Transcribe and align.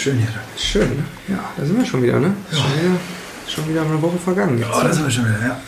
Oh, 0.00 0.02
das 0.02 0.02
ist 0.02 0.02
schön 0.02 0.18
hier. 0.18 0.28
schön. 0.56 0.88
ne? 0.96 1.04
Ja, 1.28 1.44
da 1.56 1.64
sind 1.66 1.78
wir 1.78 1.84
schon 1.84 2.02
wieder, 2.02 2.18
ne? 2.20 2.32
Ist 2.50 2.58
Schon 2.58 2.70
wieder, 2.72 3.00
schon 3.48 3.68
wieder 3.68 3.82
eine 3.82 4.00
Woche 4.00 4.16
vergangen. 4.18 4.58
Jetzt, 4.58 4.68
Oh, 4.72 4.80
da 4.82 4.92
sind 4.92 5.04
wir 5.04 5.10
schon 5.10 5.24
wieder, 5.26 5.38
ja. 5.46 5.60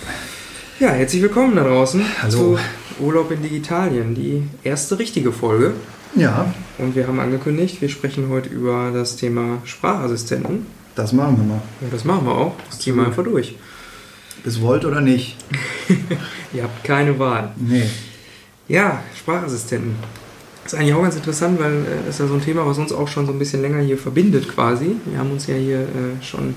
ja, 0.80 0.88
herzlich 0.94 1.20
willkommen 1.22 1.54
da 1.56 1.64
draußen 1.64 2.02
Hallo. 2.22 2.30
zu 2.30 2.58
Urlaub 3.00 3.30
in 3.30 3.42
Digitalien, 3.42 4.14
die 4.14 4.44
erste 4.64 4.98
richtige 4.98 5.32
Folge. 5.32 5.74
Ja, 6.14 6.52
Und 6.78 6.94
wir 6.96 7.06
haben 7.06 7.20
angekündigt, 7.20 7.80
wir 7.82 7.88
sprechen 7.88 8.28
heute 8.30 8.48
über 8.48 8.90
das 8.92 9.16
Thema 9.16 9.58
Sprachassistenten. 9.64 10.66
das 10.94 11.12
machen 11.12 11.36
wir 11.38 11.44
mal. 11.44 11.62
Und 11.80 11.92
das 11.92 12.04
machen 12.04 12.26
wir 12.26 12.32
auch. 12.34 12.54
Das 12.70 12.78
ziehen 12.78 12.96
wir 12.96 13.06
einfach 13.06 13.24
durch. 13.24 13.56
Bis 14.44 14.60
wollt 14.60 14.84
oder 14.84 15.00
nicht. 15.00 15.36
Ihr 16.54 16.62
habt 16.64 16.84
keine 16.84 17.18
Wahl. 17.18 17.52
Nee. 17.56 17.84
Ja, 18.68 19.00
Sprachassistenten. 19.18 19.94
Das 20.64 20.72
ist 20.72 20.78
eigentlich 20.78 20.94
auch 20.94 21.02
ganz 21.02 21.16
interessant, 21.16 21.60
weil 21.60 21.72
äh, 21.72 22.06
das 22.06 22.16
ist 22.16 22.20
ja 22.20 22.26
so 22.26 22.34
ein 22.34 22.42
Thema, 22.42 22.66
was 22.66 22.78
uns 22.78 22.92
auch 22.92 23.08
schon 23.08 23.26
so 23.26 23.32
ein 23.32 23.38
bisschen 23.38 23.62
länger 23.62 23.80
hier 23.80 23.98
verbindet 23.98 24.48
quasi. 24.48 24.96
Wir 25.06 25.18
haben 25.18 25.30
uns 25.30 25.46
ja 25.46 25.54
hier 25.54 25.80
äh, 25.80 26.22
schon 26.22 26.54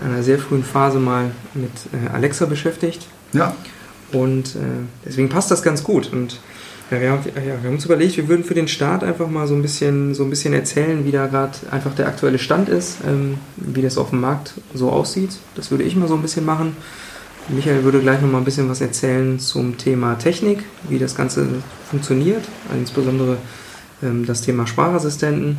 in 0.00 0.08
einer 0.08 0.22
sehr 0.22 0.38
frühen 0.38 0.64
Phase 0.64 0.98
mal 0.98 1.30
mit 1.54 1.70
äh, 1.92 2.12
Alexa 2.12 2.46
beschäftigt 2.46 3.06
Ja, 3.32 3.54
und 4.12 4.56
äh, 4.56 4.58
deswegen 5.04 5.28
passt 5.28 5.50
das 5.50 5.62
ganz 5.62 5.82
gut. 5.82 6.12
Und 6.12 6.40
ja, 6.90 7.00
wir, 7.00 7.10
haben, 7.10 7.22
ja, 7.34 7.42
wir 7.44 7.64
haben 7.64 7.74
uns 7.74 7.84
überlegt, 7.84 8.16
wir 8.16 8.28
würden 8.28 8.44
für 8.44 8.54
den 8.54 8.68
Start 8.68 9.02
einfach 9.02 9.28
mal 9.28 9.46
so 9.46 9.54
ein 9.54 9.62
bisschen, 9.62 10.14
so 10.14 10.22
ein 10.22 10.30
bisschen 10.30 10.52
erzählen, 10.52 11.04
wie 11.04 11.10
da 11.10 11.26
gerade 11.26 11.56
einfach 11.70 11.94
der 11.94 12.06
aktuelle 12.06 12.38
Stand 12.38 12.68
ist, 12.68 12.98
ähm, 13.06 13.38
wie 13.56 13.82
das 13.82 13.98
auf 13.98 14.10
dem 14.10 14.20
Markt 14.20 14.54
so 14.74 14.90
aussieht. 14.90 15.30
Das 15.56 15.70
würde 15.70 15.84
ich 15.84 15.96
mal 15.96 16.08
so 16.08 16.14
ein 16.14 16.22
bisschen 16.22 16.44
machen. 16.44 16.76
Michael 17.48 17.84
würde 17.84 18.00
gleich 18.00 18.20
noch 18.20 18.30
mal 18.30 18.38
ein 18.38 18.44
bisschen 18.44 18.68
was 18.68 18.80
erzählen 18.80 19.38
zum 19.38 19.78
Thema 19.78 20.14
Technik, 20.18 20.64
wie 20.88 20.98
das 20.98 21.14
Ganze 21.14 21.46
funktioniert, 21.88 22.44
insbesondere 22.76 23.36
ähm, 24.02 24.26
das 24.26 24.42
Thema 24.42 24.66
Sprachassistenten. 24.66 25.58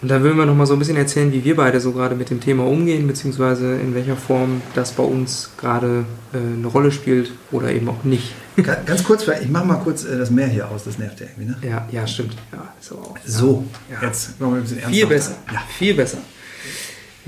Und 0.00 0.08
dann 0.12 0.22
würden 0.22 0.38
wir 0.38 0.46
noch 0.46 0.54
mal 0.54 0.64
so 0.66 0.74
ein 0.74 0.78
bisschen 0.78 0.96
erzählen, 0.96 1.32
wie 1.32 1.42
wir 1.42 1.56
beide 1.56 1.80
so 1.80 1.90
gerade 1.90 2.14
mit 2.14 2.30
dem 2.30 2.40
Thema 2.40 2.64
umgehen, 2.64 3.08
beziehungsweise 3.08 3.74
in 3.80 3.96
welcher 3.96 4.14
Form 4.14 4.62
das 4.76 4.92
bei 4.92 5.02
uns 5.02 5.50
gerade 5.58 6.04
äh, 6.32 6.36
eine 6.36 6.68
Rolle 6.68 6.92
spielt 6.92 7.32
oder 7.50 7.72
eben 7.72 7.88
auch 7.88 8.04
nicht. 8.04 8.32
Ga- 8.62 8.76
ganz 8.86 9.02
kurz, 9.02 9.26
ich 9.42 9.48
mache 9.48 9.66
mal 9.66 9.74
kurz 9.82 10.04
äh, 10.04 10.16
das 10.16 10.30
Meer 10.30 10.46
hier 10.46 10.68
aus, 10.70 10.84
das 10.84 10.98
nervt 10.98 11.18
ja 11.18 11.26
irgendwie, 11.26 11.50
ne? 11.50 11.68
Ja, 11.68 11.88
ja, 11.90 12.06
stimmt. 12.06 12.36
Ja, 12.52 12.72
auch, 12.96 13.16
So, 13.26 13.64
Ja. 13.90 14.06
jetzt 14.06 14.40
machen 14.40 14.52
wir 14.52 14.58
ein 14.58 14.62
bisschen 14.62 14.78
Viel 14.78 14.84
ernsthafter. 15.02 15.08
besser. 15.14 15.36
Ja. 15.52 15.62
Viel 15.76 15.94
besser. 15.94 16.18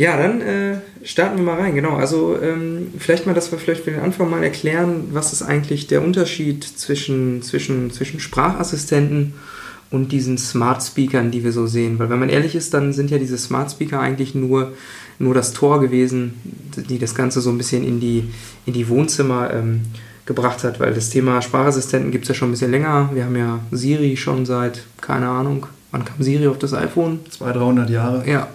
Ja, 0.01 0.17
dann 0.17 0.41
äh, 0.41 0.77
starten 1.05 1.37
wir 1.37 1.45
mal 1.45 1.61
rein. 1.61 1.75
Genau, 1.75 1.97
also 1.97 2.35
ähm, 2.41 2.87
vielleicht 2.99 3.27
mal, 3.27 3.35
dass 3.35 3.53
wir 3.53 3.59
vielleicht 3.59 3.85
für 3.85 3.91
den 3.91 4.01
Anfang 4.01 4.31
mal 4.31 4.43
erklären, 4.43 5.09
was 5.13 5.35
ist 5.35 5.43
eigentlich 5.43 5.89
der 5.89 6.03
Unterschied 6.03 6.65
zwischen, 6.65 7.43
zwischen, 7.43 7.91
zwischen 7.91 8.19
Sprachassistenten 8.19 9.35
und 9.91 10.11
diesen 10.11 10.39
Smart 10.39 10.83
Speakern, 10.83 11.31
die 11.31 11.45
wir 11.45 11.53
so 11.53 11.67
sehen. 11.67 11.99
Weil 11.99 12.09
wenn 12.09 12.19
man 12.19 12.31
ehrlich 12.31 12.55
ist, 12.55 12.73
dann 12.73 12.95
sind 12.95 13.11
ja 13.11 13.19
diese 13.19 13.37
Smart 13.37 13.73
Speaker 13.73 14.01
eigentlich 14.01 14.35
nur, 14.35 14.73
nur 15.19 15.35
das 15.35 15.53
Tor 15.53 15.83
gewesen, 15.83 16.33
die 16.89 16.99
das 16.99 17.15
Ganze 17.15 17.43
so 17.43 17.51
ein 17.51 17.59
bisschen 17.59 17.85
in 17.85 18.01
die, 18.01 18.25
in 18.65 18.73
die 18.73 18.89
Wohnzimmer 18.89 19.53
ähm, 19.53 19.83
gebracht 20.25 20.65
hat. 20.65 20.81
Weil 20.81 20.95
das 20.95 21.11
Thema 21.11 21.43
Sprachassistenten 21.43 22.11
gibt 22.11 22.25
es 22.25 22.29
ja 22.31 22.35
schon 22.35 22.49
ein 22.49 22.53
bisschen 22.53 22.71
länger. 22.71 23.11
Wir 23.13 23.27
haben 23.27 23.37
ja 23.37 23.61
Siri 23.71 24.17
schon 24.17 24.47
seit, 24.47 24.83
keine 25.03 25.29
Ahnung, 25.29 25.67
wann 25.91 26.07
kam 26.07 26.23
Siri 26.23 26.47
auf 26.47 26.57
das 26.57 26.73
iPhone? 26.73 27.21
200, 27.29 27.57
300 27.61 27.91
Jahre. 27.91 28.25
Ja, 28.27 28.49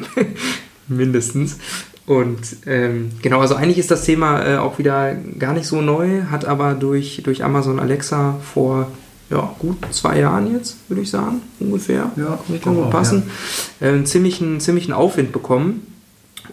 mindestens. 0.88 1.58
Und 2.06 2.58
ähm, 2.68 3.12
genau, 3.22 3.40
also 3.40 3.56
eigentlich 3.56 3.80
ist 3.80 3.90
das 3.90 4.06
Thema 4.06 4.46
äh, 4.46 4.58
auch 4.58 4.78
wieder 4.78 5.16
gar 5.40 5.54
nicht 5.54 5.66
so 5.66 5.82
neu, 5.82 6.24
hat 6.30 6.46
aber 6.46 6.76
durch, 6.76 7.22
durch 7.24 7.44
Amazon 7.44 7.80
Alexa 7.80 8.38
vor 8.54 8.92
ja, 9.30 9.56
gut 9.58 9.78
zwei 9.92 10.20
Jahren 10.20 10.54
jetzt, 10.54 10.78
würde 10.88 11.02
ich 11.02 11.10
sagen, 11.10 11.42
ungefähr. 11.60 12.12
Ja, 12.16 12.40
Kann 12.64 12.78
auch, 12.78 12.92
passen. 12.92 13.24
Äh, 13.80 13.90
einen 13.90 14.06
ziemlichen, 14.06 14.60
ziemlichen 14.60 14.94
Aufwind 14.94 15.32
bekommen. 15.32 15.88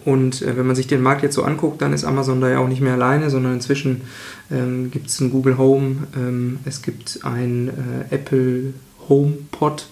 Und 0.05 0.41
äh, 0.41 0.57
wenn 0.57 0.65
man 0.65 0.75
sich 0.75 0.87
den 0.87 1.01
Markt 1.01 1.21
jetzt 1.21 1.35
so 1.35 1.43
anguckt, 1.43 1.81
dann 1.81 1.93
ist 1.93 2.03
Amazon 2.03 2.41
da 2.41 2.49
ja 2.49 2.59
auch 2.59 2.67
nicht 2.67 2.81
mehr 2.81 2.93
alleine, 2.93 3.29
sondern 3.29 3.53
inzwischen 3.53 4.01
ähm, 4.51 4.89
gibt 4.91 5.07
es 5.07 5.19
ein 5.19 5.29
Google 5.29 5.57
Home, 5.57 6.07
ähm, 6.15 6.59
es 6.65 6.81
gibt 6.81 7.19
ein 7.23 7.69
äh, 7.69 8.15
Apple 8.15 8.73
HomePod, 9.07 9.87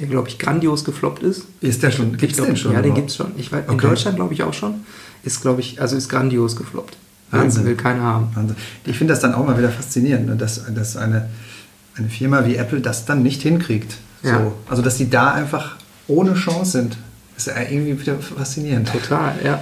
der 0.00 0.08
glaube 0.08 0.28
ich 0.28 0.38
grandios 0.38 0.84
gefloppt 0.84 1.22
ist. 1.22 1.44
Ist 1.60 1.82
der 1.82 1.90
schon? 1.90 2.16
Gibt's 2.16 2.36
glaub, 2.36 2.48
den 2.48 2.56
schon? 2.56 2.72
Ja, 2.72 2.78
den 2.78 2.86
überhaupt? 2.86 3.00
gibt's 3.02 3.16
schon. 3.16 3.32
Ich 3.36 3.52
weiß, 3.52 3.64
in 3.68 3.74
Okay. 3.74 3.86
Deutschland 3.88 4.16
glaube 4.16 4.34
ich 4.34 4.42
auch 4.42 4.54
schon. 4.54 4.74
Ist, 5.22 5.42
glaube 5.42 5.60
ich, 5.60 5.80
also 5.80 5.96
ist 5.96 6.08
grandios 6.08 6.56
gefloppt. 6.56 6.96
Will- 7.30 7.40
Wahnsinn. 7.42 7.64
Will 7.66 7.76
keiner 7.76 8.02
haben. 8.02 8.28
Wahnsinn. 8.34 8.56
Ich 8.86 8.96
finde 8.98 9.12
das 9.12 9.20
dann 9.20 9.34
auch 9.34 9.46
mal 9.46 9.56
wieder 9.58 9.68
faszinierend, 9.70 10.26
ne, 10.26 10.36
dass, 10.36 10.62
dass 10.74 10.96
eine, 10.96 11.28
eine 11.96 12.08
Firma 12.08 12.44
wie 12.46 12.56
Apple 12.56 12.80
das 12.80 13.04
dann 13.04 13.22
nicht 13.22 13.42
hinkriegt. 13.42 13.96
Ja. 14.22 14.38
So. 14.40 14.52
Also, 14.68 14.82
dass 14.82 14.96
die 14.96 15.08
da 15.10 15.32
einfach 15.32 15.76
ohne 16.08 16.34
Chance 16.34 16.72
sind. 16.72 16.96
Ist 17.36 17.46
ja 17.46 17.54
irgendwie 17.70 17.98
wieder 18.00 18.16
faszinierend. 18.18 18.90
Total, 18.90 19.34
ja. 19.44 19.60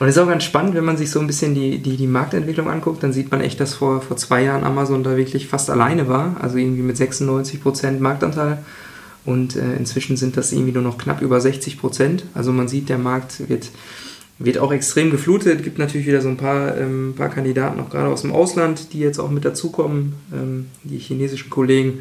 Und 0.00 0.08
es 0.08 0.16
ist 0.16 0.22
auch 0.22 0.26
ganz 0.28 0.42
spannend, 0.44 0.74
wenn 0.74 0.84
man 0.84 0.96
sich 0.96 1.10
so 1.12 1.20
ein 1.20 1.26
bisschen 1.28 1.54
die, 1.54 1.78
die, 1.78 1.96
die 1.96 2.06
Marktentwicklung 2.08 2.68
anguckt, 2.68 3.02
dann 3.04 3.12
sieht 3.12 3.30
man 3.30 3.40
echt, 3.40 3.60
dass 3.60 3.74
vor, 3.74 4.02
vor 4.02 4.16
zwei 4.16 4.42
Jahren 4.42 4.64
Amazon 4.64 5.04
da 5.04 5.16
wirklich 5.16 5.46
fast 5.46 5.70
alleine 5.70 6.08
war, 6.08 6.36
also 6.40 6.56
irgendwie 6.56 6.82
mit 6.82 6.96
96% 6.96 8.00
Marktanteil. 8.00 8.58
Und 9.30 9.54
äh, 9.54 9.76
inzwischen 9.76 10.16
sind 10.16 10.36
das 10.36 10.50
irgendwie 10.50 10.72
nur 10.72 10.82
noch 10.82 10.98
knapp 10.98 11.22
über 11.22 11.38
60%. 11.38 12.22
Also 12.34 12.50
man 12.50 12.66
sieht, 12.66 12.88
der 12.88 12.98
Markt 12.98 13.48
wird, 13.48 13.68
wird 14.40 14.58
auch 14.58 14.72
extrem 14.72 15.12
geflutet. 15.12 15.62
Gibt 15.62 15.78
natürlich 15.78 16.08
wieder 16.08 16.20
so 16.20 16.28
ein 16.28 16.36
paar, 16.36 16.76
ähm, 16.76 17.14
paar 17.16 17.28
Kandidaten, 17.28 17.78
auch 17.78 17.90
gerade 17.90 18.08
aus 18.08 18.22
dem 18.22 18.32
Ausland, 18.32 18.92
die 18.92 18.98
jetzt 18.98 19.20
auch 19.20 19.30
mit 19.30 19.44
dazukommen. 19.44 20.14
Ähm, 20.32 20.66
die 20.82 20.98
chinesischen 20.98 21.48
Kollegen 21.48 22.00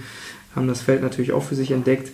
haben 0.55 0.67
das 0.67 0.81
Feld 0.81 1.03
natürlich 1.03 1.31
auch 1.31 1.43
für 1.43 1.53
sich 1.53 1.69
entdeckt. 1.69 2.11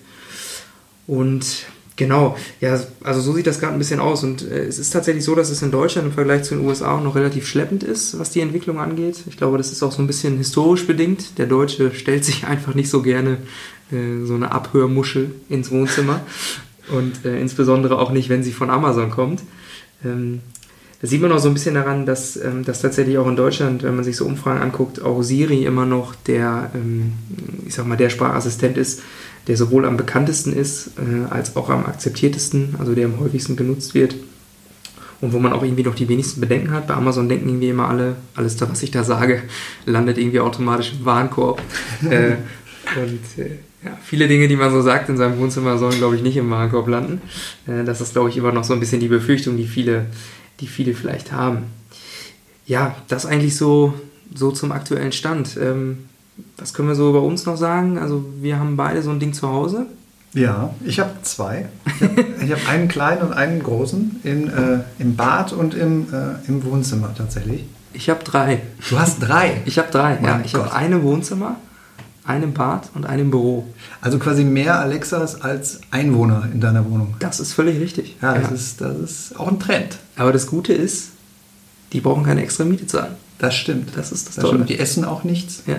Und 1.07 1.65
genau, 1.95 2.35
ja, 2.59 2.77
also 3.01 3.21
so 3.21 3.31
sieht 3.31 3.47
das 3.47 3.61
gerade 3.61 3.71
ein 3.71 3.79
bisschen 3.79 4.01
aus. 4.01 4.21
Und 4.21 4.41
äh, 4.41 4.65
es 4.65 4.79
ist 4.79 4.89
tatsächlich 4.89 5.23
so, 5.23 5.33
dass 5.33 5.49
es 5.49 5.61
in 5.61 5.71
Deutschland 5.71 6.09
im 6.09 6.13
Vergleich 6.13 6.43
zu 6.43 6.55
den 6.55 6.65
USA 6.65 6.97
auch 6.97 7.01
noch 7.01 7.15
relativ 7.15 7.47
schleppend 7.47 7.83
ist, 7.83 8.19
was 8.19 8.31
die 8.31 8.41
Entwicklung 8.41 8.79
angeht. 8.79 9.23
Ich 9.29 9.37
glaube, 9.37 9.57
das 9.57 9.71
ist 9.71 9.81
auch 9.81 9.93
so 9.93 10.01
ein 10.01 10.07
bisschen 10.07 10.35
historisch 10.35 10.85
bedingt. 10.85 11.37
Der 11.37 11.45
Deutsche 11.45 11.95
stellt 11.95 12.25
sich 12.25 12.45
einfach 12.47 12.75
nicht 12.75 12.89
so 12.89 13.01
gerne 13.01 13.37
äh, 13.91 14.25
so 14.25 14.35
eine 14.35 14.51
Abhörmuschel 14.51 15.31
ins 15.50 15.72
Wohnzimmer. 15.72 16.22
Und 16.90 17.25
äh, 17.25 17.40
insbesondere 17.40 17.97
auch 17.97 18.12
nicht, 18.12 18.29
wenn 18.29 18.44
sie 18.44 18.51
von 18.51 18.69
Amazon 18.69 19.09
kommt. 19.09 19.41
Ähm, 20.03 20.41
das 21.01 21.09
sieht 21.09 21.22
man 21.22 21.31
auch 21.31 21.40
so 21.40 21.50
ein 21.50 21.53
bisschen 21.53 21.75
daran, 21.75 22.06
dass, 22.06 22.35
ähm, 22.38 22.63
dass 22.63 22.81
tatsächlich 22.81 23.18
auch 23.18 23.28
in 23.28 23.35
Deutschland, 23.35 23.84
wenn 23.84 23.95
man 23.95 24.03
sich 24.03 24.16
so 24.16 24.25
Umfragen 24.25 24.62
anguckt, 24.62 25.01
auch 25.01 25.22
Siri 25.22 25.63
immer 25.66 25.85
noch 25.85 26.16
der, 26.16 26.72
ähm, 26.74 27.13
ich 27.66 27.75
sag 27.75 27.85
mal, 27.85 27.97
der 27.97 28.09
Sprachassistent 28.09 28.78
ist, 28.78 29.01
der 29.47 29.57
sowohl 29.57 29.85
am 29.85 29.97
bekanntesten 29.97 30.53
ist, 30.53 30.94
äh, 30.97 31.31
als 31.31 31.56
auch 31.56 31.69
am 31.69 31.85
akzeptiertesten, 31.85 32.75
also 32.79 32.95
der 32.95 33.06
am 33.06 33.19
häufigsten 33.19 33.56
genutzt 33.56 33.94
wird. 33.94 34.16
Und 35.22 35.34
wo 35.34 35.40
man 35.40 35.53
auch 35.53 35.63
irgendwie 35.63 35.84
noch 35.84 35.95
die 35.95 36.09
wenigsten 36.09 36.41
Bedenken 36.41 36.72
hat. 36.72 36.88
Bei 36.88 36.95
Amazon 36.95 37.29
denken 37.29 37.50
irgendwie 37.50 37.69
immer 37.69 37.88
alle, 37.88 38.16
alles, 38.35 38.57
da, 38.57 38.69
was 38.69 38.84
ich 38.84 38.91
da 38.91 39.03
sage, 39.03 39.44
landet 39.85 40.18
irgendwie 40.18 40.40
automatisch 40.40 40.94
im 41.00 41.06
Warenkorb. 41.06 41.62
äh, 42.09 42.35
und 43.00 43.44
äh, 43.44 43.59
ja, 43.85 43.97
viele 44.03 44.28
Dinge, 44.28 44.47
die 44.47 44.56
man 44.56 44.72
so 44.72 44.81
sagt 44.81 45.09
in 45.09 45.18
seinem 45.18 45.38
Wohnzimmer, 45.38 45.78
sollen, 45.78 45.97
glaube 45.97 46.16
ich, 46.16 46.23
nicht 46.23 46.38
im 46.38 46.50
Warenkorb 46.50 46.88
landen. 46.88 47.22
Äh, 47.68 47.84
das 47.84 48.01
ist, 48.01 48.13
glaube 48.13 48.29
ich, 48.29 48.38
immer 48.38 48.51
noch 48.51 48.63
so 48.63 48.73
ein 48.73 48.79
bisschen 48.79 49.00
die 49.00 49.07
Befürchtung, 49.07 49.57
die 49.57 49.68
viele, 49.68 50.07
die 50.59 50.68
viele 50.68 50.96
vielleicht 50.96 51.31
haben. 51.31 51.63
Ja, 52.66 52.95
das 53.07 53.25
eigentlich 53.25 53.56
so, 53.56 53.94
so 54.34 54.51
zum 54.51 54.72
aktuellen 54.72 55.12
Stand. 55.12 55.57
Ähm, 55.62 56.06
was 56.57 56.74
können 56.74 56.88
wir 56.88 56.95
so 56.95 57.09
über 57.09 57.21
uns 57.21 57.45
noch 57.45 57.57
sagen? 57.57 58.00
Also 58.00 58.25
wir 58.42 58.59
haben 58.59 58.75
beide 58.75 59.01
so 59.04 59.12
ein 59.12 59.19
Ding 59.19 59.33
zu 59.33 59.48
Hause. 59.48 59.86
Ja, 60.33 60.74
ich 60.83 61.00
habe 61.00 61.12
zwei. 61.21 61.68
Ich 61.86 62.01
habe 62.01 62.51
hab 62.62 62.69
einen 62.69 62.88
kleinen 62.88 63.21
und 63.21 63.33
einen 63.33 63.63
großen 63.63 64.19
in, 64.24 64.50
äh, 64.50 64.80
im 65.00 65.15
Bad 65.15 65.54
und 65.54 65.75
im, 65.75 66.07
äh, 66.12 66.48
im 66.48 66.63
Wohnzimmer 66.65 67.13
tatsächlich. 67.15 67.63
Ich 67.94 68.09
habe 68.09 68.24
drei. 68.24 68.62
Du 68.89 69.00
hast 69.00 69.19
drei. 69.19 69.62
Ich 69.65 69.77
habe 69.77 69.89
drei, 69.92 70.15
ja. 70.15 70.21
Mein 70.21 70.44
Ich 70.44 70.56
habe 70.56 70.74
eine 70.74 70.95
im 70.95 71.04
Wohnzimmer, 71.04 71.56
einen 72.25 72.44
im 72.44 72.54
Bad 72.54 72.89
und 72.95 73.06
einen 73.06 73.24
im 73.24 73.31
Büro. 73.31 73.66
Also 74.01 74.18
quasi 74.19 74.44
mehr 74.44 74.80
Alexas 74.80 75.42
als 75.42 75.80
Einwohner 75.92 76.48
in 76.51 76.60
deiner 76.60 76.89
Wohnung. 76.89 77.16
Das 77.19 77.39
ist 77.39 77.54
völlig 77.54 77.80
richtig. 77.80 78.16
Ja, 78.22 78.38
das, 78.38 78.51
Ist, 78.51 78.81
das 78.81 78.98
ist 79.00 79.39
auch 79.39 79.48
ein 79.48 79.60
Trend. 79.60 79.98
Aber 80.16 80.31
das 80.33 80.48
Gute 80.48 80.74
ist, 80.74 81.10
die 81.94 82.01
brauchen 82.01 82.24
keine 82.24 82.42
extra 82.42 82.63
Miete 82.66 82.88
zahlen. 82.88 83.13
Das 83.38 83.54
stimmt. 83.56 83.92
Das 83.95 84.12
ist 84.12 84.27
das 84.27 84.36
das 84.36 84.42
Tolle. 84.44 84.56
stimmt. 84.56 84.69
Die 84.69 84.80
essen 84.80 85.06
auch 85.06 85.24
nichts. 85.24 85.63
Ja. 85.68 85.77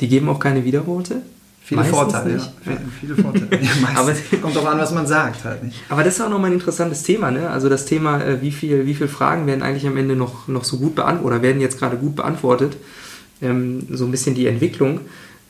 Die 0.00 0.08
geben 0.08 0.28
auch 0.28 0.38
keine 0.38 0.64
Wiederworte. 0.64 1.22
Viele 1.62 1.80
Meistens 1.80 1.96
Vorteile, 1.98 2.34
nicht. 2.34 2.44
ja. 2.64 2.72
Viele, 3.00 3.14
viele 3.14 3.22
Vorteile. 3.22 3.48
Ja. 3.62 3.70
Aber- 3.96 4.12
Kommt 4.42 4.56
auch 4.58 4.66
an, 4.66 4.78
was 4.78 4.92
man 4.92 5.06
sagt 5.06 5.44
halt 5.44 5.64
nicht. 5.64 5.76
Aber 5.88 6.04
das 6.04 6.14
ist 6.16 6.20
auch 6.20 6.28
nochmal 6.28 6.50
ein 6.50 6.54
interessantes 6.58 7.02
Thema, 7.02 7.30
ne? 7.32 7.50
Also 7.50 7.68
das 7.68 7.86
Thema, 7.86 8.22
äh, 8.22 8.40
wie 8.42 8.52
viel, 8.52 8.86
wie 8.86 8.94
viel 8.94 9.08
Fragen 9.08 9.46
werden 9.46 9.62
eigentlich 9.62 9.86
am 9.86 9.96
Ende 9.96 10.14
noch, 10.14 10.46
noch 10.46 10.62
so 10.64 10.76
gut 10.76 10.94
beantwortet 10.94 11.26
oder 11.26 11.42
werden 11.42 11.60
jetzt 11.60 11.78
gerade 11.78 11.96
gut 11.96 12.14
beantwortet. 12.16 12.76
Ähm, 13.42 13.86
so 13.90 14.04
ein 14.04 14.10
bisschen 14.10 14.34
die 14.36 14.46
Entwicklung. 14.46 15.00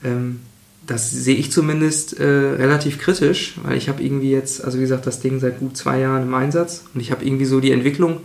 Ähm, 0.06 0.40
das 0.86 1.10
sehe 1.10 1.36
ich 1.36 1.50
zumindest 1.50 2.18
äh, 2.18 2.24
relativ 2.24 2.98
kritisch, 2.98 3.56
weil 3.64 3.76
ich 3.76 3.88
habe 3.88 4.02
irgendwie 4.02 4.30
jetzt, 4.30 4.64
also 4.64 4.78
wie 4.78 4.82
gesagt, 4.82 5.06
das 5.06 5.20
Ding 5.20 5.40
seit 5.40 5.58
gut 5.58 5.76
zwei 5.76 5.98
Jahren 5.98 6.22
im 6.22 6.34
Einsatz 6.34 6.84
und 6.94 7.00
ich 7.00 7.10
habe 7.10 7.24
irgendwie 7.24 7.44
so 7.44 7.58
die 7.60 7.72
Entwicklung, 7.72 8.20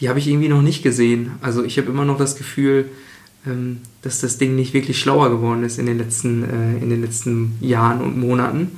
die 0.00 0.08
habe 0.10 0.18
ich 0.18 0.28
irgendwie 0.28 0.48
noch 0.48 0.60
nicht 0.60 0.82
gesehen. 0.82 1.32
Also 1.40 1.64
ich 1.64 1.78
habe 1.78 1.90
immer 1.90 2.04
noch 2.04 2.18
das 2.18 2.36
Gefühl, 2.36 2.90
ähm, 3.46 3.78
dass 4.02 4.20
das 4.20 4.36
Ding 4.36 4.56
nicht 4.56 4.74
wirklich 4.74 5.00
schlauer 5.00 5.30
geworden 5.30 5.64
ist 5.64 5.78
in 5.78 5.86
den 5.86 5.96
letzten, 5.96 6.44
äh, 6.44 6.82
in 6.82 6.90
den 6.90 7.00
letzten 7.00 7.56
Jahren 7.60 8.02
und 8.02 8.18
Monaten. 8.18 8.72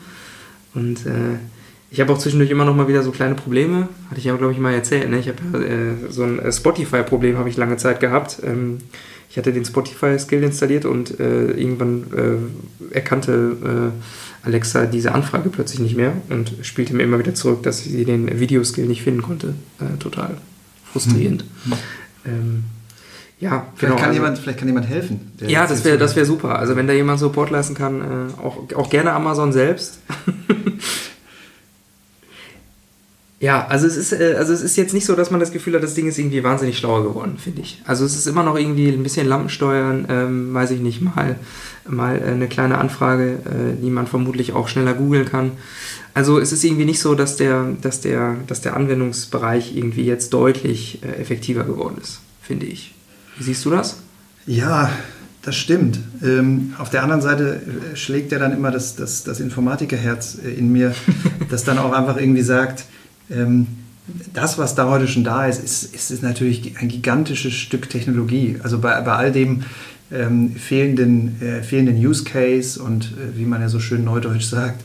Und 0.74 1.06
äh, 1.06 1.38
ich 1.90 2.00
habe 2.00 2.12
auch 2.12 2.18
zwischendurch 2.18 2.50
immer 2.50 2.64
noch 2.64 2.76
mal 2.76 2.86
wieder 2.86 3.02
so 3.02 3.10
kleine 3.10 3.34
Probleme. 3.34 3.88
Hatte 4.10 4.18
ich 4.18 4.24
ja, 4.24 4.36
glaube 4.36 4.52
ich, 4.52 4.58
mal 4.58 4.74
erzählt. 4.74 5.10
Ne? 5.10 5.18
Ich 5.18 5.28
habe 5.28 5.64
äh, 5.64 6.10
so 6.10 6.22
ein 6.22 6.38
äh, 6.38 6.52
Spotify-Problem 6.52 7.36
habe 7.36 7.48
ich 7.48 7.56
lange 7.56 7.78
Zeit 7.78 7.98
gehabt. 7.98 8.40
Ähm, 8.44 8.78
ich 9.30 9.36
hatte 9.36 9.52
den 9.52 9.64
Spotify-Skill 9.64 10.42
installiert 10.42 10.84
und 10.84 11.20
äh, 11.20 11.50
irgendwann 11.50 12.04
äh, 12.90 12.94
erkannte 12.94 13.92
äh, 14.42 14.46
Alexa 14.46 14.86
diese 14.86 15.12
Anfrage 15.12 15.50
plötzlich 15.50 15.80
nicht 15.80 15.96
mehr 15.96 16.12
und 16.30 16.54
spielte 16.62 16.94
mir 16.94 17.02
immer 17.02 17.18
wieder 17.18 17.34
zurück, 17.34 17.62
dass 17.62 17.84
sie 17.84 18.04
den 18.04 18.40
Videoskill 18.40 18.86
nicht 18.86 19.02
finden 19.02 19.22
konnte. 19.22 19.54
Äh, 19.80 19.98
total 19.98 20.38
frustrierend. 20.92 21.44
Hm. 21.64 21.72
Ähm, 22.24 22.64
ja, 23.40 23.68
vielleicht 23.76 23.80
genau. 23.80 23.96
Kann 23.96 24.08
also, 24.08 24.20
jemand, 24.20 24.38
vielleicht 24.38 24.58
kann 24.58 24.68
jemand 24.68 24.88
helfen. 24.88 25.32
Ja, 25.46 25.66
das 25.66 25.84
wäre 25.84 25.96
das 25.96 26.16
wär 26.16 26.24
super. 26.24 26.58
Also 26.58 26.74
wenn 26.74 26.88
da 26.88 26.92
jemand 26.92 27.20
Support 27.20 27.50
leisten 27.50 27.74
kann, 27.76 28.32
auch, 28.42 28.64
auch 28.74 28.90
gerne 28.90 29.12
Amazon 29.12 29.52
selbst. 29.52 30.00
Ja, 33.40 33.66
also 33.68 33.86
es 33.86 33.96
ist, 33.96 34.12
äh, 34.12 34.34
also 34.36 34.52
es 34.52 34.62
ist 34.62 34.76
jetzt 34.76 34.92
nicht 34.92 35.06
so, 35.06 35.14
dass 35.14 35.30
man 35.30 35.38
das 35.38 35.52
Gefühl 35.52 35.74
hat, 35.74 35.82
das 35.82 35.94
Ding 35.94 36.08
ist 36.08 36.18
irgendwie 36.18 36.42
wahnsinnig 36.42 36.76
schlauer 36.76 37.04
geworden, 37.04 37.38
finde 37.38 37.62
ich. 37.62 37.80
Also 37.86 38.04
es 38.04 38.16
ist 38.16 38.26
immer 38.26 38.42
noch 38.42 38.58
irgendwie 38.58 38.88
ein 38.88 39.02
bisschen 39.02 39.28
Lampensteuern, 39.28 40.06
ähm, 40.08 40.54
weiß 40.54 40.72
ich 40.72 40.80
nicht, 40.80 41.00
mal, 41.02 41.36
mal 41.86 42.20
eine 42.20 42.48
kleine 42.48 42.78
Anfrage, 42.78 43.34
äh, 43.44 43.80
die 43.80 43.90
man 43.90 44.08
vermutlich 44.08 44.54
auch 44.54 44.66
schneller 44.66 44.94
googeln 44.94 45.24
kann. 45.24 45.52
Also 46.14 46.40
es 46.40 46.50
ist 46.50 46.64
irgendwie 46.64 46.84
nicht 46.84 46.98
so, 47.00 47.14
dass 47.14 47.36
der, 47.36 47.76
dass 47.80 48.00
der, 48.00 48.38
dass 48.48 48.60
der 48.60 48.74
Anwendungsbereich 48.74 49.76
irgendwie 49.76 50.04
jetzt 50.04 50.32
deutlich 50.32 51.00
äh, 51.04 51.20
effektiver 51.20 51.62
geworden 51.62 51.98
ist, 52.02 52.20
finde 52.42 52.66
ich. 52.66 52.92
Wie 53.36 53.44
siehst 53.44 53.64
du 53.64 53.70
das? 53.70 53.98
Ja, 54.46 54.90
das 55.42 55.54
stimmt. 55.54 56.00
Ähm, 56.24 56.74
auf 56.78 56.90
der 56.90 57.04
anderen 57.04 57.22
Seite 57.22 57.62
äh, 57.92 57.96
schlägt 57.96 58.32
ja 58.32 58.40
dann 58.40 58.52
immer 58.52 58.72
das, 58.72 58.96
das, 58.96 59.22
das 59.22 59.38
Informatikerherz 59.38 60.38
äh, 60.44 60.50
in 60.50 60.72
mir, 60.72 60.92
das 61.50 61.62
dann 61.62 61.78
auch 61.78 61.92
einfach 61.92 62.16
irgendwie 62.16 62.42
sagt, 62.42 62.84
das, 64.32 64.58
was 64.58 64.74
da 64.74 64.88
heute 64.88 65.06
schon 65.06 65.24
da 65.24 65.46
ist, 65.46 65.62
ist, 65.62 65.94
ist, 65.94 66.10
ist 66.10 66.22
natürlich 66.22 66.78
ein 66.80 66.88
gigantisches 66.88 67.52
Stück 67.54 67.90
Technologie. 67.90 68.56
Also 68.62 68.78
bei, 68.78 69.00
bei 69.02 69.12
all 69.12 69.32
dem 69.32 69.64
ähm, 70.10 70.56
fehlenden, 70.56 71.40
äh, 71.42 71.62
fehlenden 71.62 71.96
Use 71.96 72.24
Case 72.24 72.82
und 72.82 73.04
äh, 73.04 73.38
wie 73.38 73.44
man 73.44 73.60
ja 73.60 73.68
so 73.68 73.80
schön 73.80 74.04
neudeutsch 74.04 74.44
sagt, 74.44 74.82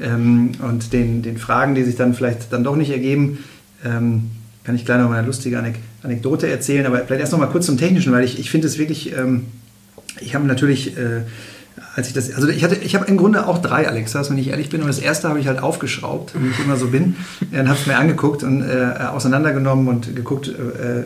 ähm, 0.00 0.52
und 0.60 0.92
den, 0.92 1.22
den 1.22 1.38
Fragen, 1.38 1.74
die 1.74 1.84
sich 1.84 1.96
dann 1.96 2.14
vielleicht 2.14 2.52
dann 2.52 2.64
doch 2.64 2.76
nicht 2.76 2.90
ergeben, 2.90 3.38
ähm, 3.84 4.30
kann 4.64 4.74
ich 4.74 4.84
gleich 4.84 5.00
noch 5.00 5.08
mal 5.08 5.18
eine 5.18 5.26
lustige 5.26 5.58
Anek 5.58 5.76
Anekdote 6.02 6.48
erzählen, 6.48 6.86
aber 6.86 6.98
vielleicht 6.98 7.20
erst 7.20 7.32
noch 7.32 7.40
mal 7.40 7.46
kurz 7.46 7.66
zum 7.66 7.78
Technischen, 7.78 8.12
weil 8.12 8.24
ich, 8.24 8.38
ich 8.38 8.50
finde 8.50 8.68
es 8.68 8.78
wirklich, 8.78 9.12
ähm, 9.16 9.46
ich 10.20 10.34
habe 10.34 10.46
natürlich 10.46 10.96
äh, 10.96 11.22
als 11.94 12.08
ich 12.08 12.14
das, 12.14 12.32
also 12.34 12.48
ich 12.48 12.64
hatte, 12.64 12.76
ich 12.76 12.94
habe 12.94 13.06
im 13.06 13.16
Grunde 13.16 13.46
auch 13.46 13.58
drei 13.58 13.88
Alexas, 13.88 14.30
wenn 14.30 14.38
ich 14.38 14.48
ehrlich 14.48 14.70
bin. 14.70 14.80
Und 14.80 14.88
das 14.88 14.98
erste 14.98 15.28
habe 15.28 15.40
ich 15.40 15.46
halt 15.46 15.62
aufgeschraubt, 15.62 16.32
wie 16.40 16.48
ich 16.48 16.58
immer 16.58 16.76
so 16.76 16.88
bin. 16.88 17.16
Dann 17.52 17.68
habe 17.68 17.78
es 17.78 17.86
mir 17.86 17.96
angeguckt 17.96 18.42
und 18.42 18.62
äh, 18.62 18.92
auseinandergenommen 19.06 19.88
und 19.88 20.16
geguckt, 20.16 20.48
äh, 20.48 21.02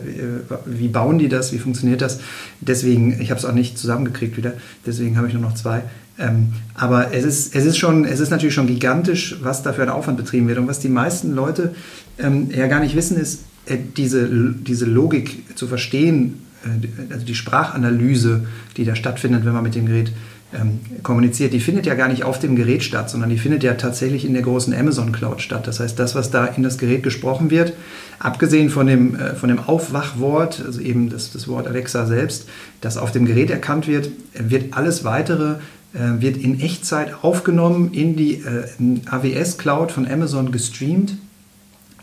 wie 0.65 0.87
bauen 0.87 1.17
die 1.19 1.29
das, 1.29 1.51
wie 1.51 1.59
funktioniert 1.59 2.01
das. 2.01 2.19
Deswegen, 2.61 3.19
ich 3.21 3.31
habe 3.31 3.39
es 3.39 3.45
auch 3.45 3.53
nicht 3.53 3.77
zusammengekriegt 3.77 4.37
wieder. 4.37 4.53
Deswegen 4.85 5.17
habe 5.17 5.27
ich 5.27 5.33
nur 5.33 5.43
noch 5.43 5.55
zwei. 5.55 5.83
Ähm, 6.17 6.53
aber 6.75 7.13
es 7.13 7.25
ist, 7.25 7.55
es 7.55 7.65
ist 7.65 7.77
schon, 7.77 8.05
es 8.05 8.19
ist 8.19 8.29
natürlich 8.29 8.53
schon 8.53 8.67
gigantisch, 8.67 9.37
was 9.41 9.63
da 9.63 9.73
für 9.73 9.81
ein 9.81 9.89
Aufwand 9.89 10.17
betrieben 10.17 10.47
wird. 10.47 10.57
Und 10.57 10.67
was 10.67 10.79
die 10.79 10.89
meisten 10.89 11.33
Leute 11.33 11.73
ähm, 12.17 12.49
ja 12.51 12.67
gar 12.67 12.79
nicht 12.79 12.95
wissen, 12.95 13.17
ist, 13.17 13.41
äh, 13.65 13.77
diese, 13.97 14.27
diese 14.27 14.85
Logik 14.85 15.57
zu 15.57 15.67
verstehen, 15.67 16.43
äh, 16.63 17.13
also 17.13 17.25
die 17.25 17.35
Sprachanalyse, 17.35 18.45
die 18.77 18.85
da 18.85 18.95
stattfindet, 18.95 19.45
wenn 19.45 19.53
man 19.53 19.63
mit 19.63 19.75
dem 19.75 19.85
Gerät 19.85 20.11
ähm, 20.53 20.79
kommuniziert, 21.03 21.53
die 21.53 21.59
findet 21.59 21.85
ja 21.85 21.95
gar 21.95 22.07
nicht 22.07 22.23
auf 22.23 22.39
dem 22.39 22.55
Gerät 22.55 22.83
statt, 22.83 23.09
sondern 23.09 23.29
die 23.29 23.37
findet 23.37 23.63
ja 23.63 23.75
tatsächlich 23.75 24.25
in 24.25 24.33
der 24.33 24.43
großen 24.43 24.73
Amazon 24.73 25.11
Cloud 25.11 25.41
statt. 25.41 25.67
Das 25.67 25.79
heißt, 25.79 25.97
das, 25.97 26.13
was 26.15 26.29
da 26.29 26.45
in 26.45 26.63
das 26.63 26.77
Gerät 26.77 27.03
gesprochen 27.03 27.49
wird, 27.49 27.73
abgesehen 28.19 28.69
von 28.69 28.87
dem, 28.87 29.15
äh, 29.15 29.35
von 29.35 29.49
dem 29.49 29.59
Aufwachwort, 29.59 30.61
also 30.65 30.81
eben 30.81 31.09
das, 31.09 31.31
das 31.31 31.47
Wort 31.47 31.67
Alexa 31.67 32.05
selbst, 32.05 32.49
das 32.81 32.97
auf 32.97 33.11
dem 33.11 33.25
Gerät 33.25 33.49
erkannt 33.49 33.87
wird, 33.87 34.09
wird 34.33 34.75
alles 34.75 35.03
weitere 35.03 35.55
äh, 35.93 36.21
wird 36.21 36.37
in 36.37 36.61
Echtzeit 36.61 37.23
aufgenommen, 37.23 37.91
in 37.93 38.15
die 38.15 38.35
äh, 38.35 38.63
AWS 39.09 39.57
Cloud 39.57 39.91
von 39.91 40.07
Amazon 40.07 40.51
gestreamt 40.51 41.17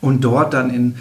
und 0.02 0.22
dort 0.22 0.52
dann 0.52 0.68
in 0.68 0.96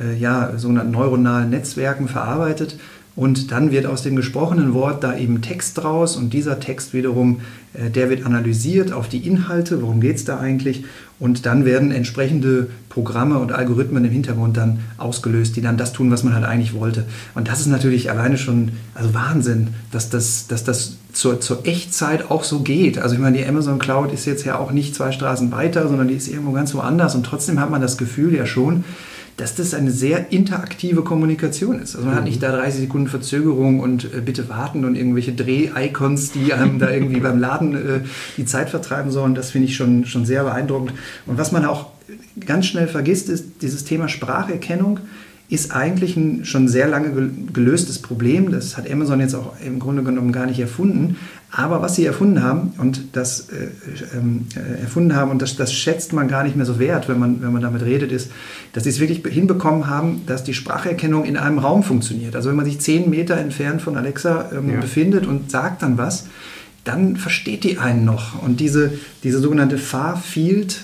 äh, 0.00 0.16
ja, 0.16 0.52
sogenannten 0.56 0.90
neuronalen 0.90 1.50
Netzwerken 1.50 2.08
verarbeitet 2.08 2.78
und 3.14 3.52
dann 3.52 3.70
wird 3.72 3.86
aus 3.86 4.02
dem 4.02 4.16
gesprochenen 4.16 4.72
Wort 4.72 5.04
da 5.04 5.16
eben 5.16 5.42
Text 5.42 5.78
draus 5.78 6.16
und 6.16 6.32
dieser 6.32 6.60
Text 6.60 6.94
wiederum, 6.94 7.40
äh, 7.74 7.90
der 7.90 8.08
wird 8.08 8.24
analysiert 8.24 8.92
auf 8.92 9.08
die 9.08 9.26
Inhalte, 9.26 9.82
worum 9.82 10.00
geht 10.00 10.16
es 10.16 10.24
da 10.24 10.38
eigentlich 10.38 10.84
und 11.18 11.46
dann 11.46 11.64
werden 11.64 11.92
entsprechende 11.92 12.68
Programme 12.88 13.38
und 13.38 13.52
Algorithmen 13.52 14.04
im 14.04 14.10
Hintergrund 14.10 14.56
dann 14.56 14.80
ausgelöst, 14.98 15.54
die 15.54 15.60
dann 15.60 15.76
das 15.76 15.92
tun, 15.92 16.10
was 16.10 16.24
man 16.24 16.34
halt 16.34 16.44
eigentlich 16.44 16.74
wollte. 16.74 17.04
Und 17.34 17.48
das 17.48 17.60
ist 17.60 17.68
natürlich 17.68 18.10
alleine 18.10 18.36
schon 18.38 18.72
also 18.94 19.14
Wahnsinn, 19.14 19.68
dass 19.92 20.10
das, 20.10 20.48
dass 20.48 20.64
das 20.64 20.96
zur, 21.12 21.40
zur 21.40 21.64
Echtzeit 21.64 22.30
auch 22.30 22.44
so 22.44 22.60
geht. 22.60 22.98
Also 22.98 23.14
ich 23.14 23.20
meine, 23.20 23.38
die 23.38 23.46
Amazon 23.46 23.78
Cloud 23.78 24.12
ist 24.12 24.24
jetzt 24.24 24.44
ja 24.44 24.58
auch 24.58 24.72
nicht 24.72 24.94
zwei 24.94 25.12
Straßen 25.12 25.52
weiter, 25.52 25.86
sondern 25.86 26.08
die 26.08 26.14
ist 26.14 26.28
irgendwo 26.28 26.52
ganz 26.52 26.74
woanders 26.74 27.14
und 27.14 27.24
trotzdem 27.24 27.60
hat 27.60 27.70
man 27.70 27.80
das 27.80 27.98
Gefühl 27.98 28.34
ja 28.34 28.46
schon, 28.46 28.84
dass 29.36 29.54
das 29.54 29.74
eine 29.74 29.90
sehr 29.90 30.30
interaktive 30.32 31.02
Kommunikation 31.02 31.80
ist. 31.80 31.94
Also 31.94 32.06
man 32.06 32.14
mhm. 32.14 32.18
hat 32.18 32.24
nicht 32.24 32.42
da 32.42 32.52
30 32.52 32.82
Sekunden 32.82 33.08
Verzögerung 33.08 33.80
und 33.80 34.04
äh, 34.04 34.20
bitte 34.20 34.48
warten 34.48 34.84
und 34.84 34.94
irgendwelche 34.94 35.32
Dreh-Icons, 35.32 36.32
die 36.32 36.52
einem 36.52 36.78
da 36.78 36.90
irgendwie 36.90 37.20
beim 37.20 37.38
Laden 37.38 37.74
äh, 37.74 38.00
die 38.36 38.44
Zeit 38.44 38.70
vertreiben 38.70 39.10
sollen. 39.10 39.34
Das 39.34 39.50
finde 39.50 39.68
ich 39.68 39.76
schon, 39.76 40.04
schon 40.04 40.26
sehr 40.26 40.44
beeindruckend. 40.44 40.92
Und 41.26 41.38
was 41.38 41.52
man 41.52 41.64
auch 41.64 41.90
ganz 42.44 42.66
schnell 42.66 42.88
vergisst, 42.88 43.28
ist 43.28 43.62
dieses 43.62 43.84
Thema 43.84 44.08
Spracherkennung 44.08 45.00
ist 45.52 45.70
eigentlich 45.70 46.16
ein 46.16 46.46
schon 46.46 46.66
sehr 46.66 46.88
lange 46.88 47.30
gelöstes 47.52 48.00
Problem. 48.00 48.50
Das 48.50 48.78
hat 48.78 48.90
Amazon 48.90 49.20
jetzt 49.20 49.34
auch 49.34 49.52
im 49.62 49.80
Grunde 49.80 50.02
genommen 50.02 50.32
gar 50.32 50.46
nicht 50.46 50.58
erfunden. 50.58 51.18
Aber 51.50 51.82
was 51.82 51.94
sie 51.94 52.06
erfunden 52.06 52.42
haben 52.42 52.72
und 52.78 53.14
das 53.14 53.50
äh, 53.50 53.68
ähm, 54.16 54.46
äh, 54.56 54.80
erfunden 54.80 55.14
haben 55.14 55.30
und 55.30 55.42
das, 55.42 55.54
das, 55.56 55.74
schätzt 55.74 56.14
man 56.14 56.26
gar 56.26 56.42
nicht 56.44 56.56
mehr 56.56 56.64
so 56.64 56.78
wert, 56.78 57.06
wenn 57.10 57.18
man, 57.18 57.42
wenn 57.42 57.52
man 57.52 57.60
damit 57.60 57.82
redet, 57.82 58.10
ist, 58.10 58.30
dass 58.72 58.84
sie 58.84 58.88
es 58.90 59.00
wirklich 59.00 59.22
hinbekommen 59.30 59.88
haben, 59.88 60.22
dass 60.24 60.42
die 60.42 60.54
Spracherkennung 60.54 61.26
in 61.26 61.36
einem 61.36 61.58
Raum 61.58 61.82
funktioniert. 61.82 62.34
Also 62.34 62.48
wenn 62.48 62.56
man 62.56 62.64
sich 62.64 62.80
zehn 62.80 63.10
Meter 63.10 63.36
entfernt 63.36 63.82
von 63.82 63.98
Alexa 63.98 64.50
ähm, 64.56 64.70
ja. 64.70 64.80
befindet 64.80 65.26
und 65.26 65.50
sagt 65.50 65.82
dann 65.82 65.98
was, 65.98 66.28
dann 66.84 67.16
versteht 67.16 67.64
die 67.64 67.76
einen 67.76 68.06
noch. 68.06 68.42
Und 68.42 68.58
diese, 68.58 68.92
diese 69.22 69.38
sogenannte 69.38 69.76
Far-Field 69.76 70.80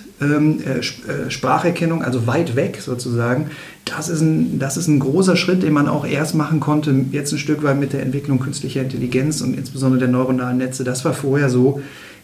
Spracherkennung, 1.29 2.03
also 2.03 2.27
weit 2.27 2.57
weg 2.57 2.81
sozusagen, 2.81 3.51
das 3.85 4.09
ist, 4.09 4.21
ein, 4.21 4.59
das 4.59 4.77
ist 4.77 4.89
ein 4.89 4.99
großer 4.99 5.37
Schritt, 5.37 5.63
den 5.63 5.73
man 5.73 5.89
auch 5.89 6.07
erst 6.07 6.35
machen 6.35 6.61
konnte, 6.61 6.95
jetzt 7.13 7.33
ein 7.33 7.39
Stück 7.39 7.63
weit 7.63 7.79
mit 7.79 7.93
der 7.93 8.03
Entwicklung 8.03 8.41
künstlicher 8.41 8.83
Intelligenz 8.83 9.41
und 9.41 9.57
insbesondere 9.57 10.01
der 10.01 10.09
neuronalen 10.09 10.59
Netze. 10.59 10.85
Das 10.85 11.05
war 11.05 11.15
vorher 11.15 11.49
so 11.51 11.81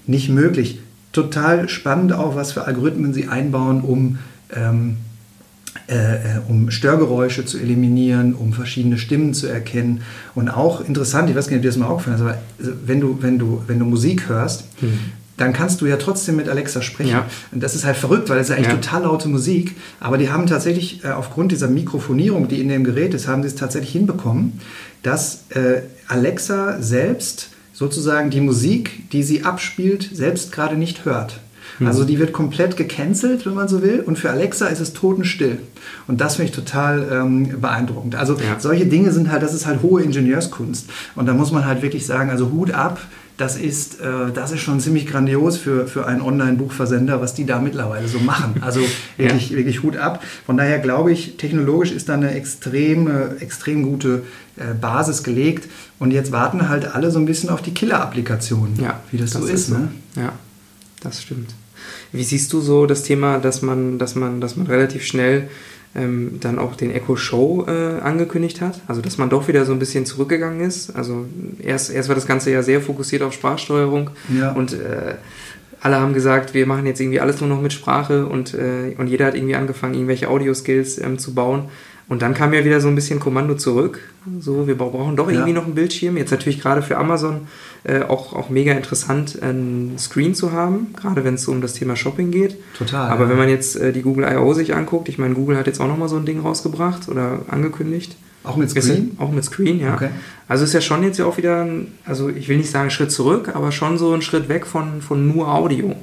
nicht 0.07 0.29
möglich. 0.29 0.81
Total 1.13 1.69
spannend 1.69 2.13
auch, 2.13 2.35
was 2.35 2.53
für 2.53 2.65
Algorithmen 2.65 3.15
sie 3.15 3.29
einbauen, 3.29 3.83
um, 3.83 4.19
ähm, 4.55 4.97
äh, 5.89 5.95
äh 5.95 6.19
um 6.49 6.71
Störgeräusche 6.71 7.45
zu 7.45 7.59
eliminieren, 7.59 8.35
um 8.35 8.53
verschiedene 8.53 8.99
Stimmen 8.99 9.33
zu 9.33 9.47
erkennen. 9.47 10.03
Und 10.35 10.49
auch 10.51 10.87
interessant, 10.87 11.31
ich 11.31 11.37
weiß 11.37 11.47
nicht, 11.47 11.57
ob 11.57 11.63
dir 11.63 11.69
das 11.69 11.77
mal 11.77 11.87
aufgefallen 11.87 12.17
ist, 12.17 12.23
aber 12.23 12.39
wenn 12.85 13.01
du, 13.01 13.19
wenn 13.21 13.39
du, 13.39 13.63
wenn 13.69 13.79
du 13.79 13.85
Musik 13.85 14.29
hörst, 14.29 14.65
mhm 14.83 14.99
dann 15.37 15.53
kannst 15.53 15.81
du 15.81 15.87
ja 15.87 15.97
trotzdem 15.97 16.37
mit 16.37 16.49
Alexa 16.49 16.83
sprechen. 16.83 17.11
Ja. 17.11 17.27
Und 17.53 17.63
das 17.63 17.75
ist 17.75 17.85
halt 17.85 17.97
verrückt, 17.97 18.29
weil 18.31 18.39
es 18.39 18.51
ist 18.51 18.57
eigentlich 18.57 18.69
ja. 18.69 18.75
total 18.75 19.03
laute 19.03 19.29
Musik. 19.29 19.75
Aber 20.01 20.19
die 20.19 20.31
haben 20.31 20.47
tatsächlich 20.47 21.05
äh, 21.05 21.09
aufgrund 21.09 21.53
dieser 21.53 21.69
Mikrofonierung, 21.69 22.49
die 22.49 22.61
in 22.61 22.69
dem 22.69 22.85
Gerät 22.85 23.15
ist, 23.15 23.27
haben 23.27 23.43
sie 23.43 23.49
es 23.49 23.55
tatsächlich 23.55 23.93
hinbekommen, 23.93 24.61
dass 25.03 25.45
äh, 25.51 25.83
Alexa 26.09 26.81
selbst 26.81 27.51
sozusagen 27.73 28.31
die 28.31 28.41
Musik, 28.41 29.11
die 29.11 29.23
sie 29.23 29.45
abspielt, 29.45 30.09
selbst 30.13 30.53
gerade 30.53 30.77
nicht 30.77 31.05
hört. 31.05 31.41
Mhm. 31.79 31.89
Also 31.89 32.05
die 32.05 32.19
wird 32.19 32.33
komplett 32.33 32.77
gecancelt, 32.77 33.47
wenn 33.47 33.55
man 33.55 33.67
so 33.69 33.83
will. 33.83 34.01
Und 34.01 34.19
für 34.19 34.31
Alexa 34.31 34.67
ist 34.67 34.81
es 34.81 34.93
totenstill. 34.93 35.59
Und 36.07 36.21
das 36.21 36.37
finde 36.37 36.51
ich 36.51 36.57
total 36.57 37.09
ähm, 37.11 37.61
beeindruckend. 37.61 38.15
Also 38.15 38.35
ja. 38.35 38.61
solche 38.61 38.87
Dinge 38.87 39.11
sind 39.11 39.31
halt, 39.31 39.43
das 39.43 39.55
ist 39.55 39.67
halt 39.67 39.83
hohe 39.83 40.03
Ingenieurskunst. 40.03 40.89
Und 41.17 41.27
da 41.27 41.35
muss 41.35 41.51
man 41.51 41.67
halt 41.67 41.83
wirklich 41.83 42.07
sagen, 42.07 42.31
also 42.31 42.51
Hut 42.51 42.71
ab 42.71 43.01
das 43.37 43.57
ist, 43.57 44.01
äh, 44.01 44.31
das 44.33 44.53
ist 44.53 44.61
schon 44.61 44.79
ziemlich 44.79 45.07
grandios 45.07 45.57
für, 45.57 45.87
für 45.89 46.07
einen 46.07 46.21
Online-Buchversender, 46.21 47.21
was 47.21 47.35
die 47.35 47.45
da 47.45 47.59
mittlerweile 47.59 48.07
so 48.07 48.21
machen. 48.21 48.63
Also 48.63 48.81
wirklich, 49.17 49.51
ja. 49.51 49.57
wirklich 49.57 49.83
Hut 49.83 49.97
ab. 49.97 50.23
Von 50.47 50.57
daher 50.57 50.79
glaube 50.79 51.13
ich, 51.13 51.37
technologisch 51.37 51.91
ist 51.91 52.09
da 52.09 52.15
eine 52.15 52.33
extrem, 52.33 53.11
extrem 53.41 53.83
gute 53.83 54.23
äh, 54.57 54.75
Basis 54.81 55.25
gelegt. 55.25 55.69
Und 55.99 56.13
jetzt 56.13 56.31
warten 56.31 56.69
halt 56.69 56.95
alle 56.95 57.11
so 57.11 57.19
ein 57.19 57.27
bisschen 57.27 57.51
auf 57.51 57.61
die 57.61 57.75
Killer-Applikationen, 57.75 58.81
ja, 58.81 59.01
wie 59.11 59.19
das, 59.19 59.31
das 59.31 59.43
so 59.43 59.49
ist. 59.49 59.61
ist 59.63 59.71
ne? 59.71 59.89
Ja, 60.17 60.33
das 61.01 61.21
stimmt. 61.21 61.55
Wie 62.13 62.23
siehst 62.23 62.53
du 62.53 62.61
so 62.61 62.87
das 62.87 63.03
Thema, 63.03 63.39
dass 63.39 63.63
man, 63.63 63.99
dass 63.99 64.15
man, 64.15 64.41
dass 64.41 64.57
man 64.57 64.69
relativ 64.69 65.05
schnell 65.05 65.49
ähm, 65.95 66.39
dann 66.41 66.59
auch 66.59 66.77
den 66.77 66.91
Echo 66.91 67.17
Show 67.17 67.67
äh, 67.67 68.01
angekündigt 68.01 68.61
hat. 68.61 68.81
Also 68.89 69.01
dass 69.01 69.19
man 69.19 69.31
doch 69.31 69.49
wieder 69.49 69.65
so 69.65 69.73
ein 69.73 69.79
bisschen 69.79 70.07
zurückgegangen 70.07 70.61
ist. 70.61 70.95
Also 70.97 71.27
erst, 71.63 71.93
erst 71.93 72.09
war 72.09 72.15
das 72.15 72.27
Ganze 72.27 72.51
ja 72.51 72.63
sehr 72.63 72.81
fokussiert 72.81 73.23
auf 73.23 73.33
Sprachsteuerung 73.33 74.11
ja. 74.29 74.53
und 74.53 74.73
äh, 74.73 75.15
alle 75.81 76.01
haben 76.01 76.15
gesagt, 76.15 76.55
wir 76.55 76.67
machen 76.67 76.87
jetzt 76.87 77.01
irgendwie 77.01 77.21
alles 77.21 77.41
nur 77.41 77.51
noch 77.51 77.61
mit 77.61 77.73
Sprache 77.73 78.27
und, 78.27 78.55
äh, 78.55 78.95
und 78.97 79.07
jeder 79.07 79.27
hat 79.27 79.35
irgendwie 79.35 79.55
angefangen, 79.55 79.93
irgendwelche 79.93 80.29
Audio-Skills 80.29 80.99
ähm, 80.99 81.19
zu 81.19 81.35
bauen. 81.35 81.69
Und 82.07 82.21
dann 82.21 82.35
kam 82.35 82.53
ja 82.53 82.65
wieder 82.65 82.81
so 82.81 82.89
ein 82.89 82.95
bisschen 82.95 83.19
Kommando 83.19 83.55
zurück. 83.55 84.01
So, 84.39 84.67
wir 84.67 84.77
brauchen 84.77 85.17
doch 85.17 85.29
irgendwie 85.29 85.51
ja. 85.51 85.57
noch 85.57 85.65
einen 85.65 85.75
Bildschirm. 85.75 86.17
Jetzt 86.17 86.31
natürlich 86.31 86.61
gerade 86.61 86.83
für 86.83 86.99
Amazon 86.99 87.43
äh, 87.85 88.03
auch, 88.03 88.35
auch 88.35 88.51
mega 88.51 88.73
interessant, 88.73 89.43
einen 89.43 89.99
Screen 89.99 90.35
zu 90.35 90.53
haben, 90.53 90.89
gerade 90.95 91.25
wenn 91.25 91.35
es 91.35 91.43
so 91.43 91.53
um 91.53 91.61
das 91.61 91.73
Thema 91.73 91.97
Shopping 91.97 92.31
geht. 92.31 92.57
Total. 92.77 93.11
Aber 93.11 93.25
ja. 93.25 93.31
wenn 93.31 93.39
man 93.39 93.49
jetzt 93.49 93.77
äh, 93.77 93.93
die 93.93 94.03
Google 94.03 94.27
I.O. 94.31 94.53
sich 94.53 94.75
anguckt, 94.75 95.09
ich 95.09 95.19
meine, 95.19 95.35
Google 95.35 95.57
hat 95.57 95.67
jetzt 95.67 95.81
auch 95.81 95.89
nochmal 95.89 96.09
so 96.09 96.17
ein 96.17 96.27
Ding 96.27 96.41
rausgebracht 96.41 97.09
oder 97.09 97.41
angekündigt. 97.49 98.17
Auch 98.43 98.57
mit 98.57 98.69
Screen? 98.71 99.13
Ist, 99.13 99.21
auch 99.21 99.33
mit 99.33 99.45
Screen, 99.45 99.81
ja. 99.81 99.95
Okay. 99.95 100.11
Also 100.49 100.65
ist 100.65 100.75
ja 100.75 100.83
schon 100.83 101.03
jetzt 101.03 101.19
ja 101.19 101.25
auch 101.25 101.39
wieder, 101.39 101.65
ein, 101.65 101.89
also 102.05 102.29
ich 102.29 102.49
will 102.49 102.59
nicht 102.59 102.71
sagen 102.71 102.91
Schritt 102.91 103.11
zurück, 103.11 103.53
aber 103.55 103.73
schon 103.73 103.97
so 103.97 104.13
ein 104.13 104.21
Schritt 104.21 104.51
weg 104.51 104.67
von, 104.67 105.01
von 105.01 105.27
nur 105.27 105.49
Audio. 105.49 105.97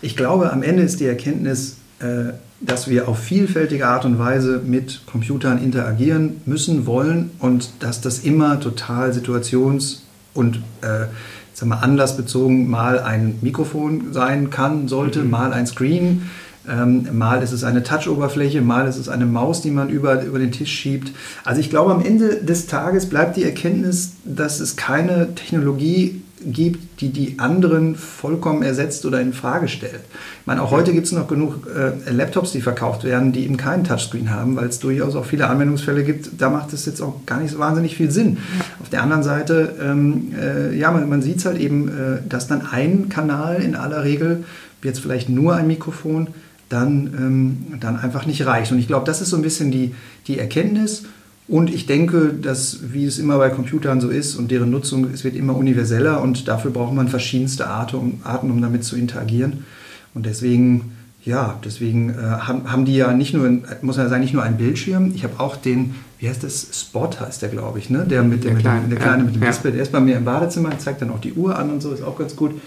Ich 0.00 0.16
glaube, 0.16 0.52
am 0.52 0.62
Ende 0.62 0.82
ist 0.82 1.00
die 1.00 1.06
Erkenntnis, 1.06 1.76
äh, 2.00 2.32
dass 2.60 2.88
wir 2.88 3.08
auf 3.08 3.18
vielfältige 3.18 3.86
Art 3.86 4.04
und 4.04 4.18
Weise 4.18 4.62
mit 4.64 5.02
Computern 5.06 5.62
interagieren 5.62 6.40
müssen, 6.46 6.86
wollen 6.86 7.30
und 7.38 7.70
dass 7.80 8.00
das 8.00 8.20
immer 8.20 8.60
total 8.60 9.12
situations- 9.12 10.00
und 10.34 10.56
äh, 10.82 11.06
sagen 11.52 11.70
wir, 11.70 11.82
anlassbezogen 11.82 12.68
mal 12.68 12.98
ein 12.98 13.38
Mikrofon 13.40 14.12
sein 14.12 14.50
kann, 14.50 14.88
sollte, 14.88 15.20
mhm. 15.20 15.30
mal 15.30 15.52
ein 15.52 15.66
Screen 15.66 16.22
ähm, 16.68 17.06
mal 17.16 17.42
ist 17.42 17.52
es 17.52 17.64
eine 17.64 17.82
Touch-Oberfläche, 17.82 18.60
mal 18.60 18.88
ist 18.88 18.96
es 18.96 19.08
eine 19.08 19.26
Maus, 19.26 19.62
die 19.62 19.70
man 19.70 19.88
über, 19.88 20.22
über 20.22 20.38
den 20.38 20.52
Tisch 20.52 20.72
schiebt. 20.72 21.12
Also 21.44 21.60
ich 21.60 21.70
glaube, 21.70 21.92
am 21.92 22.04
Ende 22.04 22.42
des 22.42 22.66
Tages 22.66 23.06
bleibt 23.06 23.36
die 23.36 23.44
Erkenntnis, 23.44 24.14
dass 24.24 24.60
es 24.60 24.76
keine 24.76 25.34
Technologie 25.34 26.22
gibt, 26.44 27.00
die 27.00 27.10
die 27.10 27.38
anderen 27.38 27.96
vollkommen 27.96 28.62
ersetzt 28.62 29.06
oder 29.06 29.20
in 29.20 29.32
Frage 29.32 29.68
stellt. 29.68 30.00
Ich 30.40 30.46
meine, 30.46 30.62
auch 30.62 30.70
heute 30.70 30.92
gibt 30.92 31.06
es 31.06 31.12
noch 31.12 31.28
genug 31.28 31.66
äh, 31.66 32.10
Laptops, 32.10 32.52
die 32.52 32.60
verkauft 32.60 33.04
werden, 33.04 33.32
die 33.32 33.44
eben 33.44 33.56
keinen 33.56 33.84
Touchscreen 33.84 34.30
haben, 34.30 34.56
weil 34.56 34.68
es 34.68 34.78
durchaus 34.78 35.16
auch 35.16 35.24
viele 35.24 35.48
Anwendungsfälle 35.48 36.04
gibt. 36.04 36.30
Da 36.38 36.50
macht 36.50 36.72
es 36.72 36.84
jetzt 36.84 37.00
auch 37.00 37.24
gar 37.24 37.40
nicht 37.40 37.52
so 37.52 37.58
wahnsinnig 37.58 37.96
viel 37.96 38.10
Sinn. 38.10 38.38
Auf 38.80 38.90
der 38.90 39.02
anderen 39.02 39.22
Seite, 39.22 39.74
ähm, 39.82 40.34
äh, 40.38 40.76
ja, 40.76 40.90
man, 40.90 41.08
man 41.08 41.22
sieht 41.22 41.38
es 41.38 41.46
halt 41.46 41.58
eben, 41.58 41.88
äh, 41.88 42.18
dass 42.28 42.46
dann 42.46 42.66
ein 42.66 43.08
Kanal 43.08 43.62
in 43.62 43.74
aller 43.74 44.04
Regel, 44.04 44.44
jetzt 44.82 45.00
vielleicht 45.00 45.28
nur 45.28 45.56
ein 45.56 45.66
Mikrofon, 45.66 46.28
dann, 46.68 47.14
ähm, 47.18 47.78
dann 47.80 47.96
einfach 47.96 48.26
nicht 48.26 48.44
reicht. 48.46 48.72
Und 48.72 48.78
ich 48.78 48.86
glaube, 48.86 49.06
das 49.06 49.20
ist 49.20 49.30
so 49.30 49.36
ein 49.36 49.42
bisschen 49.42 49.70
die, 49.70 49.94
die 50.26 50.38
Erkenntnis. 50.38 51.04
Und 51.48 51.72
ich 51.72 51.86
denke, 51.86 52.34
dass, 52.34 52.92
wie 52.92 53.04
es 53.04 53.18
immer 53.18 53.38
bei 53.38 53.50
Computern 53.50 54.00
so 54.00 54.08
ist 54.08 54.34
und 54.36 54.50
deren 54.50 54.70
Nutzung, 54.70 55.08
es 55.12 55.22
wird 55.22 55.36
immer 55.36 55.56
universeller 55.56 56.20
und 56.20 56.48
dafür 56.48 56.72
braucht 56.72 56.94
man 56.94 57.08
verschiedenste 57.08 57.68
Arten, 57.68 58.20
Arten 58.24 58.50
um 58.50 58.60
damit 58.60 58.82
zu 58.82 58.96
interagieren. 58.96 59.64
Und 60.12 60.26
deswegen, 60.26 60.96
ja, 61.24 61.58
deswegen 61.64 62.10
äh, 62.10 62.14
haben, 62.16 62.70
haben 62.70 62.84
die 62.84 62.96
ja 62.96 63.12
nicht 63.12 63.32
nur, 63.32 63.48
muss 63.82 63.96
man 63.96 64.08
sagen, 64.08 64.22
nicht 64.22 64.34
nur 64.34 64.42
einen 64.42 64.56
Bildschirm. 64.56 65.12
Ich 65.14 65.22
habe 65.22 65.38
auch 65.38 65.54
den, 65.54 65.94
wie 66.18 66.28
heißt 66.28 66.42
das, 66.42 66.68
Spot 66.72 67.10
heißt 67.20 67.42
der, 67.42 67.50
glaube 67.50 67.78
ich, 67.78 67.90
ne? 67.90 68.04
Der 68.08 68.24
mit, 68.24 68.42
der, 68.42 68.52
der, 68.52 68.60
kleine, 68.60 68.80
mit, 68.80 68.90
der 68.90 68.98
kleine 68.98 69.18
ja, 69.18 69.24
mit 69.24 69.34
dem 69.36 69.42
ja. 69.42 69.48
Display. 69.48 69.70
Der 69.70 69.82
ist 69.82 69.92
bei 69.92 70.00
mir 70.00 70.16
im 70.16 70.24
Badezimmer, 70.24 70.76
zeigt 70.78 71.02
dann 71.02 71.10
auch 71.10 71.20
die 71.20 71.34
Uhr 71.34 71.56
an 71.56 71.70
und 71.70 71.80
so, 71.80 71.92
ist 71.92 72.02
auch 72.02 72.18
ganz 72.18 72.34
gut. 72.34 72.60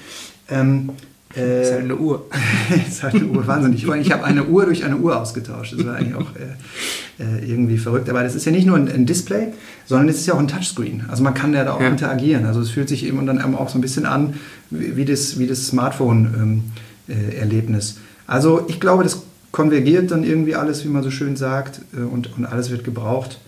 Ähm, 0.47 0.91
äh, 1.35 1.61
ist 1.61 1.71
halt 1.71 1.83
eine 1.83 1.95
Uhr. 1.95 2.25
ist 2.87 3.03
halt 3.03 3.13
eine 3.15 3.25
Uhr, 3.25 3.45
wahnsinnig. 3.45 3.87
Ich 3.87 4.11
habe 4.11 4.23
eine 4.23 4.45
Uhr 4.45 4.65
durch 4.65 4.83
eine 4.83 4.97
Uhr 4.97 5.19
ausgetauscht. 5.19 5.75
Das 5.77 5.85
war 5.85 5.93
eigentlich 5.95 6.15
auch 6.15 6.31
äh, 6.35 7.23
äh, 7.23 7.45
irgendwie 7.45 7.77
verrückt. 7.77 8.09
Aber 8.09 8.23
das 8.23 8.33
ist 8.33 8.45
ja 8.45 8.51
nicht 8.51 8.65
nur 8.65 8.77
ein, 8.77 8.91
ein, 8.91 9.05
Display, 9.05 9.49
sondern 9.85 10.09
es 10.09 10.17
ist 10.17 10.25
ja 10.25 10.33
auch 10.33 10.39
ein 10.39 10.47
Touchscreen. 10.47 11.05
Also 11.07 11.21
man 11.23 11.35
kann 11.35 11.53
ja 11.53 11.63
da 11.63 11.73
auch 11.73 11.81
ja. 11.81 11.89
interagieren. 11.89 12.45
Also 12.45 12.61
es 12.61 12.71
fühlt 12.71 12.89
sich 12.89 13.05
eben 13.05 13.23
dann 13.27 13.55
auch 13.55 13.69
so 13.69 13.77
ein 13.77 13.81
bisschen 13.81 14.05
an 14.05 14.33
wie, 14.69 14.95
wie 14.95 15.05
das, 15.05 15.37
wie 15.37 15.45
das 15.45 15.67
Smartphone-Erlebnis. 15.67 17.91
Ähm, 17.91 17.97
äh, 17.97 18.31
also 18.31 18.65
ich 18.67 18.79
glaube, 18.79 19.03
das 19.03 19.21
konvergiert 19.51 20.11
dann 20.11 20.23
irgendwie 20.23 20.55
alles, 20.55 20.85
wie 20.85 20.89
man 20.89 21.03
so 21.03 21.11
schön 21.11 21.35
sagt, 21.35 21.81
äh, 21.93 21.97
und, 22.01 22.35
und 22.37 22.45
alles 22.45 22.71
wird 22.71 22.83
gebraucht. 22.83 23.39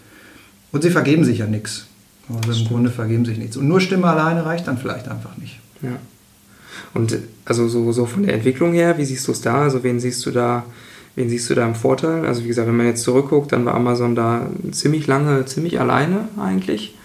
Und 0.72 0.84
sie 0.84 0.92
vergeben 0.92 1.24
sich 1.24 1.40
ja 1.40 1.48
nichts. 1.48 1.88
Also 2.30 2.62
im 2.62 2.68
Grunde 2.68 2.92
vergeben 2.92 3.26
sich 3.26 3.38
nichts. 3.38 3.58
Und 3.58 3.68
nur 3.68 3.82
Stimme 3.82 4.08
alleine 4.08 4.46
reicht 4.46 4.68
dann 4.68 4.78
vielleicht 4.78 5.10
einfach 5.10 5.36
nicht. 5.38 5.60
Ja. 5.82 5.98
Und 6.94 7.18
also 7.46 7.68
so, 7.68 7.92
so 7.92 8.06
von 8.06 8.24
der 8.24 8.36
Entwicklung 8.36 8.74
her, 8.74 8.98
wie 8.98 9.06
siehst 9.06 9.28
du 9.28 9.32
es 9.32 9.42
da? 9.42 9.64
Also 9.64 9.84
wen 9.84 10.00
siehst 10.00 10.26
du 10.26 10.32
da, 10.32 10.66
wen 11.16 11.30
siehst 11.30 11.50
du 11.50 11.56
da 11.56 11.66
im 11.66 11.76
Vorteil? 11.76 12.26
Also 12.26 12.44
wie 12.44 12.48
gesagt, 12.48 12.68
wenn 12.68 12.78
man 12.78 12.88
jetzt 12.88 13.04
zurückguckt, 13.04 13.52
dann 13.52 13.66
war 13.66 13.76
Amazon 13.76 14.16
da 14.16 14.50
ziemlich 14.72 15.08
lange, 15.08 15.46
ziemlich 15.46 15.80
alleine 15.80 16.28
eigentlich. 16.38 16.96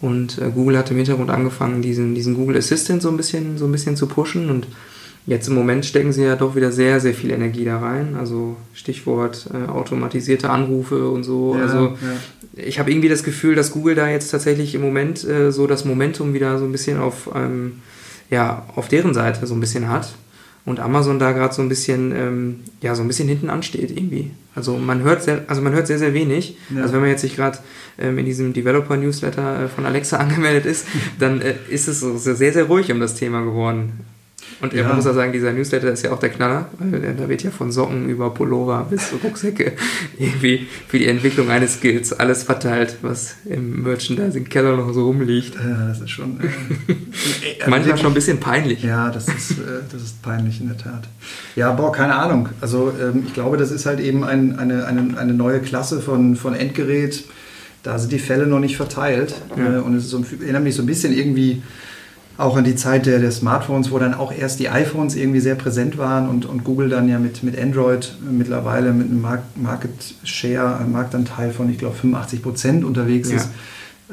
Und 0.00 0.38
äh, 0.38 0.50
Google 0.54 0.78
hat 0.78 0.90
im 0.90 0.96
Hintergrund 0.96 1.30
angefangen, 1.30 1.82
diesen, 1.82 2.14
diesen 2.14 2.34
Google 2.34 2.56
Assistant 2.56 3.02
so 3.02 3.10
ein 3.10 3.16
bisschen, 3.16 3.58
so 3.58 3.66
ein 3.66 3.72
bisschen 3.72 3.96
zu 3.96 4.06
pushen. 4.06 4.48
Und 4.48 4.66
jetzt 5.26 5.48
im 5.48 5.54
Moment 5.54 5.84
stecken 5.84 6.12
sie 6.12 6.24
ja 6.24 6.36
doch 6.36 6.56
wieder 6.56 6.72
sehr, 6.72 7.00
sehr 7.00 7.12
viel 7.12 7.30
Energie 7.30 7.64
da 7.64 7.78
rein. 7.78 8.16
Also 8.18 8.56
Stichwort 8.72 9.48
äh, 9.52 9.70
automatisierte 9.70 10.48
Anrufe 10.48 11.08
und 11.08 11.24
so. 11.24 11.54
Ja, 11.54 11.62
also 11.62 11.78
ja. 11.86 12.64
ich 12.64 12.78
habe 12.78 12.90
irgendwie 12.90 13.10
das 13.10 13.22
Gefühl, 13.22 13.54
dass 13.54 13.72
Google 13.72 13.94
da 13.94 14.08
jetzt 14.08 14.30
tatsächlich 14.30 14.74
im 14.74 14.80
Moment 14.80 15.22
äh, 15.24 15.52
so 15.52 15.66
das 15.66 15.84
Momentum 15.84 16.32
wieder 16.32 16.58
so 16.58 16.64
ein 16.64 16.72
bisschen 16.72 16.98
auf 16.98 17.30
ähm, 17.34 17.82
ja, 18.30 18.64
auf 18.76 18.88
deren 18.88 19.14
Seite 19.14 19.46
so 19.46 19.54
ein 19.54 19.60
bisschen 19.60 19.88
hat 19.88 20.14
und 20.64 20.80
Amazon 20.80 21.18
da 21.18 21.32
gerade 21.32 21.54
so 21.54 21.62
ein 21.62 21.68
bisschen, 21.68 22.12
ähm, 22.12 22.60
ja, 22.80 22.94
so 22.94 23.02
ein 23.02 23.08
bisschen 23.08 23.28
hinten 23.28 23.50
ansteht 23.50 23.90
irgendwie. 23.90 24.30
Also 24.54 24.76
man 24.76 25.02
hört 25.02 25.22
sehr, 25.22 25.44
also 25.46 25.62
man 25.62 25.72
hört 25.72 25.86
sehr, 25.86 25.98
sehr 25.98 26.14
wenig. 26.14 26.56
Ja. 26.74 26.82
Also 26.82 26.94
wenn 26.94 27.00
man 27.00 27.10
jetzt 27.10 27.22
sich 27.22 27.36
gerade 27.36 27.58
ähm, 27.98 28.18
in 28.18 28.26
diesem 28.26 28.52
Developer-Newsletter 28.52 29.64
äh, 29.64 29.68
von 29.68 29.86
Alexa 29.86 30.16
angemeldet 30.18 30.66
ist, 30.66 30.86
dann 31.18 31.40
äh, 31.40 31.54
ist 31.68 31.88
es 31.88 32.00
so 32.00 32.16
sehr, 32.16 32.52
sehr 32.52 32.64
ruhig 32.64 32.90
um 32.92 33.00
das 33.00 33.14
Thema 33.14 33.42
geworden. 33.42 33.92
Und 34.60 34.72
ja. 34.74 34.86
man 34.86 34.96
muss 34.96 35.06
auch 35.06 35.14
sagen, 35.14 35.32
dieser 35.32 35.52
Newsletter 35.52 35.90
ist 35.90 36.04
ja 36.04 36.12
auch 36.12 36.18
der 36.18 36.30
Knaller, 36.30 36.68
weil 36.78 37.14
da 37.14 37.28
wird 37.28 37.42
ja 37.42 37.50
von 37.50 37.72
Socken 37.72 38.08
über 38.08 38.30
Pullover 38.30 38.86
bis 38.90 39.12
Rucksäcke 39.24 39.72
irgendwie 40.18 40.66
für 40.88 40.98
die 40.98 41.06
Entwicklung 41.06 41.48
eines 41.50 41.74
Skills 41.74 42.12
alles 42.12 42.42
verteilt, 42.42 42.96
was 43.02 43.36
im 43.46 43.82
Merchandising-Keller 43.82 44.76
noch 44.76 44.92
so 44.92 45.06
rumliegt. 45.06 45.54
Ja, 45.54 45.88
das 45.88 46.00
ist 46.00 46.10
schon. 46.10 46.40
Äh, 47.60 47.68
Manchmal 47.68 47.98
schon 47.98 48.08
ein 48.08 48.14
bisschen 48.14 48.40
peinlich. 48.40 48.82
Ja, 48.82 49.10
das 49.10 49.28
ist, 49.28 49.52
äh, 49.52 49.82
das 49.90 50.02
ist 50.02 50.22
peinlich 50.22 50.60
in 50.60 50.68
der 50.68 50.78
Tat. 50.78 51.08
Ja, 51.56 51.72
boah, 51.72 51.92
keine 51.92 52.14
Ahnung. 52.14 52.48
Also 52.60 52.92
ähm, 53.00 53.24
ich 53.26 53.34
glaube, 53.34 53.56
das 53.56 53.70
ist 53.70 53.86
halt 53.86 54.00
eben 54.00 54.24
ein, 54.24 54.58
eine, 54.58 54.86
eine, 54.86 55.18
eine 55.18 55.34
neue 55.34 55.60
Klasse 55.60 56.00
von, 56.00 56.36
von 56.36 56.54
Endgerät. 56.54 57.24
Da 57.82 57.98
sind 57.98 58.12
die 58.12 58.18
Fälle 58.18 58.46
noch 58.46 58.60
nicht 58.60 58.76
verteilt. 58.76 59.34
Ja. 59.56 59.76
Äh, 59.76 59.80
und 59.80 59.94
es 59.94 60.04
ist 60.04 60.10
so, 60.10 60.24
erinnert 60.40 60.62
mich 60.62 60.74
so 60.74 60.82
ein 60.82 60.86
bisschen 60.86 61.12
irgendwie 61.12 61.62
auch 62.38 62.56
an 62.56 62.64
die 62.64 62.74
Zeit 62.74 63.06
der, 63.06 63.18
der, 63.18 63.30
Smartphones, 63.30 63.90
wo 63.90 63.98
dann 63.98 64.14
auch 64.14 64.32
erst 64.32 64.60
die 64.60 64.68
iPhones 64.68 65.14
irgendwie 65.14 65.40
sehr 65.40 65.56
präsent 65.56 65.98
waren 65.98 66.28
und, 66.28 66.46
und 66.46 66.64
Google 66.64 66.88
dann 66.88 67.08
ja 67.08 67.18
mit, 67.18 67.42
mit 67.42 67.58
Android 67.58 68.14
mittlerweile 68.30 68.92
mit 68.92 69.08
einem 69.08 69.20
Market 69.56 70.14
Share, 70.24 70.78
einem 70.78 70.92
Marktanteil 70.92 71.52
von, 71.52 71.70
ich 71.70 71.78
glaube, 71.78 71.96
85 71.96 72.42
Prozent 72.42 72.84
unterwegs 72.84 73.30
ja. 73.30 73.36
ist. 73.36 73.50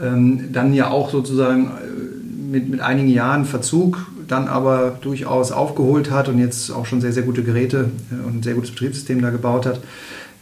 Ähm, 0.01 0.49
dann 0.51 0.73
ja 0.73 0.89
auch 0.89 1.09
sozusagen 1.09 1.67
äh, 1.67 2.51
mit, 2.51 2.69
mit 2.69 2.81
einigen 2.81 3.09
Jahren 3.09 3.45
Verzug 3.45 4.07
dann 4.27 4.47
aber 4.47 4.97
durchaus 5.01 5.51
aufgeholt 5.51 6.11
hat 6.11 6.29
und 6.29 6.37
jetzt 6.37 6.71
auch 6.71 6.85
schon 6.85 7.01
sehr, 7.01 7.13
sehr 7.13 7.23
gute 7.23 7.43
Geräte 7.43 7.89
äh, 8.11 8.27
und 8.27 8.37
ein 8.37 8.43
sehr 8.43 8.53
gutes 8.53 8.71
Betriebssystem 8.71 9.21
da 9.21 9.29
gebaut 9.29 9.65
hat. 9.65 9.79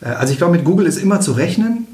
Äh, 0.01 0.08
also 0.08 0.32
ich 0.32 0.38
glaube, 0.38 0.53
mit 0.53 0.65
Google 0.65 0.86
ist 0.86 0.98
immer 0.98 1.22
zu 1.22 1.34
rechnen. 1.34 1.88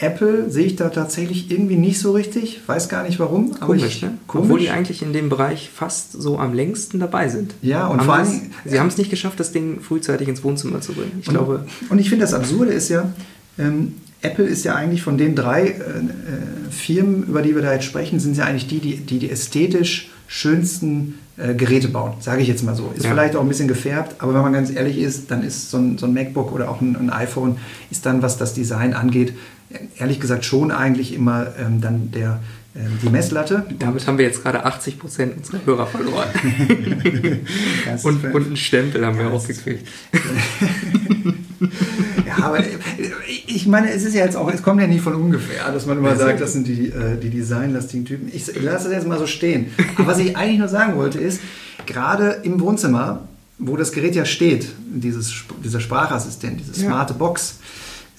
Apple 0.00 0.48
sehe 0.50 0.66
ich 0.66 0.76
da 0.76 0.90
tatsächlich 0.90 1.50
irgendwie 1.50 1.76
nicht 1.76 1.98
so 1.98 2.12
richtig, 2.12 2.60
weiß 2.66 2.88
gar 2.88 3.02
nicht 3.02 3.18
warum. 3.18 3.52
Aber 3.56 3.66
komisch, 3.66 3.84
ich, 3.84 4.02
ne? 4.02 4.18
komisch. 4.26 4.44
Obwohl 4.44 4.60
die 4.60 4.70
eigentlich 4.70 5.02
in 5.02 5.12
dem 5.12 5.28
Bereich 5.28 5.70
fast 5.74 6.12
so 6.12 6.38
am 6.38 6.54
längsten 6.54 7.00
dabei 7.00 7.28
sind. 7.28 7.54
Ja, 7.62 7.86
und 7.88 7.98
haben 7.98 8.06
vor 8.06 8.14
allem. 8.14 8.40
Sie 8.64 8.78
haben 8.78 8.88
es 8.88 8.96
nicht 8.96 9.10
geschafft, 9.10 9.40
das 9.40 9.52
Ding 9.52 9.80
frühzeitig 9.80 10.28
ins 10.28 10.44
Wohnzimmer 10.44 10.80
zu 10.80 10.92
bringen. 10.92 11.18
Ich 11.20 11.28
und, 11.28 11.34
glaube. 11.34 11.66
Und 11.88 11.98
ich 11.98 12.08
finde, 12.08 12.24
das 12.24 12.34
Absurde 12.34 12.72
ist 12.72 12.88
ja, 12.90 13.12
ähm, 13.58 13.94
Apple 14.22 14.44
ist 14.44 14.64
ja 14.64 14.74
eigentlich 14.74 15.02
von 15.02 15.18
den 15.18 15.34
drei 15.34 15.62
äh, 15.62 15.72
äh, 15.72 16.70
Firmen, 16.70 17.24
über 17.24 17.42
die 17.42 17.54
wir 17.54 17.62
da 17.62 17.72
jetzt 17.72 17.84
sprechen, 17.84 18.20
sind 18.20 18.36
ja 18.36 18.44
eigentlich 18.44 18.68
die, 18.68 18.78
die 18.78 18.96
die, 18.98 19.18
die 19.18 19.30
ästhetisch 19.30 20.10
schönsten 20.28 21.18
äh, 21.38 21.54
Geräte 21.54 21.88
bauen, 21.88 22.14
sage 22.20 22.42
ich 22.42 22.48
jetzt 22.48 22.62
mal 22.62 22.74
so. 22.74 22.92
Ist 22.94 23.04
ja. 23.04 23.10
vielleicht 23.10 23.34
auch 23.34 23.40
ein 23.40 23.48
bisschen 23.48 23.68
gefärbt, 23.68 24.16
aber 24.18 24.34
wenn 24.34 24.42
man 24.42 24.52
ganz 24.52 24.70
ehrlich 24.70 24.98
ist, 24.98 25.30
dann 25.30 25.42
ist 25.42 25.70
so 25.70 25.78
ein, 25.78 25.98
so 25.98 26.06
ein 26.06 26.12
MacBook 26.12 26.52
oder 26.52 26.68
auch 26.68 26.80
ein, 26.80 26.96
ein, 26.96 27.10
iPhone, 27.10 27.56
ist 27.90 28.04
dann, 28.06 28.22
was 28.22 28.36
das 28.36 28.54
Design 28.54 28.92
angeht, 28.92 29.34
ehrlich 29.98 30.20
gesagt 30.20 30.44
schon 30.44 30.70
eigentlich 30.70 31.14
immer 31.14 31.48
ähm, 31.58 31.80
dann 31.80 32.10
der, 32.10 32.40
äh, 32.74 32.80
die 33.02 33.10
Messlatte. 33.10 33.66
Damit 33.78 34.06
haben 34.06 34.18
wir 34.18 34.24
jetzt 34.24 34.42
gerade 34.42 34.64
80 34.64 34.98
Prozent 34.98 35.36
unserer 35.36 35.64
Hörer 35.66 35.86
verloren. 35.86 36.28
und, 38.02 38.24
und 38.24 38.46
einen 38.46 38.56
Stempel 38.56 39.04
haben 39.04 39.18
wir 39.18 39.30
auch 39.30 39.46
gekriegt. 39.46 39.86
ja, 42.26 42.44
aber 42.44 42.60
äh, 42.60 42.78
ich 43.46 43.66
meine, 43.66 43.90
es 43.92 44.04
ist 44.04 44.14
ja 44.14 44.24
jetzt 44.24 44.36
auch, 44.36 44.50
es 44.52 44.62
kommt 44.62 44.80
ja 44.80 44.86
nicht 44.86 45.02
von 45.02 45.14
ungefähr, 45.14 45.70
dass 45.72 45.86
man 45.86 45.98
immer 45.98 46.16
sagt, 46.16 46.40
das 46.40 46.52
sind 46.52 46.66
die, 46.66 46.88
äh, 46.88 47.18
die 47.20 47.30
designlastigen 47.30 48.04
Typen. 48.04 48.30
Ich 48.32 48.46
lasse 48.60 48.84
das 48.84 48.94
jetzt 48.94 49.06
mal 49.06 49.18
so 49.18 49.26
stehen. 49.26 49.66
Aber 49.96 50.06
was 50.08 50.18
ich 50.18 50.36
eigentlich 50.36 50.58
nur 50.58 50.68
sagen 50.68 50.96
wollte 50.96 51.18
ist, 51.18 51.40
gerade 51.86 52.40
im 52.42 52.60
Wohnzimmer, 52.60 53.28
wo 53.58 53.76
das 53.76 53.92
Gerät 53.92 54.14
ja 54.14 54.24
steht, 54.24 54.68
dieses, 54.86 55.34
dieser 55.64 55.80
Sprachassistent, 55.80 56.60
diese 56.60 56.74
smarte 56.74 57.14
Box, 57.14 57.58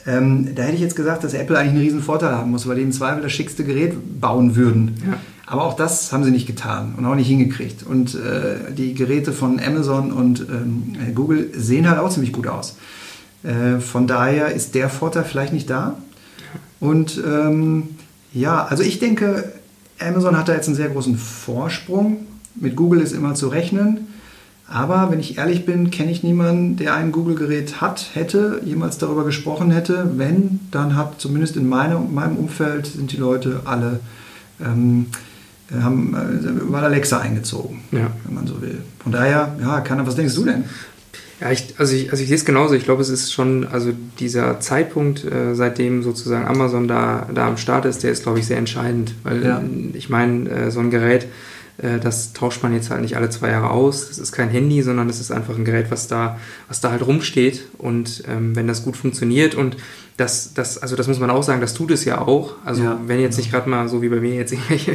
Ähm, 0.09 0.55
da 0.55 0.63
hätte 0.63 0.75
ich 0.75 0.81
jetzt 0.81 0.95
gesagt, 0.95 1.23
dass 1.23 1.33
Apple 1.33 1.57
eigentlich 1.57 1.73
einen 1.73 1.81
riesen 1.81 2.01
Vorteil 2.01 2.31
haben 2.31 2.49
muss, 2.51 2.67
weil 2.67 2.77
die 2.77 2.81
im 2.81 2.91
Zweifel 2.91 3.21
das 3.21 3.31
schickste 3.31 3.63
Gerät 3.63 3.93
bauen 4.19 4.55
würden. 4.55 4.95
Ja. 5.05 5.19
Aber 5.45 5.65
auch 5.65 5.75
das 5.75 6.11
haben 6.11 6.23
sie 6.23 6.31
nicht 6.31 6.47
getan 6.47 6.95
und 6.97 7.05
auch 7.05 7.15
nicht 7.15 7.27
hingekriegt. 7.27 7.83
Und 7.83 8.15
äh, 8.15 8.73
die 8.75 8.93
Geräte 8.93 9.33
von 9.33 9.59
Amazon 9.59 10.11
und 10.11 10.41
ähm, 10.41 10.95
Google 11.13 11.51
sehen 11.55 11.89
halt 11.89 11.99
auch 11.99 12.09
ziemlich 12.09 12.33
gut 12.33 12.47
aus. 12.47 12.75
Äh, 13.43 13.79
von 13.79 14.07
daher 14.07 14.51
ist 14.51 14.73
der 14.73 14.89
Vorteil 14.89 15.25
vielleicht 15.25 15.53
nicht 15.53 15.69
da. 15.69 15.97
Und 16.79 17.21
ähm, 17.25 17.89
ja, 18.33 18.65
also 18.65 18.83
ich 18.83 18.99
denke, 18.99 19.51
Amazon 19.99 20.37
hat 20.37 20.47
da 20.47 20.53
jetzt 20.53 20.67
einen 20.67 20.75
sehr 20.75 20.89
großen 20.89 21.17
Vorsprung. 21.17 22.25
Mit 22.55 22.75
Google 22.75 23.01
ist 23.01 23.11
immer 23.11 23.35
zu 23.35 23.47
rechnen. 23.47 24.07
Aber 24.71 25.09
wenn 25.09 25.19
ich 25.19 25.37
ehrlich 25.37 25.65
bin, 25.65 25.89
kenne 25.89 26.11
ich 26.11 26.21
niemanden, 26.21 26.77
der 26.77 26.93
ein 26.93 27.11
Google-Gerät 27.11 27.81
hat, 27.81 28.09
hätte, 28.13 28.61
jemals 28.63 28.99
darüber 28.99 29.25
gesprochen 29.25 29.71
hätte. 29.71 30.11
Wenn, 30.15 30.59
dann 30.69 30.95
hat 30.95 31.19
zumindest 31.19 31.57
in 31.57 31.67
meinem, 31.67 32.13
meinem 32.13 32.37
Umfeld 32.37 32.85
sind 32.85 33.11
die 33.11 33.17
Leute 33.17 33.61
alle 33.65 33.99
ähm, 34.63 35.07
haben 35.71 36.15
äh, 36.15 36.63
mal 36.63 36.83
Alexa 36.83 37.19
eingezogen, 37.19 37.81
ja. 37.91 38.11
wenn 38.25 38.35
man 38.35 38.47
so 38.47 38.61
will. 38.61 38.79
Von 38.99 39.11
daher, 39.11 39.55
ja, 39.61 39.81
Keiner, 39.81 40.05
was 40.05 40.15
denkst 40.15 40.35
du 40.35 40.45
denn? 40.45 40.63
Ja, 41.39 41.51
ich, 41.51 41.75
also, 41.77 41.95
ich, 41.95 42.11
also 42.11 42.21
ich 42.21 42.27
sehe 42.27 42.37
es 42.37 42.43
genauso. 42.43 42.73
Ich 42.73 42.83
glaube, 42.83 43.01
es 43.01 43.09
ist 43.09 43.31
schon, 43.31 43.65
also 43.67 43.91
dieser 44.19 44.59
Zeitpunkt, 44.59 45.23
äh, 45.23 45.55
seitdem 45.55 46.03
sozusagen 46.03 46.45
Amazon 46.45 46.87
da, 46.87 47.29
da 47.33 47.47
am 47.47 47.57
Start 47.57 47.85
ist, 47.85 48.03
der 48.03 48.11
ist, 48.11 48.23
glaube 48.23 48.39
ich, 48.39 48.47
sehr 48.47 48.57
entscheidend. 48.57 49.13
Weil 49.23 49.43
ja. 49.43 49.61
ich 49.93 50.09
meine, 50.09 50.49
äh, 50.49 50.71
so 50.71 50.79
ein 50.79 50.89
Gerät, 50.89 51.23
äh, 51.23 51.27
das 51.81 52.33
tauscht 52.33 52.61
man 52.61 52.73
jetzt 52.73 52.89
halt 52.89 53.01
nicht 53.01 53.15
alle 53.15 53.29
zwei 53.29 53.49
Jahre 53.51 53.71
aus. 53.71 54.09
Das 54.09 54.19
ist 54.19 54.31
kein 54.31 54.49
Handy, 54.49 54.81
sondern 54.81 55.07
das 55.07 55.19
ist 55.19 55.31
einfach 55.31 55.55
ein 55.55 55.65
Gerät, 55.65 55.91
was 55.91 56.07
da, 56.07 56.39
was 56.67 56.81
da 56.81 56.91
halt 56.91 57.05
rumsteht. 57.05 57.67
Und 57.77 58.23
ähm, 58.27 58.55
wenn 58.55 58.67
das 58.67 58.83
gut 58.83 58.97
funktioniert 58.97 59.55
und 59.55 59.77
das, 60.19 60.53
das, 60.53 60.77
also 60.77 60.97
das 60.97 61.07
muss 61.07 61.19
man 61.19 61.29
auch 61.29 61.43
sagen, 61.43 61.61
das 61.61 61.73
tut 61.73 61.91
es 61.91 62.03
ja 62.03 62.19
auch. 62.19 62.55
Also 62.65 62.83
ja. 62.83 62.99
wenn 63.07 63.21
jetzt 63.21 63.37
nicht 63.37 63.51
gerade 63.51 63.69
mal 63.69 63.87
so 63.87 64.01
wie 64.01 64.09
bei 64.09 64.19
mir 64.19 64.35
jetzt 64.35 64.51
irgendwelche 64.51 64.93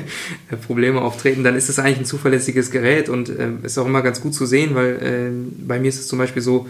äh, 0.51 0.57
Probleme 0.67 1.01
auftreten, 1.01 1.43
dann 1.45 1.57
ist 1.57 1.71
es 1.71 1.79
eigentlich 1.79 2.01
ein 2.01 2.05
zuverlässiges 2.05 2.71
Gerät 2.71 3.09
und 3.09 3.31
äh, 3.31 3.49
ist 3.63 3.79
auch 3.79 3.87
immer 3.87 4.03
ganz 4.03 4.21
gut 4.21 4.35
zu 4.35 4.45
sehen, 4.45 4.75
weil 4.75 4.97
äh, 4.97 5.67
bei 5.67 5.79
mir 5.79 5.89
ist 5.89 5.99
es 5.99 6.09
zum 6.09 6.19
Beispiel 6.19 6.43
so, 6.43 6.67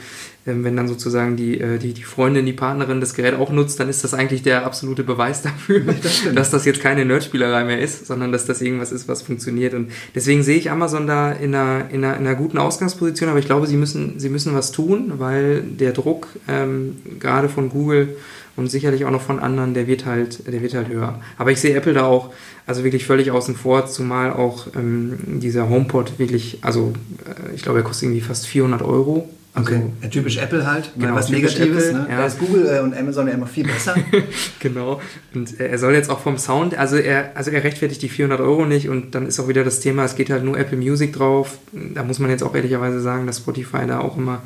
ähm, 0.46 0.62
wenn 0.62 0.76
dann 0.76 0.86
sozusagen 0.86 1.36
die, 1.36 1.60
äh, 1.60 1.78
die, 1.78 1.94
die 1.94 2.04
Freundin, 2.04 2.46
die 2.46 2.52
Partnerin 2.52 3.00
das 3.00 3.14
Gerät 3.14 3.34
auch 3.34 3.50
nutzt, 3.50 3.80
dann 3.80 3.88
ist 3.88 4.04
das 4.04 4.14
eigentlich 4.14 4.44
der 4.44 4.64
absolute 4.64 5.02
Beweis 5.02 5.42
dafür, 5.42 5.80
das 5.80 6.22
dass 6.32 6.50
das 6.50 6.64
jetzt 6.64 6.80
keine 6.80 7.04
Nerdspielerei 7.04 7.64
mehr 7.64 7.80
ist, 7.80 8.06
sondern 8.06 8.30
dass 8.30 8.46
das 8.46 8.60
irgendwas 8.60 8.92
ist, 8.92 9.08
was 9.08 9.22
funktioniert. 9.22 9.74
Und 9.74 9.90
deswegen 10.14 10.44
sehe 10.44 10.58
ich 10.58 10.70
Amazon 10.70 11.08
da 11.08 11.32
in 11.32 11.56
einer, 11.56 11.90
in 11.90 12.04
einer, 12.04 12.16
in 12.18 12.26
einer 12.26 12.36
guten 12.36 12.58
Ausgangsposition, 12.58 13.30
aber 13.30 13.40
ich 13.40 13.46
glaube, 13.46 13.66
sie 13.66 13.76
müssen, 13.76 14.20
sie 14.20 14.28
müssen 14.28 14.54
was 14.54 14.70
tun, 14.70 15.14
weil 15.18 15.62
der 15.62 15.90
Druck 15.90 16.28
ähm, 16.46 16.98
gerade 17.18 17.48
von 17.48 17.70
Google 17.70 18.16
und 18.56 18.68
sicherlich 18.68 19.04
auch 19.04 19.10
noch 19.10 19.22
von 19.22 19.40
anderen, 19.40 19.74
der 19.74 19.86
wird 19.86 20.06
halt, 20.06 20.46
der 20.46 20.62
wird 20.62 20.74
halt 20.74 20.88
höher. 20.88 21.20
Aber 21.38 21.52
ich 21.52 21.60
sehe 21.60 21.74
Apple 21.74 21.92
da 21.92 22.04
auch, 22.04 22.32
also 22.66 22.84
wirklich 22.84 23.06
völlig 23.06 23.30
außen 23.30 23.56
vor, 23.56 23.86
zumal 23.86 24.32
auch 24.32 24.68
ähm, 24.76 25.18
dieser 25.40 25.68
HomePod 25.68 26.18
wirklich, 26.18 26.58
also 26.62 26.92
äh, 27.26 27.54
ich 27.54 27.62
glaube, 27.62 27.80
er 27.80 27.84
kostet 27.84 28.04
irgendwie 28.04 28.20
fast 28.20 28.46
400 28.46 28.82
Euro 28.82 29.28
also, 29.54 29.72
okay. 29.72 29.82
Ja, 30.02 30.08
typisch 30.08 30.36
Apple 30.38 30.66
halt, 30.66 30.90
genau, 30.98 31.14
was 31.14 31.28
Negatives. 31.28 31.86
Apple, 31.86 32.00
ne? 32.00 32.06
ja. 32.10 32.16
Da 32.16 32.26
ist 32.26 32.40
Google 32.40 32.66
äh, 32.66 32.80
und 32.80 32.96
Amazon 32.96 33.28
ja 33.28 33.34
immer 33.34 33.46
viel 33.46 33.64
besser. 33.64 33.94
genau. 34.58 35.00
Und 35.32 35.60
er 35.60 35.78
soll 35.78 35.94
jetzt 35.94 36.10
auch 36.10 36.18
vom 36.18 36.38
Sound, 36.38 36.76
also 36.76 36.96
er, 36.96 37.36
also 37.36 37.52
er 37.52 37.62
rechtfertigt 37.62 38.02
die 38.02 38.08
400 38.08 38.40
Euro 38.40 38.66
nicht 38.66 38.88
und 38.88 39.14
dann 39.14 39.28
ist 39.28 39.38
auch 39.38 39.46
wieder 39.46 39.62
das 39.62 39.78
Thema, 39.78 40.04
es 40.04 40.16
geht 40.16 40.30
halt 40.30 40.42
nur 40.42 40.58
Apple 40.58 40.76
Music 40.76 41.12
drauf. 41.12 41.58
Da 41.72 42.02
muss 42.02 42.18
man 42.18 42.30
jetzt 42.30 42.42
auch 42.42 42.56
ehrlicherweise 42.56 43.00
sagen, 43.00 43.28
dass 43.28 43.38
Spotify 43.38 43.86
da 43.86 44.00
auch 44.00 44.16
immer. 44.16 44.42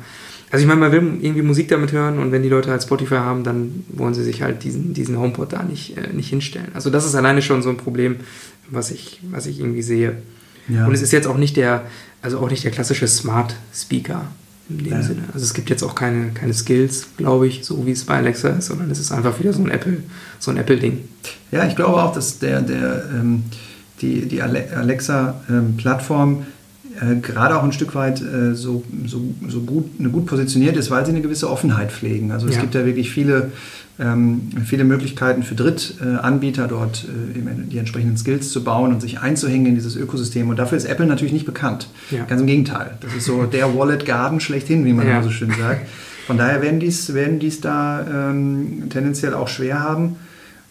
Also 0.51 0.63
ich 0.63 0.67
meine, 0.67 0.79
man 0.79 0.91
will 0.91 1.17
irgendwie 1.21 1.43
Musik 1.43 1.67
damit 1.67 1.91
hören 1.91 2.17
und 2.17 2.31
wenn 2.31 2.41
die 2.41 2.49
Leute 2.49 2.71
halt 2.71 2.81
Spotify 2.81 3.15
haben, 3.15 3.43
dann 3.43 3.83
wollen 3.89 4.13
sie 4.13 4.23
sich 4.23 4.41
halt 4.41 4.63
diesen, 4.63 4.93
diesen 4.93 5.19
HomePod 5.19 5.53
da 5.53 5.63
nicht, 5.63 5.95
äh, 5.97 6.11
nicht 6.11 6.29
hinstellen. 6.29 6.69
Also 6.73 6.89
das 6.89 7.05
ist 7.05 7.15
alleine 7.15 7.41
schon 7.41 7.61
so 7.61 7.69
ein 7.69 7.77
Problem, 7.77 8.17
was 8.69 8.89
ich, 8.91 9.19
was 9.29 9.45
ich 9.45 9.59
irgendwie 9.59 9.83
sehe. 9.83 10.17
Ja. 10.67 10.87
Und 10.87 10.93
es 10.93 11.01
ist 11.01 11.11
jetzt 11.11 11.27
auch 11.27 11.37
nicht 11.37 11.55
der, 11.57 11.83
also 12.21 12.39
auch 12.39 12.49
nicht 12.49 12.63
der 12.63 12.71
klassische 12.71 13.07
Smart 13.07 13.55
Speaker 13.73 14.25
in 14.69 14.79
dem 14.79 14.93
ja. 14.93 15.01
Sinne. 15.01 15.23
Also 15.33 15.45
es 15.45 15.53
gibt 15.53 15.69
jetzt 15.69 15.83
auch 15.83 15.95
keine, 15.95 16.31
keine 16.31 16.53
Skills, 16.53 17.07
glaube 17.17 17.47
ich, 17.47 17.63
so 17.65 17.85
wie 17.85 17.91
es 17.91 18.03
bei 18.05 18.17
Alexa 18.17 18.49
ist, 18.49 18.67
sondern 18.67 18.89
es 18.91 18.99
ist 18.99 19.11
einfach 19.11 19.39
wieder 19.39 19.53
so 19.53 19.63
ein 19.63 19.69
Apple, 19.71 20.03
so 20.39 20.51
ein 20.51 20.57
Apple-Ding. 20.57 20.99
Ja, 21.51 21.65
ich 21.67 21.75
glaube 21.75 22.01
auch, 22.01 22.13
dass 22.13 22.39
der, 22.39 22.61
der, 22.61 23.05
ähm, 23.13 23.43
die, 24.01 24.27
die 24.27 24.41
Alexa-Plattform 24.41 26.29
ähm, 26.31 26.43
äh, 27.01 27.15
gerade 27.15 27.57
auch 27.57 27.63
ein 27.63 27.71
Stück 27.71 27.95
weit 27.95 28.21
äh, 28.21 28.55
so, 28.55 28.83
so, 29.05 29.21
so 29.47 29.61
gut, 29.61 29.85
eine 29.99 30.09
gut 30.09 30.25
positioniert 30.25 30.75
ist, 30.75 30.91
weil 30.91 31.05
sie 31.05 31.11
eine 31.11 31.21
gewisse 31.21 31.49
Offenheit 31.49 31.91
pflegen. 31.91 32.31
Also 32.31 32.47
es 32.47 32.55
ja. 32.55 32.61
gibt 32.61 32.75
ja 32.75 32.85
wirklich 32.85 33.09
viele, 33.09 33.51
ähm, 33.99 34.49
viele 34.65 34.83
Möglichkeiten 34.83 35.43
für 35.43 35.55
Drittanbieter 35.55 36.67
dort 36.67 37.05
äh, 37.05 37.39
die 37.69 37.77
entsprechenden 37.77 38.17
Skills 38.17 38.51
zu 38.51 38.63
bauen 38.63 38.91
und 38.91 39.01
sich 39.01 39.19
einzuhängen 39.19 39.67
in 39.67 39.75
dieses 39.75 39.95
Ökosystem. 39.95 40.49
Und 40.49 40.59
dafür 40.59 40.77
ist 40.77 40.85
Apple 40.85 41.05
natürlich 41.05 41.33
nicht 41.33 41.45
bekannt. 41.45 41.87
Ja. 42.11 42.25
Ganz 42.25 42.41
im 42.41 42.47
Gegenteil. 42.47 42.97
Das 43.01 43.13
ist 43.15 43.25
so 43.25 43.43
der 43.51 43.77
Wallet 43.77 44.05
Garden 44.05 44.39
schlechthin, 44.39 44.85
wie 44.85 44.93
man 44.93 45.07
ja. 45.07 45.13
immer 45.13 45.23
so 45.23 45.31
schön 45.31 45.51
sagt. 45.51 45.87
Von 46.27 46.37
daher 46.37 46.61
werden 46.61 46.79
dies, 46.79 47.13
werden 47.13 47.39
dies 47.39 47.61
da 47.61 48.29
ähm, 48.29 48.83
tendenziell 48.89 49.33
auch 49.33 49.47
schwer 49.47 49.79
haben. 49.79 50.17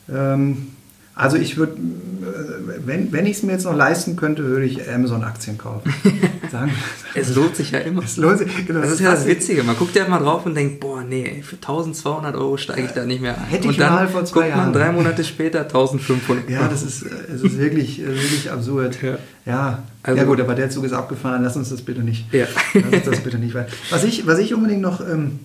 Ähm, 0.09 0.69
also 1.19 1.37
ich 1.37 1.57
würde, 1.57 1.73
äh, 1.73 2.87
wenn, 2.87 3.13
wenn 3.13 3.27
ich 3.27 3.39
es 3.39 3.43
mir 3.43 3.51
jetzt 3.51 3.65
noch 3.65 3.75
leisten 3.75 4.15
könnte, 4.15 4.45
würde 4.45 4.67
ich 4.67 4.89
Amazon-Aktien 4.89 5.59
kaufen. 5.59 5.93
Sagen, 6.53 6.71
es 7.13 7.35
lohnt 7.35 7.57
sich 7.57 7.73
ja 7.73 7.81
immer. 7.81 8.05
Es 8.05 8.17
lohnt 8.17 8.39
sich, 8.39 8.67
genau, 8.67 8.81
das 8.81 8.93
ist 8.93 9.01
ja 9.01 9.11
das 9.11 9.27
Witzige. 9.27 9.65
Man 9.65 9.77
guckt 9.77 9.97
ja 9.97 10.07
mal 10.07 10.21
drauf 10.21 10.47
und 10.47 10.55
denkt, 10.55 10.79
boah, 10.79 11.03
nee, 11.03 11.43
für 11.43 11.57
1200 11.57 12.37
Euro 12.37 12.57
steige 12.57 12.83
ich 12.83 12.93
da 12.93 13.05
nicht 13.05 13.21
mehr 13.21 13.37
ein. 13.37 13.45
Hätte 13.47 13.67
und 13.67 13.73
ich 13.73 13.79
dann 13.79 13.95
mal 13.95 14.07
vor 14.07 14.25
zwei 14.27 14.45
guckt 14.45 14.57
man 14.57 14.73
drei 14.73 14.93
Monate 14.93 15.25
später 15.25 15.63
1500 15.63 16.49
Ja, 16.49 16.69
das 16.69 16.85
ist, 16.85 17.03
es 17.03 17.43
ist 17.43 17.59
wirklich, 17.59 18.01
wirklich 18.01 18.53
absurd. 18.53 19.03
Ja. 19.03 19.19
Ja, 19.45 19.83
also, 20.05 20.19
ja 20.19 20.25
gut, 20.25 20.41
aber 20.41 20.55
der 20.55 20.71
Zug 20.71 20.85
ist 20.85 20.93
abgefahren. 20.93 21.43
Lass 21.43 21.57
uns 21.57 21.71
das 21.71 21.83
bitte 21.83 22.03
nicht. 22.03 22.33
Ja. 22.33 22.47
Lass 22.75 22.93
uns 22.93 23.05
das 23.05 23.21
bitte 23.21 23.39
nicht. 23.39 23.57
Was 23.91 24.05
ich, 24.05 24.25
was 24.25 24.39
ich 24.39 24.55
unbedingt 24.55 24.83
noch... 24.83 25.01
Ähm, 25.01 25.41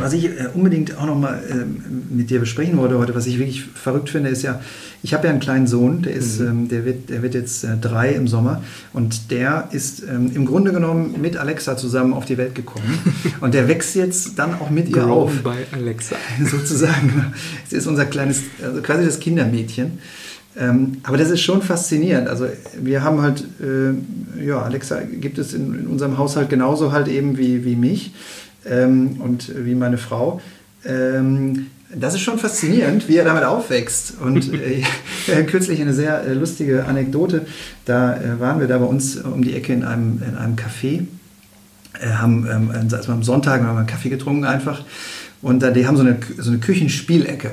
was 0.00 0.12
ich 0.12 0.26
äh, 0.26 0.48
unbedingt 0.54 0.96
auch 0.96 1.06
nochmal 1.06 1.42
äh, 1.48 2.14
mit 2.14 2.30
dir 2.30 2.40
besprechen 2.40 2.76
wollte 2.76 2.98
heute, 2.98 3.14
was 3.14 3.26
ich 3.26 3.38
wirklich 3.38 3.64
verrückt 3.64 4.08
finde, 4.08 4.30
ist 4.30 4.42
ja, 4.42 4.60
ich 5.02 5.14
habe 5.14 5.26
ja 5.26 5.30
einen 5.30 5.40
kleinen 5.40 5.66
Sohn, 5.66 6.02
der, 6.02 6.12
ist, 6.12 6.40
mhm. 6.40 6.46
ähm, 6.46 6.68
der, 6.68 6.84
wird, 6.84 7.10
der 7.10 7.22
wird 7.22 7.34
jetzt 7.34 7.64
äh, 7.64 7.76
drei 7.80 8.12
im 8.12 8.28
Sommer 8.28 8.62
und 8.92 9.30
der 9.30 9.68
ist 9.72 10.02
ähm, 10.02 10.30
im 10.34 10.46
Grunde 10.46 10.72
genommen 10.72 11.16
mit 11.20 11.36
Alexa 11.36 11.76
zusammen 11.76 12.12
auf 12.12 12.24
die 12.24 12.38
Welt 12.38 12.54
gekommen 12.54 12.98
und 13.40 13.54
der 13.54 13.68
wächst 13.68 13.94
jetzt 13.94 14.38
dann 14.38 14.54
auch 14.54 14.70
mit 14.70 14.88
ihr 14.88 15.06
auf. 15.06 15.32
bei 15.42 15.66
Alexa. 15.72 16.16
Sozusagen. 16.50 17.32
Es 17.66 17.72
ist 17.72 17.86
unser 17.86 18.06
kleines, 18.06 18.42
also 18.62 18.80
quasi 18.82 19.04
das 19.04 19.20
Kindermädchen. 19.20 19.98
Ähm, 20.58 20.98
aber 21.04 21.16
das 21.16 21.30
ist 21.30 21.42
schon 21.42 21.62
faszinierend. 21.62 22.28
Also 22.28 22.46
wir 22.80 23.04
haben 23.04 23.22
halt, 23.22 23.44
äh, 23.60 24.44
ja, 24.44 24.60
Alexa 24.62 25.00
gibt 25.02 25.38
es 25.38 25.54
in, 25.54 25.74
in, 25.74 25.86
unserem 25.86 26.18
Haushalt 26.18 26.50
genauso 26.50 26.92
halt 26.92 27.08
eben 27.08 27.38
wie, 27.38 27.64
wie 27.64 27.76
mich 27.76 28.12
ähm, 28.66 29.20
und 29.20 29.52
wie 29.64 29.74
meine 29.74 29.98
Frau. 29.98 30.40
Ähm, 30.84 31.66
das 31.94 32.14
ist 32.14 32.20
schon 32.20 32.38
faszinierend, 32.38 33.08
wie 33.08 33.16
er 33.16 33.24
damit 33.24 33.44
aufwächst. 33.44 34.14
Und 34.20 34.52
äh, 35.26 35.42
kürzlich 35.44 35.80
eine 35.80 35.92
sehr 35.92 36.24
äh, 36.24 36.34
lustige 36.34 36.84
Anekdote. 36.84 37.46
Da 37.84 38.16
äh, 38.16 38.38
waren 38.38 38.60
wir 38.60 38.68
da 38.68 38.78
bei 38.78 38.84
uns 38.84 39.16
um 39.16 39.42
die 39.42 39.54
Ecke 39.54 39.72
in 39.72 39.84
einem, 39.84 40.22
in 40.26 40.36
einem 40.36 40.56
Café. 40.56 41.06
Äh, 42.00 42.10
haben 42.10 42.46
ähm, 42.50 42.70
also 42.92 43.12
am 43.12 43.22
Sonntag 43.22 43.62
haben 43.62 43.74
wir 43.74 43.78
einen 43.78 43.86
Kaffee 43.86 44.10
getrunken 44.10 44.44
einfach. 44.44 44.84
Und 45.42 45.62
äh, 45.62 45.72
die 45.72 45.86
haben 45.86 45.96
so 45.96 46.02
eine, 46.02 46.18
so 46.38 46.50
eine 46.50 46.60
Küchenspielecke. 46.60 47.52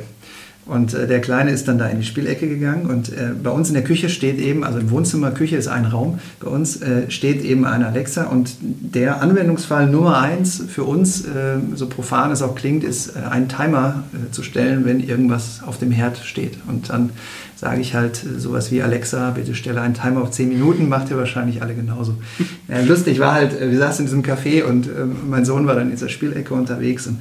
Und 0.67 0.93
äh, 0.93 1.07
der 1.07 1.21
Kleine 1.21 1.51
ist 1.51 1.67
dann 1.67 1.77
da 1.77 1.87
in 1.87 1.99
die 1.99 2.05
Spielecke 2.05 2.47
gegangen 2.47 2.87
und 2.87 3.09
äh, 3.09 3.31
bei 3.41 3.49
uns 3.49 3.69
in 3.69 3.73
der 3.73 3.83
Küche 3.83 4.09
steht 4.09 4.37
eben, 4.37 4.63
also 4.63 4.79
im 4.79 4.91
Wohnzimmer, 4.91 5.31
Küche 5.31 5.55
ist 5.55 5.67
ein 5.67 5.85
Raum, 5.85 6.19
bei 6.39 6.49
uns 6.49 6.81
äh, 6.81 7.09
steht 7.09 7.43
eben 7.43 7.65
ein 7.65 7.83
Alexa 7.83 8.25
und 8.25 8.55
der 8.61 9.21
Anwendungsfall 9.21 9.87
Nummer 9.87 10.19
eins 10.19 10.61
für 10.67 10.83
uns, 10.83 11.25
äh, 11.25 11.57
so 11.75 11.87
profan 11.87 12.31
es 12.31 12.41
auch 12.41 12.55
klingt, 12.55 12.83
ist 12.83 13.15
äh, 13.15 13.19
einen 13.29 13.47
Timer 13.47 14.03
äh, 14.13 14.31
zu 14.31 14.43
stellen, 14.43 14.83
wenn 14.85 14.99
irgendwas 14.99 15.61
auf 15.65 15.77
dem 15.77 15.91
Herd 15.91 16.17
steht. 16.17 16.57
Und 16.67 16.89
dann 16.89 17.11
sage 17.55 17.81
ich 17.81 17.95
halt 17.95 18.21
sowas 18.37 18.71
wie 18.71 18.83
Alexa, 18.83 19.31
bitte 19.31 19.55
stelle 19.55 19.81
einen 19.81 19.93
Timer 19.93 20.21
auf 20.21 20.31
10 20.31 20.49
Minuten, 20.49 20.89
macht 20.89 21.09
ihr 21.09 21.17
wahrscheinlich 21.17 21.61
alle 21.61 21.73
genauso. 21.73 22.15
Ja, 22.67 22.81
lustig 22.81 23.19
war 23.19 23.33
halt, 23.33 23.61
wir 23.61 23.77
saßen 23.77 24.05
in 24.05 24.11
diesem 24.11 24.23
Café 24.23 24.63
und 24.65 24.89
mein 25.29 25.45
Sohn 25.45 25.67
war 25.67 25.75
dann 25.75 25.85
in 25.85 25.91
dieser 25.91 26.09
Spielecke 26.09 26.53
unterwegs 26.53 27.07
und 27.07 27.17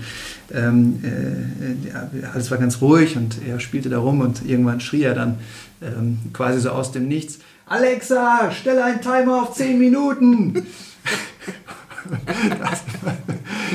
ähm, 0.53 1.01
äh, 1.03 2.27
alles 2.33 2.51
war 2.51 2.59
ganz 2.59 2.81
ruhig 2.81 3.17
und 3.17 3.37
er 3.47 3.61
spielte 3.61 3.89
da 3.89 3.99
rum 3.99 4.21
und 4.21 4.45
irgendwann 4.47 4.81
schrie 4.81 5.03
er 5.03 5.15
dann 5.15 5.39
ähm, 5.83 6.19
quasi 6.33 6.61
so 6.61 6.71
aus 6.71 6.93
dem 6.93 7.09
Nichts, 7.09 7.39
Alexa, 7.69 8.53
stelle 8.53 8.85
einen 8.85 9.01
Timer 9.01 9.43
auf 9.43 9.55
10 9.55 9.79
Minuten. 9.79 10.67
Das, 12.61 12.85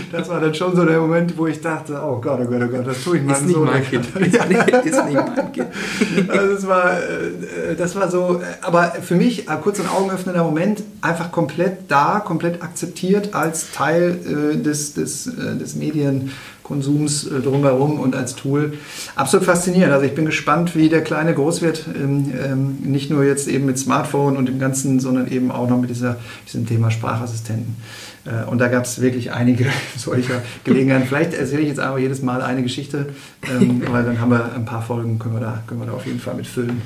das, 0.09 0.29
war 0.29 0.39
dann 0.39 0.53
schon 0.53 0.73
so 0.73 0.85
der 0.85 1.01
Moment, 1.01 1.37
wo 1.37 1.47
ich 1.47 1.59
dachte, 1.59 2.01
oh 2.01 2.21
Gott, 2.21 2.39
oh 2.41 2.45
Gott, 2.45 2.61
oh 2.63 2.67
Gott, 2.67 2.87
das 2.87 3.03
tue 3.03 3.17
ich 3.17 3.23
mal 3.23 3.35
so. 3.35 3.59
Mein 3.59 3.83
kind. 3.83 4.05
Ja. 4.15 4.21
Ist 4.21 5.05
nicht 5.05 5.13
mein 5.13 5.51
Kind. 5.51 5.67
Also 6.29 6.53
das 6.53 6.67
war, 6.67 6.93
äh, 6.93 7.75
das 7.77 7.95
war 7.95 8.09
so, 8.09 8.41
aber 8.61 8.91
für 9.01 9.15
mich 9.15 9.49
äh, 9.49 9.57
kurz 9.61 9.81
ein 9.81 9.89
augenöffnender 9.89 10.45
Moment, 10.45 10.81
einfach 11.01 11.29
komplett 11.29 11.91
da, 11.91 12.21
komplett 12.21 12.63
akzeptiert 12.63 13.33
als 13.33 13.71
Teil 13.73 14.17
äh, 14.25 14.57
des, 14.57 14.93
des, 14.93 15.25
des 15.25 15.75
Medien 15.75 16.31
Konsums 16.71 17.27
äh, 17.27 17.41
drumherum 17.41 17.99
und 17.99 18.15
als 18.15 18.35
Tool. 18.35 18.73
Absolut 19.15 19.45
faszinierend. 19.45 19.93
Also 19.93 20.05
ich 20.05 20.15
bin 20.15 20.25
gespannt, 20.25 20.73
wie 20.73 20.87
der 20.87 21.03
Kleine 21.03 21.33
groß 21.33 21.61
wird. 21.61 21.85
Ähm, 21.93 22.31
ähm, 22.41 22.77
nicht 22.83 23.11
nur 23.11 23.25
jetzt 23.25 23.49
eben 23.49 23.65
mit 23.65 23.77
Smartphone 23.77 24.37
und 24.37 24.47
dem 24.47 24.57
Ganzen, 24.57 25.01
sondern 25.01 25.29
eben 25.29 25.51
auch 25.51 25.69
noch 25.69 25.79
mit 25.79 25.89
dieser, 25.89 26.15
diesem 26.47 26.65
Thema 26.65 26.89
Sprachassistenten. 26.89 27.75
Äh, 28.23 28.49
und 28.49 28.59
da 28.59 28.69
gab 28.69 28.85
es 28.85 29.01
wirklich 29.01 29.33
einige 29.33 29.65
solcher 29.97 30.41
Gelegenheiten. 30.63 31.07
Vielleicht 31.07 31.33
erzähle 31.33 31.61
ich 31.61 31.67
jetzt 31.67 31.79
einfach 31.81 31.97
jedes 31.97 32.21
Mal 32.21 32.41
eine 32.41 32.63
Geschichte, 32.63 33.07
ähm, 33.51 33.81
weil 33.91 34.05
dann 34.05 34.21
haben 34.21 34.31
wir 34.31 34.53
ein 34.55 34.63
paar 34.63 34.81
Folgen, 34.81 35.19
können 35.19 35.35
wir 35.35 35.41
da, 35.41 35.63
können 35.67 35.81
wir 35.81 35.87
da 35.87 35.93
auf 35.93 36.05
jeden 36.05 36.21
Fall 36.21 36.35
mitfüllen. 36.35 36.81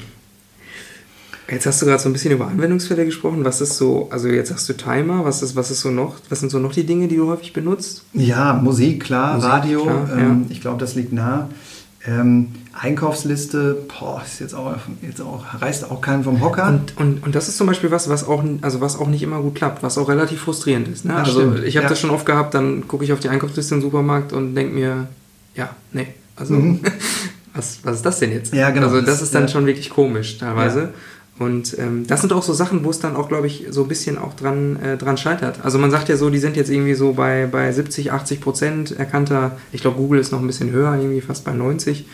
Jetzt 1.50 1.66
hast 1.68 1.82
du 1.82 1.86
gerade 1.86 2.02
so 2.02 2.10
ein 2.10 2.14
bisschen 2.14 2.32
über 2.32 2.48
Anwendungsfälle 2.48 3.06
gesprochen. 3.06 3.46
Was 3.46 3.62
ist 3.62 3.78
so, 3.78 4.08
also 4.12 4.28
jetzt 4.28 4.50
sagst 4.50 4.68
du 4.68 4.74
Timer, 4.74 5.26
was 5.26 5.44
ist, 5.44 5.56
was 5.56 5.70
ist 5.70 5.82
so 5.82 5.92
noch, 5.92 6.16
was 6.30 6.40
sind 6.40 6.50
so 6.50 6.60
noch 6.60 6.74
die 6.74 6.86
Dinge, 6.86 7.08
die 7.08 7.18
du 7.18 7.28
häufig 7.28 7.54
benutzt? 7.54 8.04
Ja, 8.14 8.54
Musik, 8.54 9.04
klar, 9.04 9.36
Musik, 9.36 9.50
Radio, 9.50 9.84
klar, 9.84 10.10
ähm, 10.18 10.46
ja. 10.48 10.52
ich 10.52 10.62
glaube, 10.62 10.80
das 10.80 10.96
liegt 10.96 11.14
nah. 11.14 11.50
Ähm, 12.08 12.50
Einkaufsliste, 12.74 13.78
boah, 13.88 14.22
ist 14.24 14.40
jetzt 14.40 14.54
auch, 14.54 14.76
jetzt 15.02 15.22
auch, 15.22 15.44
reißt 15.60 15.90
auch 15.90 16.02
keinen 16.02 16.24
vom 16.24 16.42
Hocker. 16.42 16.68
Und, 16.68 16.98
und, 16.98 17.24
und 17.24 17.36
das 17.36 17.48
ist 17.48 17.58
zum 17.58 17.68
Beispiel 17.68 17.90
was, 17.90 18.10
was 18.10 18.28
auch, 18.28 18.44
also 18.62 18.82
was 18.82 19.00
auch 19.00 19.08
nicht 19.08 19.24
immer 19.24 19.42
gut 19.42 19.56
klappt, 19.56 19.82
was 19.82 19.98
auch 19.98 20.10
relativ 20.10 20.42
frustrierend 20.42 20.88
ist. 20.88 21.06
Ne? 21.06 21.16
Also 21.16 21.40
stimmt. 21.40 21.64
ich 21.64 21.78
habe 21.78 21.86
ja. 21.86 21.90
das 21.90 22.00
schon 22.00 22.10
oft 22.10 22.26
gehabt, 22.26 22.54
dann 22.54 22.88
gucke 22.88 23.04
ich 23.04 23.14
auf 23.14 23.20
die 23.20 23.30
Einkaufsliste 23.30 23.76
im 23.76 23.82
Supermarkt 23.82 24.34
und 24.34 24.56
denke 24.56 24.74
mir, 24.74 25.08
ja, 25.56 25.70
nee, 25.94 26.08
also 26.36 26.54
mhm. 26.54 26.82
was, 27.56 27.80
was 27.84 27.98
ist 27.98 28.06
das 28.06 28.20
denn 28.20 28.32
jetzt? 28.32 28.54
Ja, 28.54 28.70
genau. 28.72 28.88
Also 28.88 28.98
das, 28.98 29.06
das 29.06 29.22
ist 29.22 29.36
dann 29.36 29.44
ja. 29.44 29.48
schon 29.48 29.66
wirklich 29.66 29.90
komisch 29.90 30.38
teilweise. 30.38 30.80
Ja. 30.80 30.90
Und 31.38 31.78
ähm, 31.80 32.08
das 32.08 32.22
sind 32.22 32.32
auch 32.32 32.44
so 32.44 32.54
Sachen, 32.54 32.86
wo 32.86 32.90
es 32.90 33.00
dann 33.00 33.18
auch, 33.18 33.28
glaube 33.28 33.48
ich, 33.48 33.66
so 33.70 33.82
ein 33.84 33.88
bisschen 33.90 34.18
auch 34.18 34.34
dran, 34.36 34.78
äh, 34.82 34.98
dran 34.98 35.18
scheitert. 35.18 35.60
Also 35.64 35.78
man 35.78 35.92
sagt 35.92 36.08
ja 36.08 36.16
so, 36.16 36.30
die 36.30 36.40
sind 36.40 36.56
jetzt 36.56 36.70
irgendwie 36.70 36.94
so 36.94 37.12
bei, 37.12 37.48
bei 37.52 37.72
70, 37.72 38.14
80 38.14 38.40
Prozent 38.40 38.98
erkannter. 38.98 39.58
Ich 39.74 39.82
glaube, 39.82 39.98
Google 39.98 40.22
ist 40.22 40.32
noch 40.32 40.40
ein 40.40 40.48
bisschen 40.48 40.72
höher, 40.72 40.96
irgendwie 40.96 41.20
fast 41.20 41.44
bei 41.44 41.52
90, 41.52 42.06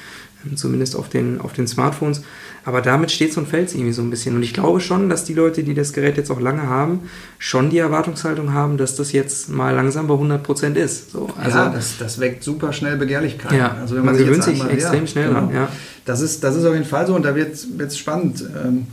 ähm, 0.44 0.58
zumindest 0.58 0.96
auf 0.96 1.08
den, 1.08 1.40
auf 1.40 1.54
den 1.54 1.68
Smartphones. 1.68 2.24
Aber 2.66 2.82
damit 2.82 3.12
steht 3.12 3.32
so 3.32 3.42
ein 3.42 3.46
Fels 3.46 3.76
irgendwie 3.76 3.94
so 3.94 4.02
ein 4.02 4.10
bisschen. 4.10 4.36
Und 4.36 4.42
ich 4.42 4.56
glaube 4.56 4.82
schon, 4.82 5.08
dass 5.08 5.24
die 5.24 5.36
Leute, 5.36 5.64
die 5.64 5.76
das 5.76 5.94
Gerät 5.94 6.18
jetzt 6.18 6.32
auch 6.32 6.40
lange 6.40 6.68
haben, 6.68 7.02
schon 7.38 7.70
die 7.70 7.78
Erwartungshaltung 7.78 8.54
haben, 8.54 8.78
dass 8.78 8.96
das 8.96 9.12
jetzt 9.12 9.50
mal 9.50 9.76
langsam 9.76 10.08
bei 10.08 10.16
100 10.16 10.42
Prozent 10.42 10.78
ist. 10.78 11.12
So, 11.12 11.30
also, 11.38 11.58
ja, 11.58 11.70
das, 11.70 12.00
das 12.00 12.20
weckt 12.20 12.44
super 12.44 12.74
schnell 12.74 12.98
Begehrlichkeit. 12.98 13.52
Ja, 13.52 13.78
also 13.80 13.96
wenn 13.96 14.04
man, 14.04 14.14
man 14.14 14.16
sich 14.16 14.26
gewöhnt 14.26 14.44
sich 14.44 14.62
einmal, 14.62 14.74
extrem 14.74 15.02
ja, 15.02 15.08
schnell 15.08 15.28
genau. 15.28 15.42
dran. 15.42 15.54
Ja. 15.54 15.70
Das, 16.06 16.22
ist, 16.22 16.44
das 16.44 16.56
ist 16.56 16.66
auf 16.66 16.74
jeden 16.74 16.86
Fall 16.86 17.06
so 17.06 17.16
und 17.16 17.24
da 17.24 17.36
wird 17.36 17.54
es 17.54 17.98
spannend. 17.98 18.44
Ähm, 18.64 18.88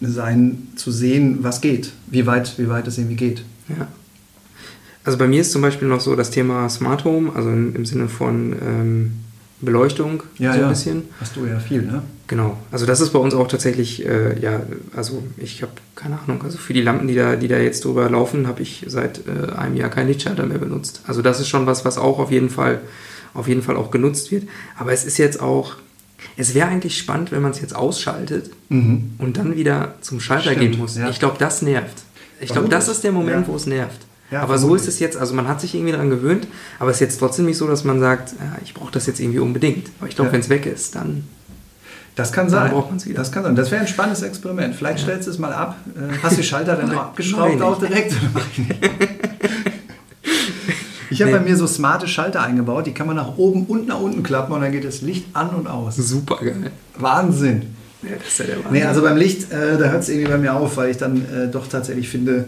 sein, 0.00 0.68
zu 0.76 0.90
sehen, 0.90 1.38
was 1.42 1.60
geht, 1.60 1.92
wie 2.06 2.26
weit, 2.26 2.58
wie 2.58 2.68
weit 2.68 2.86
es 2.86 2.98
irgendwie 2.98 3.16
geht. 3.16 3.44
Ja. 3.68 3.88
Also 5.04 5.18
bei 5.18 5.26
mir 5.26 5.40
ist 5.40 5.52
zum 5.52 5.62
Beispiel 5.62 5.88
noch 5.88 6.00
so 6.00 6.14
das 6.14 6.30
Thema 6.30 6.68
Smart 6.68 7.04
Home, 7.04 7.32
also 7.34 7.48
im, 7.48 7.74
im 7.74 7.86
Sinne 7.86 8.08
von 8.08 8.52
ähm, 8.52 9.12
Beleuchtung 9.60 10.22
ja, 10.38 10.52
so 10.52 10.58
ein 10.58 10.62
ja. 10.62 10.68
bisschen. 10.68 11.02
Hast 11.20 11.36
du 11.36 11.44
ja 11.46 11.58
viel, 11.58 11.82
ne? 11.82 12.02
Genau. 12.26 12.56
Also 12.70 12.86
das 12.86 13.00
ist 13.00 13.10
bei 13.10 13.18
uns 13.18 13.34
auch 13.34 13.48
tatsächlich, 13.48 14.06
äh, 14.06 14.38
ja, 14.40 14.62
also 14.94 15.22
ich 15.36 15.62
habe 15.62 15.72
keine 15.96 16.18
Ahnung, 16.20 16.42
also 16.44 16.58
für 16.58 16.72
die 16.72 16.80
Lampen, 16.80 17.08
die 17.08 17.14
da, 17.14 17.36
die 17.36 17.48
da 17.48 17.58
jetzt 17.58 17.84
drüber 17.84 18.08
laufen, 18.08 18.46
habe 18.46 18.62
ich 18.62 18.84
seit 18.86 19.22
äh, 19.26 19.52
einem 19.52 19.76
Jahr 19.76 19.90
keinen 19.90 20.08
Lichtschalter 20.08 20.46
mehr 20.46 20.58
benutzt. 20.58 21.02
Also 21.06 21.22
das 21.22 21.40
ist 21.40 21.48
schon 21.48 21.66
was, 21.66 21.84
was 21.84 21.98
auch 21.98 22.18
auf 22.18 22.30
jeden 22.30 22.48
Fall, 22.48 22.80
auf 23.34 23.48
jeden 23.48 23.62
Fall 23.62 23.76
auch 23.76 23.90
genutzt 23.90 24.30
wird. 24.30 24.44
Aber 24.78 24.92
es 24.92 25.04
ist 25.04 25.18
jetzt 25.18 25.40
auch, 25.40 25.76
es 26.40 26.54
wäre 26.54 26.68
eigentlich 26.68 26.96
spannend, 26.96 27.32
wenn 27.32 27.42
man 27.42 27.50
es 27.50 27.60
jetzt 27.60 27.76
ausschaltet 27.76 28.50
mhm. 28.68 29.12
und 29.18 29.36
dann 29.36 29.56
wieder 29.56 29.94
zum 30.00 30.20
Schalter 30.20 30.52
Stimmt, 30.52 30.60
gehen 30.60 30.78
muss. 30.78 30.96
Ja. 30.96 31.10
Ich 31.10 31.18
glaube, 31.18 31.36
das 31.38 31.62
nervt. 31.62 32.02
Ich 32.40 32.50
glaube, 32.50 32.68
das 32.68 32.88
ist 32.88 33.04
der 33.04 33.12
Moment, 33.12 33.46
ja. 33.46 33.52
wo 33.52 33.56
es 33.56 33.66
nervt. 33.66 33.98
Ja, 34.30 34.42
aber 34.42 34.58
so 34.58 34.74
ist 34.74 34.86
es 34.86 35.00
jetzt, 35.00 35.16
also 35.16 35.34
man 35.34 35.48
hat 35.48 35.60
sich 35.60 35.74
irgendwie 35.74 35.92
daran 35.92 36.08
gewöhnt, 36.08 36.46
aber 36.78 36.90
es 36.90 36.96
ist 36.96 37.00
jetzt 37.00 37.18
trotzdem 37.18 37.46
nicht 37.46 37.58
so, 37.58 37.66
dass 37.66 37.84
man 37.84 37.98
sagt, 37.98 38.32
ja, 38.32 38.56
ich 38.64 38.74
brauche 38.74 38.92
das 38.92 39.06
jetzt 39.06 39.20
irgendwie 39.20 39.40
unbedingt. 39.40 39.90
Aber 39.98 40.08
ich 40.08 40.14
glaube, 40.14 40.32
wenn 40.32 40.40
es 40.40 40.48
weg 40.48 40.66
ist, 40.66 40.94
dann. 40.94 41.24
Das 42.14 42.32
kann 42.32 42.48
sein. 42.48 42.72
Das 43.14 43.32
kann 43.32 43.44
sein. 43.44 43.56
Das 43.56 43.70
wäre 43.70 43.82
ein 43.82 43.88
spannendes 43.88 44.22
Experiment. 44.22 44.74
Vielleicht 44.74 45.00
stellst 45.00 45.26
du 45.26 45.32
es 45.32 45.38
mal 45.38 45.52
ab. 45.52 45.76
Äh, 45.96 46.16
hast 46.22 46.32
du 46.32 46.42
die 46.42 46.46
Schalter 46.46 46.76
dann 46.76 46.90
abgeschraubt 46.96 47.60
auch 47.60 47.78
direkt? 47.78 48.14
Ich 51.10 51.20
habe 51.20 51.32
nee. 51.32 51.38
bei 51.38 51.44
mir 51.44 51.56
so 51.56 51.66
smarte 51.66 52.06
Schalter 52.06 52.42
eingebaut, 52.42 52.86
die 52.86 52.94
kann 52.94 53.06
man 53.06 53.16
nach 53.16 53.36
oben 53.36 53.66
und 53.66 53.88
nach 53.88 54.00
unten 54.00 54.22
klappen 54.22 54.52
und 54.52 54.60
dann 54.60 54.72
geht 54.72 54.84
das 54.84 55.02
Licht 55.02 55.26
an 55.32 55.50
und 55.50 55.66
aus. 55.66 55.96
Super 55.96 56.36
geil. 56.36 56.70
Wahnsinn. 56.96 57.74
Ja, 58.02 58.10
das 58.16 58.28
ist 58.28 58.38
ja 58.38 58.46
der 58.46 58.56
Wahnsinn. 58.56 58.72
Nee, 58.72 58.84
also 58.84 59.02
beim 59.02 59.16
Licht, 59.16 59.52
äh, 59.52 59.76
da 59.76 59.90
hört 59.90 60.02
es 60.02 60.08
irgendwie 60.08 60.30
bei 60.30 60.38
mir 60.38 60.54
auf, 60.54 60.76
weil 60.76 60.90
ich 60.90 60.96
dann 60.96 61.16
äh, 61.16 61.48
doch 61.50 61.66
tatsächlich 61.66 62.08
finde, 62.08 62.46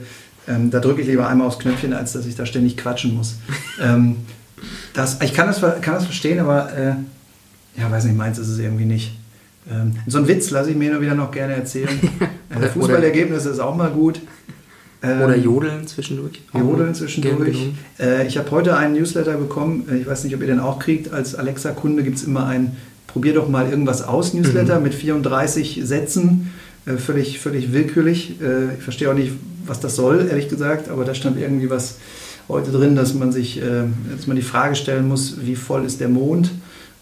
ähm, 0.49 0.71
da 0.71 0.81
drücke 0.81 1.03
ich 1.03 1.09
lieber 1.09 1.29
einmal 1.29 1.47
aufs 1.47 1.59
Knöpfchen, 1.59 1.93
als 1.93 2.13
dass 2.13 2.27
ich 2.27 2.37
da 2.37 2.47
ständig 2.47 2.77
quatschen 2.77 3.15
muss. 3.15 3.37
ähm, 3.83 4.17
das, 4.95 5.21
ich 5.23 5.35
kann 5.35 5.47
das, 5.47 5.61
kann 5.61 5.95
das 5.95 6.05
verstehen, 6.05 6.39
aber 6.39 6.73
äh, 6.73 6.95
ja, 7.81 7.91
weiß 7.91 8.05
nicht, 8.05 8.17
meins 8.17 8.39
ist 8.39 8.49
es 8.49 8.59
irgendwie 8.59 8.85
nicht. 8.85 9.17
Ähm, 9.71 9.97
so 10.07 10.19
einen 10.19 10.29
Witz 10.29 10.51
lasse 10.51 10.71
ich 10.71 10.77
mir 10.77 10.93
nur 10.93 11.01
wieder 11.01 11.15
noch 11.15 11.31
gerne 11.31 11.55
erzählen. 11.55 11.89
äh, 12.51 12.69
Fußballergebnisse 12.69 13.51
ist 13.51 13.61
auch 13.61 13.75
mal 13.77 13.91
gut. 13.91 14.21
Oder 15.03 15.37
ähm, 15.37 15.43
Jodeln 15.43 15.87
zwischendurch. 15.87 16.43
Jodeln 16.55 16.95
zwischendurch. 16.95 17.71
Äh, 17.99 18.27
ich 18.27 18.39
habe 18.39 18.51
heute 18.53 18.77
einen 18.77 18.95
Newsletter 18.95 19.37
bekommen, 19.37 19.87
äh, 19.91 19.97
ich 19.97 20.07
weiß 20.07 20.23
nicht, 20.25 20.35
ob 20.35 20.41
ihr 20.41 20.47
den 20.47 20.61
auch 20.61 20.79
kriegt. 20.79 21.13
Als 21.13 21.35
Alexa-Kunde 21.35 22.05
gibt 22.05 22.19
es 22.19 22.25
immer 22.25 22.47
ein 22.47 22.77
Probier 23.09 23.35
doch 23.35 23.49
mal 23.49 23.69
irgendwas 23.69 24.03
aus 24.03 24.33
Newsletter 24.33 24.79
mhm. 24.79 24.85
mit 24.85 24.95
34 24.95 25.81
Sätzen, 25.85 26.53
äh, 26.87 26.93
völlig, 26.93 27.41
völlig 27.41 27.73
willkürlich. 27.73 28.41
Äh, 28.41 28.75
ich 28.79 28.83
verstehe 28.83 29.11
auch 29.11 29.15
nicht, 29.15 29.33
was 29.67 29.81
das 29.81 29.97
soll, 29.97 30.29
ehrlich 30.31 30.49
gesagt, 30.49 30.89
aber 30.89 31.05
da 31.05 31.15
stand 31.15 31.39
irgendwie 31.39 31.69
was 31.69 31.97
heute 32.49 32.71
drin, 32.71 32.97
dass 32.97 33.13
man 33.13 33.33
sich, 33.33 33.61
äh, 33.61 33.85
dass 34.15 34.27
man 34.27 34.37
die 34.37 34.43
Frage 34.43 34.77
stellen 34.77 35.09
muss, 35.09 35.37
wie 35.43 35.57
voll 35.57 35.85
ist 35.85 36.01
der 36.01 36.09
Mond? 36.09 36.53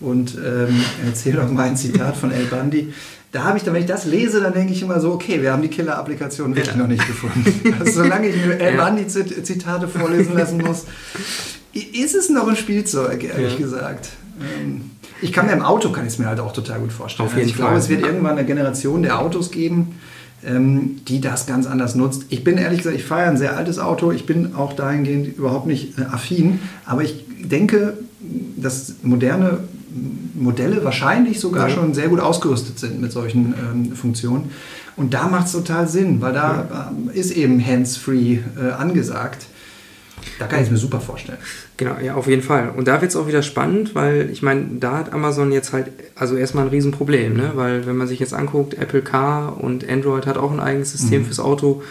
Und 0.00 0.36
ähm, 0.36 0.80
erzähl 1.06 1.34
doch 1.34 1.50
mal 1.50 1.68
ein 1.68 1.76
Zitat 1.76 2.16
von 2.16 2.32
El 2.32 2.46
Bandi 2.46 2.92
da 3.32 3.44
habe 3.44 3.58
ich 3.58 3.64
dann, 3.64 3.74
wenn 3.74 3.82
ich 3.82 3.88
das 3.88 4.06
lese, 4.06 4.40
dann 4.40 4.52
denke 4.52 4.72
ich 4.72 4.82
immer 4.82 4.98
so, 5.00 5.12
okay, 5.12 5.40
wir 5.40 5.52
haben 5.52 5.62
die 5.62 5.68
Killer-Applikation 5.68 6.54
wirklich 6.56 6.74
ja. 6.74 6.80
noch 6.80 6.88
nicht 6.88 7.06
gefunden. 7.06 7.74
Also, 7.78 8.02
solange 8.02 8.28
ich 8.28 8.44
mir 8.44 8.54
El 8.60 8.76
Bandi 8.76 9.06
Zitate 9.06 9.86
vorlesen 9.86 10.34
lassen 10.36 10.58
muss, 10.58 10.86
ist 11.72 12.14
es 12.14 12.28
noch 12.28 12.48
ein 12.48 12.56
Spielzeug, 12.56 13.22
ehrlich 13.22 13.52
ja. 13.52 13.58
gesagt. 13.58 14.10
Ähm, 14.40 14.90
ich 15.22 15.32
kann 15.32 15.46
mir 15.46 15.52
im 15.52 15.62
Auto, 15.62 15.90
kann 15.90 16.06
ich 16.06 16.14
es 16.14 16.18
mir 16.18 16.26
halt 16.26 16.40
auch 16.40 16.52
total 16.52 16.80
gut 16.80 16.92
vorstellen. 16.92 17.28
Auf 17.28 17.34
jeden 17.34 17.42
also 17.42 17.50
ich 17.50 17.56
Fall. 17.56 17.66
glaube, 17.66 17.78
es 17.78 17.88
wird 17.88 18.02
irgendwann 18.02 18.38
eine 18.38 18.44
Generation 18.44 19.02
der 19.02 19.20
Autos 19.20 19.52
geben, 19.52 19.94
ähm, 20.44 21.00
die 21.06 21.20
das 21.20 21.46
ganz 21.46 21.66
anders 21.66 21.94
nutzt. 21.94 22.24
Ich 22.30 22.42
bin 22.42 22.58
ehrlich 22.58 22.78
gesagt, 22.78 22.96
ich 22.96 23.04
fahre 23.04 23.28
ein 23.28 23.36
sehr 23.36 23.56
altes 23.56 23.78
Auto, 23.78 24.10
ich 24.10 24.26
bin 24.26 24.56
auch 24.56 24.72
dahingehend 24.72 25.36
überhaupt 25.36 25.66
nicht 25.66 25.98
äh, 25.98 26.02
affin, 26.02 26.60
aber 26.84 27.02
ich 27.02 27.24
denke, 27.38 27.98
dass 28.56 28.94
moderne 29.02 29.60
Modelle 30.40 30.82
wahrscheinlich 30.84 31.38
sogar 31.38 31.68
ja. 31.68 31.74
schon 31.74 31.94
sehr 31.94 32.08
gut 32.08 32.20
ausgerüstet 32.20 32.78
sind 32.78 33.00
mit 33.00 33.12
solchen 33.12 33.54
ähm, 33.58 33.92
Funktionen. 33.92 34.50
Und 34.96 35.14
da 35.14 35.28
macht 35.28 35.46
es 35.46 35.52
total 35.52 35.88
Sinn, 35.88 36.20
weil 36.20 36.32
da 36.32 36.66
ja. 36.70 36.90
ähm, 36.90 37.10
ist 37.12 37.30
eben 37.30 37.64
Hands-Free 37.64 38.38
äh, 38.58 38.70
angesagt. 38.72 39.46
Da 40.38 40.46
kann 40.46 40.60
ich 40.60 40.66
es 40.66 40.70
mir 40.70 40.78
super 40.78 41.00
vorstellen. 41.00 41.38
Genau, 41.76 41.96
ja, 42.02 42.14
auf 42.14 42.26
jeden 42.26 42.42
Fall. 42.42 42.70
Und 42.76 42.88
da 42.88 43.00
wird 43.00 43.10
es 43.10 43.16
auch 43.16 43.26
wieder 43.26 43.42
spannend, 43.42 43.94
weil 43.94 44.28
ich 44.30 44.42
meine, 44.42 44.66
da 44.78 44.98
hat 44.98 45.12
Amazon 45.12 45.52
jetzt 45.52 45.72
halt, 45.72 45.92
also 46.14 46.36
erstmal 46.36 46.64
ein 46.64 46.70
Riesenproblem, 46.70 47.34
ne? 47.34 47.52
weil 47.54 47.86
wenn 47.86 47.96
man 47.96 48.06
sich 48.06 48.18
jetzt 48.18 48.34
anguckt, 48.34 48.74
Apple 48.74 49.02
Car 49.02 49.62
und 49.62 49.88
Android 49.88 50.26
hat 50.26 50.36
auch 50.36 50.52
ein 50.52 50.60
eigenes 50.60 50.92
System 50.92 51.22
mhm. 51.22 51.26
fürs 51.26 51.40
Auto 51.40 51.82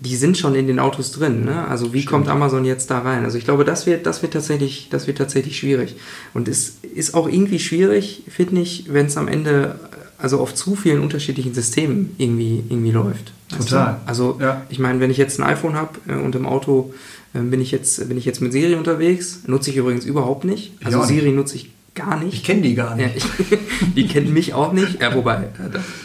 die 0.00 0.16
sind 0.16 0.38
schon 0.38 0.54
in 0.54 0.66
den 0.66 0.78
Autos 0.78 1.12
drin. 1.12 1.44
Ne? 1.44 1.68
Also 1.68 1.92
wie 1.92 2.00
Stimmt. 2.00 2.10
kommt 2.10 2.28
Amazon 2.28 2.64
jetzt 2.64 2.90
da 2.90 3.00
rein? 3.00 3.24
Also 3.24 3.36
ich 3.36 3.44
glaube, 3.44 3.64
das 3.64 3.86
wird, 3.86 4.06
das 4.06 4.22
wird 4.22 4.32
tatsächlich, 4.32 4.88
das 4.90 5.06
wird 5.06 5.18
tatsächlich 5.18 5.58
schwierig. 5.58 5.96
Und 6.32 6.48
es 6.48 6.78
ist 6.94 7.14
auch 7.14 7.28
irgendwie 7.28 7.58
schwierig, 7.58 8.22
finde 8.28 8.62
ich, 8.62 8.86
wenn 8.88 9.06
es 9.06 9.16
am 9.16 9.28
Ende 9.28 9.78
also 10.16 10.38
auf 10.38 10.54
zu 10.54 10.74
vielen 10.74 11.00
unterschiedlichen 11.00 11.54
Systemen 11.54 12.14
irgendwie, 12.18 12.62
irgendwie 12.68 12.90
läuft. 12.90 13.32
Total. 13.48 14.00
Du? 14.04 14.08
Also 14.08 14.38
ja. 14.40 14.62
ich 14.68 14.78
meine, 14.78 15.00
wenn 15.00 15.10
ich 15.10 15.16
jetzt 15.16 15.38
ein 15.38 15.44
iPhone 15.44 15.74
habe 15.74 15.98
äh, 16.08 16.14
und 16.14 16.34
im 16.34 16.46
Auto 16.46 16.92
äh, 17.34 17.40
bin 17.40 17.60
ich 17.60 17.70
jetzt 17.70 18.08
bin 18.08 18.16
ich 18.18 18.24
jetzt 18.24 18.40
mit 18.40 18.52
Siri 18.52 18.74
unterwegs, 18.74 19.40
nutze 19.46 19.70
ich 19.70 19.76
übrigens 19.76 20.04
überhaupt 20.04 20.44
nicht. 20.44 20.72
Also 20.84 21.02
Siri 21.02 21.32
nutze 21.32 21.56
ich 21.56 21.70
gar 21.94 22.18
nicht. 22.18 22.34
Ich 22.34 22.44
kenne 22.44 22.62
die 22.62 22.74
gar 22.74 22.96
nicht. 22.96 23.16
Ja, 23.16 23.30
ich, 23.38 23.94
die 23.94 24.06
kennen 24.06 24.32
mich 24.32 24.54
auch 24.54 24.72
nicht. 24.72 25.00
Ja, 25.00 25.14
wobei, 25.14 25.48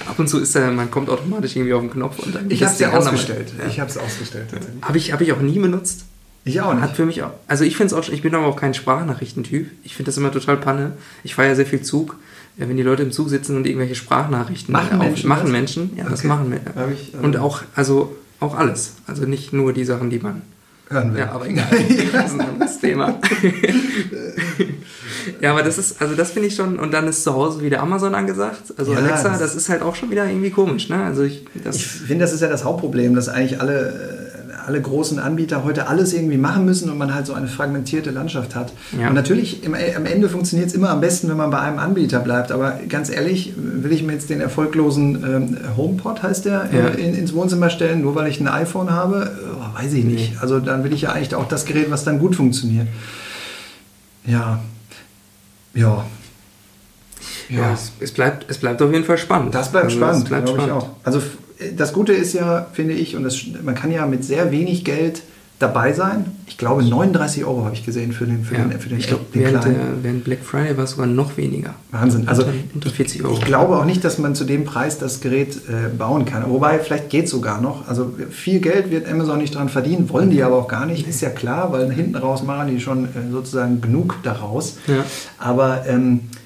ab 0.08 0.18
und 0.18 0.28
zu 0.28 0.40
ist 0.40 0.56
er, 0.56 0.72
man 0.72 0.92
kommt 0.92 1.10
automatisch 1.10 1.56
irgendwie 1.56 1.74
auf 1.74 1.82
den 1.82 1.92
Knopf 1.92 2.20
und 2.20 2.36
dann. 2.36 2.50
Ich 2.50 2.64
habe 2.64 2.74
es 2.74 2.80
ja 2.80 2.92
ausgestellt. 2.92 3.54
Ja. 3.58 3.68
Ich 3.68 3.80
habe 3.80 3.90
es 3.90 3.98
ausgestellt 3.98 4.48
tatsächlich. 4.52 4.84
Habe 4.84 4.98
ich, 4.98 5.14
hab 5.14 5.22
ich 5.22 5.32
auch 5.34 5.42
nie 5.42 5.60
benutzt. 5.60 6.06
Ich 6.44 6.62
auch 6.62 6.74
nicht. 6.74 6.84
Hat 6.84 6.96
für 6.96 7.06
mich 7.06 7.24
auch, 7.24 7.32
also 7.48 7.64
ich 7.64 7.76
finde 7.76 7.88
es 7.88 7.94
auch, 7.94 8.08
ich 8.12 8.22
bin 8.22 8.36
aber 8.36 8.46
auch 8.46 8.56
kein 8.56 8.74
Sprachnachrichtentyp. 8.74 9.72
Ich 9.84 9.96
finde 9.96 10.10
das 10.10 10.18
immer 10.18 10.32
total 10.32 10.58
Panne. 10.58 10.92
Ich 11.24 11.34
fahre 11.36 11.48
ja 11.48 11.56
sehr 11.56 11.66
viel 11.66 11.82
Zug. 11.82 12.18
Wenn 12.58 12.78
die 12.78 12.84
Leute 12.84 13.04
im 13.04 13.12
Zug 13.12 13.30
sitzen 13.30 13.58
und 13.58 13.68
irgendwelche 13.68 13.96
Sprachnachrichten 13.96 14.72
machen, 14.72 15.00
auf, 15.00 15.04
Menschen, 15.04 15.28
machen 15.28 15.52
Menschen, 15.52 15.92
ja, 15.98 16.04
okay. 16.04 16.12
das 16.12 16.24
machen 16.24 16.52
wir. 16.52 16.60
Ich, 16.94 17.14
also 17.14 17.26
und 17.26 17.38
auch, 17.38 17.64
also 17.76 18.16
auch 18.40 18.56
alles. 18.56 18.94
Also 19.08 19.26
nicht 19.26 19.52
nur 19.52 19.74
die 19.74 19.84
Sachen, 19.84 20.10
die 20.10 20.20
man 20.20 20.42
hören 20.90 21.14
will. 21.14 21.22
Ja, 21.22 21.32
aber 21.32 21.48
egal. 21.48 21.68
das 22.14 22.26
ist 22.26 22.40
ein 22.40 22.42
anderes 22.42 22.80
Thema. 22.80 23.16
ja, 25.42 25.52
aber 25.52 25.64
das 25.64 25.78
ist, 25.78 26.02
also 26.02 26.16
das 26.16 26.32
finde 26.32 26.48
ich 26.48 26.56
schon, 26.56 26.80
und 26.80 26.94
dann 26.94 27.08
ist 27.08 27.24
zu 27.24 27.34
Hause 27.34 27.62
wieder 27.62 27.82
Amazon 27.82 28.16
angesagt. 28.16 28.74
Also 28.78 28.94
ja, 28.94 29.00
Alexa, 29.00 29.30
das, 29.30 29.40
das, 29.40 29.56
ist 29.56 29.70
halt 29.70 29.82
auch 29.82 29.96
schon 29.96 30.12
wieder 30.12 30.28
irgendwie 30.28 30.52
komisch, 30.52 30.90
ne? 30.90 31.04
Also 31.04 31.24
ich, 31.24 31.46
ich 31.56 31.88
finde, 31.88 32.26
das 32.26 32.34
ist 32.34 32.42
ja 32.42 32.50
das 32.50 32.64
Hauptproblem, 32.64 33.16
dass 33.16 33.30
eigentlich 33.30 33.60
alle, 33.60 34.15
alle 34.66 34.82
großen 34.82 35.20
Anbieter 35.20 35.64
heute 35.64 35.88
alles 35.88 36.14
irgendwie 36.14 36.38
machen 36.38 36.66
müssen 36.66 36.90
und 36.90 36.98
man 36.98 37.14
halt 37.14 37.26
so 37.26 37.34
eine 37.34 37.48
fragmentierte 37.48 38.12
Landschaft 38.12 38.56
hat. 38.56 38.74
Ja. 39.00 39.10
Und 39.10 39.14
natürlich, 39.14 39.64
im, 39.64 39.74
am 39.74 40.06
Ende 40.06 40.30
funktioniert 40.30 40.70
es 40.70 40.76
immer 40.76 40.90
am 40.90 41.02
besten, 41.02 41.30
wenn 41.30 41.38
man 41.38 41.52
bei 41.52 41.60
einem 41.60 41.80
Anbieter 41.80 42.20
bleibt. 42.20 42.52
Aber 42.52 42.80
ganz 42.90 43.10
ehrlich, 43.10 43.54
will 43.56 43.92
ich 43.92 44.04
mir 44.04 44.14
jetzt 44.14 44.30
den 44.30 44.42
erfolglosen 44.42 45.24
ähm, 45.24 45.58
HomePod, 45.78 46.24
heißt 46.24 46.46
der, 46.46 46.70
ja. 46.72 46.88
äh, 46.88 47.02
in, 47.02 47.16
ins 47.16 47.34
Wohnzimmer 47.34 47.70
stellen, 47.70 48.02
nur 48.02 48.16
weil 48.16 48.28
ich 48.28 48.40
ein 48.40 48.48
iPhone 48.48 48.92
habe? 48.92 49.32
Oh, 49.56 49.82
weiß 49.82 49.94
ich 49.94 50.04
nicht. 50.04 50.32
Nee. 50.34 50.38
Also 50.42 50.60
dann 50.60 50.84
will 50.84 50.94
ich 50.94 51.02
ja 51.02 51.12
eigentlich 51.12 51.36
auch 51.36 51.48
das 51.48 51.66
Gerät, 51.66 51.92
was 51.92 52.04
dann 52.04 52.20
gut 52.20 52.36
funktioniert. 52.36 52.88
Ja. 54.26 54.60
Ja. 55.74 56.06
Ja, 57.50 57.60
ja 57.60 57.74
es, 57.74 57.92
es, 58.00 58.12
bleibt, 58.12 58.50
es 58.50 58.58
bleibt 58.58 58.82
auf 58.82 58.92
jeden 58.92 59.06
Fall 59.06 59.18
spannend. 59.18 59.54
Das 59.54 59.72
bleibt 59.72 59.86
also, 59.86 59.98
spannend, 59.98 60.28
glaube 60.28 60.64
ich 60.66 60.72
auch. 60.72 60.90
Also 61.04 61.22
das 61.76 61.94
Gute 61.94 62.14
ist 62.14 62.34
ja, 62.34 62.68
finde 62.74 62.94
ich, 62.94 63.16
und 63.16 63.24
das, 63.24 63.40
man 63.64 63.76
kann 63.76 63.92
ja 63.92 64.06
mit 64.06 64.24
sehr 64.24 64.52
wenig 64.52 64.84
Geld 64.84 65.22
dabei 65.60 65.94
sein. 65.94 66.26
Ich 66.48 66.58
glaube, 66.58 66.84
39 66.84 67.46
Euro 67.46 67.64
habe 67.64 67.74
ich 67.74 67.86
gesehen 67.86 68.12
für 68.12 68.26
den, 68.26 68.44
für 68.44 68.56
ja, 68.56 68.66
den, 68.66 68.78
für 68.80 68.90
den, 68.90 69.00
ich 69.00 69.08
glaub, 69.08 69.32
den 69.32 69.42
während, 69.42 69.62
kleinen. 69.62 69.76
Der, 69.78 70.04
während 70.04 70.24
Black 70.26 70.40
Friday 70.44 70.76
war 70.76 70.84
es 70.84 70.92
sogar 70.92 71.08
noch 71.08 71.38
weniger. 71.38 71.76
Wahnsinn. 71.92 72.28
Also 72.28 72.44
unter, 72.74 72.90
40 72.90 73.24
Euro. 73.24 73.34
Ich 73.34 73.46
glaube 73.46 73.78
auch 73.78 73.86
nicht, 73.86 74.04
dass 74.04 74.18
man 74.18 74.36
zu 74.36 74.44
dem 74.44 74.66
Preis 74.66 75.00
das 75.00 75.22
Gerät 75.22 75.56
äh, 75.56 75.88
bauen 75.98 76.26
kann. 76.26 76.44
Wobei, 76.50 76.80
vielleicht 76.80 77.10
geht 77.10 77.26
es 77.26 77.32
sogar 77.32 77.62
noch. 77.62 77.88
Also 77.88 78.14
viel 78.32 78.60
Geld 78.60 78.92
wird 78.92 79.10
Amazon 79.10 79.38
nicht 79.38 79.56
dran 79.56 79.70
verdienen, 79.70 80.10
wollen 80.10 80.30
die 80.30 80.44
aber 80.44 80.58
auch 80.58 80.68
gar 80.68 80.86
nicht. 80.86 81.08
Ist 81.08 81.22
ja 81.22 81.30
klar, 81.30 81.72
weil 81.72 81.92
hinten 81.92 82.16
raus 82.16 82.44
machen 82.44 82.68
die 82.68 82.82
schon 82.82 83.06
äh, 83.06 83.32
sozusagen 83.32 83.80
genug 83.80 84.18
daraus. 84.24 84.78
Ja. 84.88 85.06
Aber 85.38 85.86
ähm, 85.88 86.20
äh, 86.20 86.45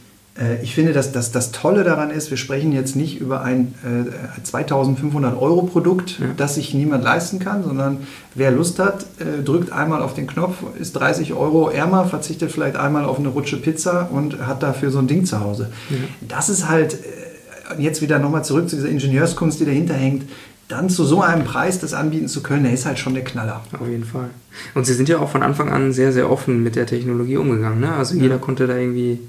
ich 0.61 0.73
finde, 0.73 0.93
dass, 0.93 1.11
dass 1.11 1.31
das 1.31 1.51
Tolle 1.51 1.83
daran 1.83 2.11
ist, 2.11 2.29
wir 2.29 2.37
sprechen 2.37 2.71
jetzt 2.71 2.95
nicht 2.95 3.19
über 3.19 3.41
ein 3.41 3.73
äh, 3.83 4.41
2500 4.43 5.39
Euro 5.39 5.63
Produkt, 5.63 6.19
ja. 6.19 6.27
das 6.37 6.55
sich 6.55 6.73
niemand 6.73 7.03
leisten 7.03 7.39
kann, 7.39 7.63
sondern 7.63 7.97
wer 8.35 8.51
Lust 8.51 8.79
hat, 8.79 9.05
äh, 9.19 9.43
drückt 9.43 9.71
einmal 9.71 10.01
auf 10.01 10.13
den 10.13 10.27
Knopf, 10.27 10.55
ist 10.79 10.93
30 10.93 11.33
Euro 11.33 11.69
ärmer, 11.69 12.05
verzichtet 12.05 12.51
vielleicht 12.51 12.77
einmal 12.77 13.03
auf 13.03 13.19
eine 13.19 13.27
Rutsche 13.27 13.57
Pizza 13.57 14.09
und 14.11 14.45
hat 14.47 14.63
dafür 14.63 14.91
so 14.91 14.99
ein 14.99 15.07
Ding 15.07 15.25
zu 15.25 15.41
Hause. 15.41 15.71
Ja. 15.89 15.97
Das 16.27 16.47
ist 16.47 16.69
halt, 16.69 16.93
äh, 16.93 17.81
jetzt 17.81 18.01
wieder 18.01 18.19
nochmal 18.19 18.45
zurück 18.45 18.69
zu 18.69 18.77
dieser 18.77 18.89
Ingenieurskunst, 18.89 19.59
die 19.59 19.65
dahinter 19.65 19.93
hängt, 19.93 20.23
dann 20.69 20.89
zu 20.89 21.03
so 21.03 21.21
einem 21.21 21.43
Preis 21.43 21.79
das 21.79 21.93
anbieten 21.93 22.27
zu 22.27 22.41
können, 22.43 22.63
der 22.63 22.73
ist 22.73 22.85
halt 22.85 22.99
schon 22.99 23.15
der 23.15 23.23
Knaller. 23.23 23.61
Auf 23.77 23.87
jeden 23.87 24.05
Fall. 24.05 24.29
Und 24.75 24.85
Sie 24.85 24.93
sind 24.93 25.09
ja 25.09 25.17
auch 25.17 25.29
von 25.29 25.43
Anfang 25.43 25.69
an 25.69 25.91
sehr, 25.91 26.13
sehr 26.13 26.31
offen 26.31 26.63
mit 26.63 26.75
der 26.75 26.85
Technologie 26.85 27.37
umgegangen. 27.37 27.79
Ne? 27.79 27.91
Also 27.93 28.15
jeder 28.15 28.37
konnte 28.37 28.67
da 28.67 28.77
irgendwie 28.77 29.19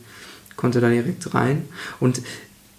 konnte 0.60 0.80
da 0.80 0.88
direkt 0.90 1.34
rein. 1.34 1.64
Und 1.98 2.20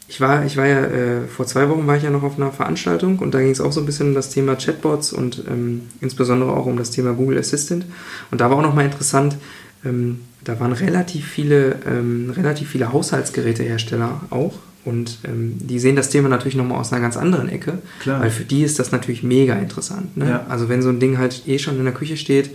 ich 0.07 0.19
war, 0.21 0.45
ich 0.45 0.57
war 0.57 0.67
ja, 0.67 0.83
äh, 0.85 1.27
vor 1.27 1.47
zwei 1.47 1.69
Wochen 1.69 1.87
war 1.87 1.95
ich 1.95 2.03
ja 2.03 2.09
noch 2.09 2.23
auf 2.23 2.37
einer 2.37 2.51
Veranstaltung 2.51 3.19
und 3.19 3.33
da 3.33 3.39
ging 3.39 3.51
es 3.51 3.61
auch 3.61 3.71
so 3.71 3.79
ein 3.79 3.85
bisschen 3.85 4.09
um 4.09 4.13
das 4.13 4.29
Thema 4.29 4.55
Chatbots 4.55 5.13
und 5.13 5.43
ähm, 5.49 5.83
insbesondere 6.01 6.51
auch 6.51 6.65
um 6.65 6.77
das 6.77 6.91
Thema 6.91 7.13
Google 7.13 7.37
Assistant. 7.39 7.85
Und 8.29 8.41
da 8.41 8.49
war 8.49 8.57
auch 8.57 8.61
nochmal 8.61 8.85
interessant, 8.85 9.37
ähm, 9.85 10.19
da 10.43 10.59
waren 10.59 10.73
relativ 10.73 11.27
viele, 11.27 11.77
ähm, 11.87 12.31
relativ 12.35 12.69
viele 12.69 12.91
Haushaltsgerätehersteller 12.91 14.21
auch. 14.31 14.55
Und 14.83 15.19
ähm, 15.23 15.55
die 15.59 15.79
sehen 15.79 15.95
das 15.95 16.09
Thema 16.09 16.27
natürlich 16.27 16.55
nochmal 16.55 16.79
aus 16.79 16.91
einer 16.91 17.01
ganz 17.01 17.15
anderen 17.15 17.47
Ecke, 17.47 17.77
Klar. 18.01 18.19
weil 18.19 18.31
für 18.31 18.43
die 18.43 18.63
ist 18.63 18.79
das 18.79 18.91
natürlich 18.91 19.23
mega 19.23 19.53
interessant. 19.53 20.17
Ne? 20.17 20.27
Ja. 20.27 20.45
Also 20.49 20.69
wenn 20.69 20.81
so 20.81 20.89
ein 20.89 20.99
Ding 20.99 21.19
halt 21.19 21.47
eh 21.47 21.57
schon 21.57 21.77
in 21.77 21.85
der 21.85 21.93
Küche 21.93 22.17
steht 22.17 22.49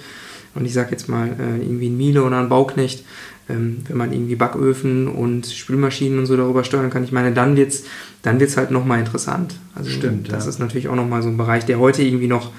und 0.54 0.66
ich 0.66 0.74
sage 0.74 0.90
jetzt 0.90 1.08
mal 1.08 1.28
äh, 1.28 1.62
irgendwie 1.62 1.88
ein 1.88 1.96
Miele 1.96 2.22
oder 2.22 2.38
ein 2.38 2.48
Bauknecht, 2.48 3.04
ähm, 3.48 3.78
wenn 3.87 3.96
man 3.96 4.12
irgendwie 4.12 4.37
Backöfen 4.37 5.09
und 5.09 5.46
Spülmaschinen 5.46 6.18
und 6.18 6.26
so 6.26 6.37
darüber 6.37 6.64
steuern 6.64 6.90
kann, 6.90 7.04
ich 7.04 7.12
meine, 7.12 7.32
dann 7.32 7.56
wird 7.56 7.70
es 7.70 7.85
dann 8.22 8.40
wird's 8.40 8.56
halt 8.56 8.72
nochmal 8.72 8.98
interessant. 8.98 9.54
Also 9.74 9.88
Stimmt, 9.88 10.32
das 10.32 10.44
ja. 10.44 10.50
ist 10.50 10.59
natürlich 10.59 10.88
auch 10.88 10.96
nochmal 10.96 11.22
so 11.22 11.28
ein 11.28 11.37
Bereich, 11.37 11.64
der 11.64 11.78
heute 11.78 12.02
irgendwie 12.02 12.26
noch, 12.26 12.50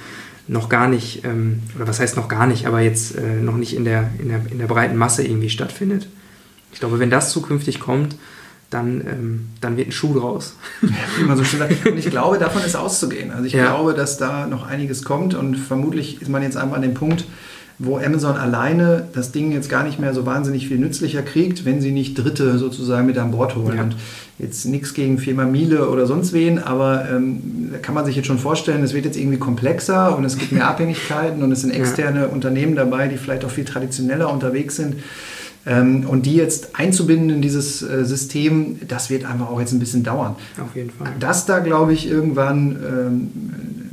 noch 0.47 0.69
gar 0.69 0.87
nicht, 0.87 1.25
ähm, 1.25 1.59
oder 1.75 1.87
was 1.87 1.99
heißt 1.99 2.15
noch 2.15 2.29
gar 2.29 2.47
nicht, 2.47 2.67
aber 2.67 2.79
jetzt 2.79 3.17
äh, 3.17 3.41
noch 3.41 3.57
nicht 3.57 3.75
in 3.75 3.83
der, 3.83 4.09
in, 4.17 4.29
der, 4.29 4.41
in 4.49 4.59
der 4.59 4.67
breiten 4.67 4.95
Masse 4.95 5.27
irgendwie 5.27 5.49
stattfindet. 5.49 6.07
Ich 6.71 6.79
glaube, 6.79 6.99
wenn 6.99 7.09
das 7.09 7.31
zukünftig 7.31 7.81
kommt, 7.81 8.15
dann, 8.69 9.01
ähm, 9.01 9.49
dann 9.59 9.75
wird 9.75 9.89
ein 9.89 9.91
Schuh 9.91 10.17
draus. 10.17 10.55
Wie 11.17 11.23
man 11.23 11.37
so 11.37 11.43
schön 11.43 11.59
sagt. 11.59 11.85
Und 11.85 11.97
ich 11.97 12.09
glaube, 12.09 12.37
davon 12.37 12.61
ist 12.63 12.75
auszugehen. 12.75 13.31
Also 13.31 13.45
ich 13.45 13.53
ja. 13.53 13.65
glaube, 13.65 13.93
dass 13.93 14.17
da 14.17 14.47
noch 14.47 14.67
einiges 14.67 15.03
kommt 15.03 15.33
und 15.33 15.55
vermutlich 15.55 16.21
ist 16.21 16.29
man 16.29 16.43
jetzt 16.43 16.57
einfach 16.57 16.75
an 16.75 16.81
dem 16.81 16.93
Punkt, 16.93 17.25
wo 17.79 17.97
Amazon 17.97 18.35
alleine 18.37 19.07
das 19.13 19.31
Ding 19.31 19.51
jetzt 19.51 19.69
gar 19.69 19.83
nicht 19.83 19.99
mehr 19.99 20.13
so 20.13 20.25
wahnsinnig 20.25 20.67
viel 20.67 20.79
nützlicher 20.79 21.21
kriegt, 21.21 21.63
wenn 21.63 21.79
sie 21.79 21.91
nicht 21.91 22.15
Dritte 22.15 22.57
sozusagen 22.57 23.05
mit 23.05 23.17
an 23.19 23.31
Bord 23.31 23.55
holen. 23.55 23.77
Ja. 23.77 23.83
Und 23.83 23.95
jetzt 24.39 24.65
nichts 24.65 24.95
gegen 24.95 25.19
Firma 25.19 25.45
Miele 25.45 25.89
oder 25.89 26.07
sonst 26.07 26.33
wen, 26.33 26.57
aber 26.59 27.07
ähm, 27.09 27.69
da 27.71 27.77
kann 27.77 27.93
man 27.93 28.05
sich 28.05 28.15
jetzt 28.15 28.25
schon 28.25 28.39
vorstellen, 28.39 28.83
es 28.83 28.93
wird 28.93 29.05
jetzt 29.05 29.17
irgendwie 29.17 29.37
komplexer 29.37 30.17
und 30.17 30.25
es 30.25 30.37
gibt 30.37 30.51
mehr 30.51 30.67
Abhängigkeiten 30.69 31.43
und 31.43 31.51
es 31.51 31.61
sind 31.61 31.71
externe 31.71 32.21
ja. 32.21 32.25
Unternehmen 32.27 32.75
dabei, 32.75 33.07
die 33.07 33.17
vielleicht 33.17 33.45
auch 33.45 33.51
viel 33.51 33.65
traditioneller 33.65 34.31
unterwegs 34.31 34.75
sind. 34.75 34.95
Ähm, 35.67 36.05
und 36.07 36.25
die 36.25 36.35
jetzt 36.35 36.79
einzubinden 36.79 37.29
in 37.29 37.41
dieses 37.41 37.81
äh, 37.81 38.05
System, 38.05 38.79
das 38.87 39.09
wird 39.09 39.25
einfach 39.25 39.49
auch 39.49 39.59
jetzt 39.59 39.73
ein 39.73 39.79
bisschen 39.79 40.01
dauern. 40.01 40.35
Auf 40.63 40.75
jeden 40.75 40.91
Fall. 40.91 41.09
Dass 41.19 41.45
da, 41.45 41.59
glaube 41.59 41.91
ich, 41.91 42.09
irgendwann 42.09 42.77
ähm, 42.77 43.86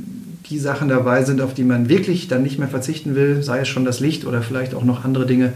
die 0.49 0.59
Sachen 0.59 0.89
dabei 0.89 1.23
sind, 1.23 1.41
auf 1.41 1.53
die 1.53 1.63
man 1.63 1.89
wirklich 1.89 2.27
dann 2.27 2.43
nicht 2.43 2.59
mehr 2.59 2.67
verzichten 2.67 3.15
will, 3.15 3.41
sei 3.41 3.59
es 3.59 3.67
schon 3.67 3.85
das 3.85 3.99
Licht 3.99 4.25
oder 4.25 4.41
vielleicht 4.41 4.75
auch 4.75 4.83
noch 4.83 5.03
andere 5.03 5.25
Dinge. 5.25 5.53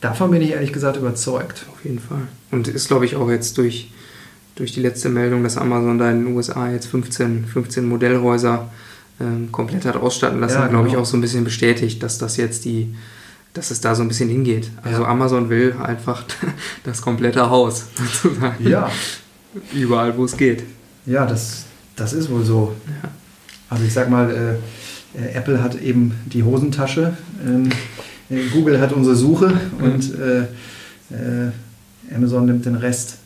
Davon 0.00 0.30
bin 0.30 0.42
ich 0.42 0.50
ehrlich 0.50 0.72
gesagt 0.72 0.96
überzeugt. 0.96 1.66
Auf 1.72 1.84
jeden 1.84 1.98
Fall. 1.98 2.22
Und 2.50 2.68
ist, 2.68 2.88
glaube 2.88 3.04
ich, 3.04 3.16
auch 3.16 3.30
jetzt 3.30 3.56
durch, 3.56 3.90
durch 4.56 4.72
die 4.72 4.80
letzte 4.80 5.08
Meldung, 5.08 5.42
dass 5.42 5.56
Amazon 5.56 5.98
da 5.98 6.10
in 6.10 6.24
den 6.24 6.36
USA 6.36 6.70
jetzt 6.70 6.86
15, 6.86 7.46
15 7.46 7.86
Modellhäuser 7.86 8.68
ähm, 9.20 9.50
komplett 9.52 9.84
hat 9.84 9.96
ausstatten 9.96 10.40
lassen, 10.40 10.58
ja, 10.58 10.66
glaube 10.66 10.88
ich, 10.88 10.92
genau. 10.92 11.04
auch 11.04 11.06
so 11.06 11.16
ein 11.16 11.20
bisschen 11.20 11.44
bestätigt, 11.44 12.02
dass 12.02 12.18
das 12.18 12.36
jetzt 12.36 12.64
die, 12.64 12.94
dass 13.54 13.70
es 13.70 13.80
da 13.80 13.94
so 13.94 14.02
ein 14.02 14.08
bisschen 14.08 14.28
hingeht. 14.28 14.70
Also 14.82 15.02
ja. 15.02 15.08
Amazon 15.08 15.48
will 15.48 15.76
einfach 15.82 16.24
das 16.84 17.00
komplette 17.00 17.48
Haus 17.48 17.86
sozusagen. 18.22 18.68
Ja. 18.68 18.90
Überall, 19.72 20.16
wo 20.16 20.24
es 20.24 20.36
geht. 20.36 20.64
Ja, 21.06 21.26
das, 21.26 21.64
das 21.94 22.12
ist 22.12 22.30
wohl 22.30 22.44
so. 22.44 22.74
Ja. 23.02 23.10
Also 23.72 23.84
ich 23.86 23.92
sag 23.94 24.10
mal, 24.10 24.30
äh, 24.30 25.18
äh, 25.18 25.32
Apple 25.32 25.62
hat 25.62 25.80
eben 25.80 26.12
die 26.26 26.42
Hosentasche, 26.42 27.16
ähm, 27.46 27.70
äh, 28.28 28.48
Google 28.52 28.78
hat 28.80 28.92
unsere 28.92 29.16
Suche 29.16 29.48
mhm. 29.48 29.84
und 29.84 30.14
äh, 30.14 30.40
äh, 31.14 32.14
Amazon 32.14 32.44
nimmt 32.44 32.66
den 32.66 32.74
Rest. 32.74 33.16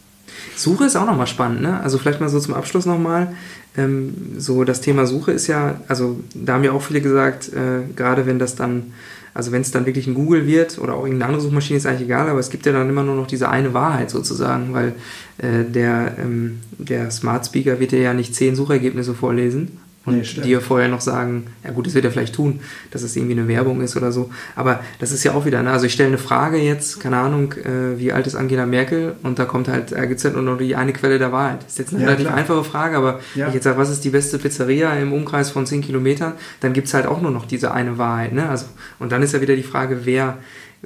Suche 0.55 0.85
ist 0.85 0.95
auch 0.95 1.07
nochmal 1.07 1.27
spannend, 1.27 1.63
ne? 1.63 1.81
Also 1.81 1.99
vielleicht 1.99 2.21
mal 2.21 2.29
so 2.29 2.39
zum 2.39 2.55
Abschluss 2.55 2.87
nochmal. 2.87 3.35
Ähm, 3.77 4.15
so 4.39 4.63
das 4.63 4.81
Thema 4.81 5.05
Suche 5.07 5.33
ist 5.33 5.49
ja, 5.49 5.81
also 5.89 6.21
da 6.33 6.55
haben 6.55 6.65
ja 6.65 6.73
auch 6.73 6.83
viele 6.83 7.01
gesagt, 7.01 7.53
äh, 7.53 7.93
gerade 7.97 8.25
wenn 8.27 8.39
das 8.39 8.55
dann, 8.55 8.93
also 9.35 9.51
wenn 9.51 9.63
es 9.63 9.73
dann 9.73 9.85
wirklich 9.85 10.07
ein 10.07 10.15
Google 10.15 10.47
wird 10.47 10.79
oder 10.79 10.95
auch 10.95 11.03
irgendeine 11.03 11.27
andere 11.27 11.43
Suchmaschine, 11.43 11.79
ist 11.79 11.87
eigentlich 11.87 12.03
egal, 12.03 12.29
aber 12.29 12.39
es 12.39 12.51
gibt 12.51 12.67
ja 12.67 12.73
dann 12.73 12.89
immer 12.89 13.03
nur 13.03 13.17
noch 13.17 13.27
diese 13.27 13.49
eine 13.49 13.75
Wahrheit 13.75 14.11
sozusagen, 14.11 14.73
weil 14.73 14.95
äh, 15.39 15.65
der, 15.65 16.17
ähm, 16.23 16.61
der 16.79 17.11
Smart 17.11 17.47
Speaker 17.47 17.81
wird 17.81 17.91
dir 17.91 18.01
ja 18.01 18.15
nicht 18.15 18.35
zehn 18.35 18.55
Suchergebnisse 18.55 19.13
vorlesen, 19.13 19.79
und 20.07 20.19
nee, 20.19 20.42
dir 20.42 20.61
vorher 20.61 20.88
noch 20.88 21.01
sagen, 21.01 21.49
ja 21.64 21.73
gut, 21.73 21.87
das 21.87 21.95
wird 21.95 22.05
er 22.05 22.12
vielleicht 22.12 22.35
tun, 22.35 22.61
dass 22.92 23.03
es 23.03 23.16
irgendwie 23.16 23.33
eine 23.38 23.49
Werbung 23.49 23.81
ist 23.81 23.97
oder 23.97 24.12
so. 24.12 24.31
Aber 24.55 24.81
das 25.01 25.11
ist 25.11 25.25
ja 25.25 25.35
auch 25.35 25.45
wieder, 25.45 25.62
ne? 25.62 25.71
also 25.71 25.87
ich 25.87 25.92
stelle 25.92 26.09
eine 26.09 26.19
Frage 26.19 26.59
jetzt, 26.59 27.01
keine 27.01 27.19
Ahnung, 27.19 27.53
äh, 27.53 27.99
wie 27.99 28.12
alt 28.12 28.27
ist 28.27 28.37
Angela 28.37 28.66
Merkel? 28.66 29.16
Und 29.25 29.38
da 29.38 29.45
kommt 29.45 29.69
halt, 29.69 29.92
da 29.92 30.05
gibt 30.07 30.19
es 30.19 30.25
halt 30.25 30.35
nur 30.35 30.45
noch 30.45 30.59
die 30.59 30.77
eine 30.77 30.92
Quelle 30.92 31.19
der 31.19 31.33
Wahrheit. 31.33 31.64
Das 31.64 31.73
ist 31.73 31.79
jetzt 31.79 31.92
eine 31.92 32.03
ja, 32.03 32.07
relativ 32.07 32.29
klar. 32.29 32.38
einfache 32.38 32.64
Frage, 32.64 32.97
aber 32.97 33.21
ja. 33.35 33.42
wenn 33.42 33.49
ich 33.49 33.55
jetzt 33.55 33.64
sage, 33.64 33.79
was 33.79 33.90
ist 33.90 34.05
die 34.05 34.11
beste 34.11 34.38
Pizzeria 34.38 34.92
im 34.95 35.12
Umkreis 35.12 35.51
von 35.51 35.66
10 35.66 35.83
Kilometern, 35.83 36.35
dann 36.61 36.73
gibt 36.73 36.87
es 36.87 36.95
halt 36.95 37.07
auch 37.07 37.21
nur 37.21 37.33
noch 37.33 37.45
diese 37.45 37.73
eine 37.73 37.99
Wahrheit. 37.99 38.33
Ne? 38.33 38.49
Also, 38.49 38.66
und 39.01 39.11
dann 39.11 39.23
ist 39.23 39.35
ja 39.35 39.40
wieder 39.40 39.57
die 39.57 39.64
Frage, 39.64 40.01
wer 40.05 40.38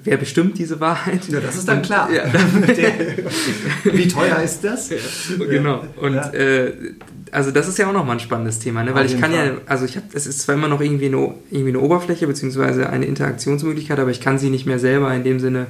wer 0.04 0.16
bestimmt 0.16 0.58
diese 0.58 0.80
Wahrheit? 0.80 1.28
Ja, 1.28 1.40
das 1.40 1.56
ist 1.56 1.68
dann 1.68 1.82
klar. 1.82 2.10
Ja. 2.12 2.24
Wie 3.84 4.08
teuer 4.08 4.40
ist 4.42 4.62
das? 4.62 4.90
Genau. 5.38 5.84
Und 5.96 6.14
ja. 6.14 6.30
äh, 6.30 6.72
also 7.32 7.50
das 7.50 7.68
ist 7.68 7.78
ja 7.78 7.88
auch 7.88 7.92
nochmal 7.92 8.16
ein 8.16 8.20
spannendes 8.20 8.58
Thema, 8.58 8.82
ne? 8.82 8.94
weil 8.94 9.06
ich 9.06 9.20
kann 9.20 9.32
Fall. 9.32 9.46
ja, 9.46 9.52
also 9.66 9.84
ich 9.84 9.96
habe, 9.96 10.06
es 10.12 10.26
ist 10.26 10.40
zwar 10.40 10.54
immer 10.54 10.68
noch 10.68 10.80
irgendwie 10.80 11.06
eine, 11.06 11.34
irgendwie 11.50 11.70
eine 11.70 11.80
Oberfläche 11.80 12.26
beziehungsweise 12.26 12.90
eine 12.90 13.06
Interaktionsmöglichkeit, 13.06 13.98
aber 13.98 14.10
ich 14.10 14.20
kann 14.20 14.38
sie 14.38 14.50
nicht 14.50 14.66
mehr 14.66 14.78
selber 14.78 15.14
in 15.14 15.22
dem 15.22 15.38
Sinne, 15.38 15.66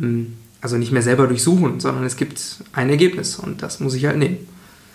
ähm, 0.00 0.34
also 0.60 0.76
nicht 0.76 0.92
mehr 0.92 1.02
selber 1.02 1.26
durchsuchen, 1.26 1.80
sondern 1.80 2.04
es 2.04 2.16
gibt 2.16 2.40
ein 2.72 2.90
Ergebnis 2.90 3.36
und 3.36 3.62
das 3.62 3.80
muss 3.80 3.94
ich 3.94 4.06
halt 4.06 4.18
nehmen. 4.18 4.38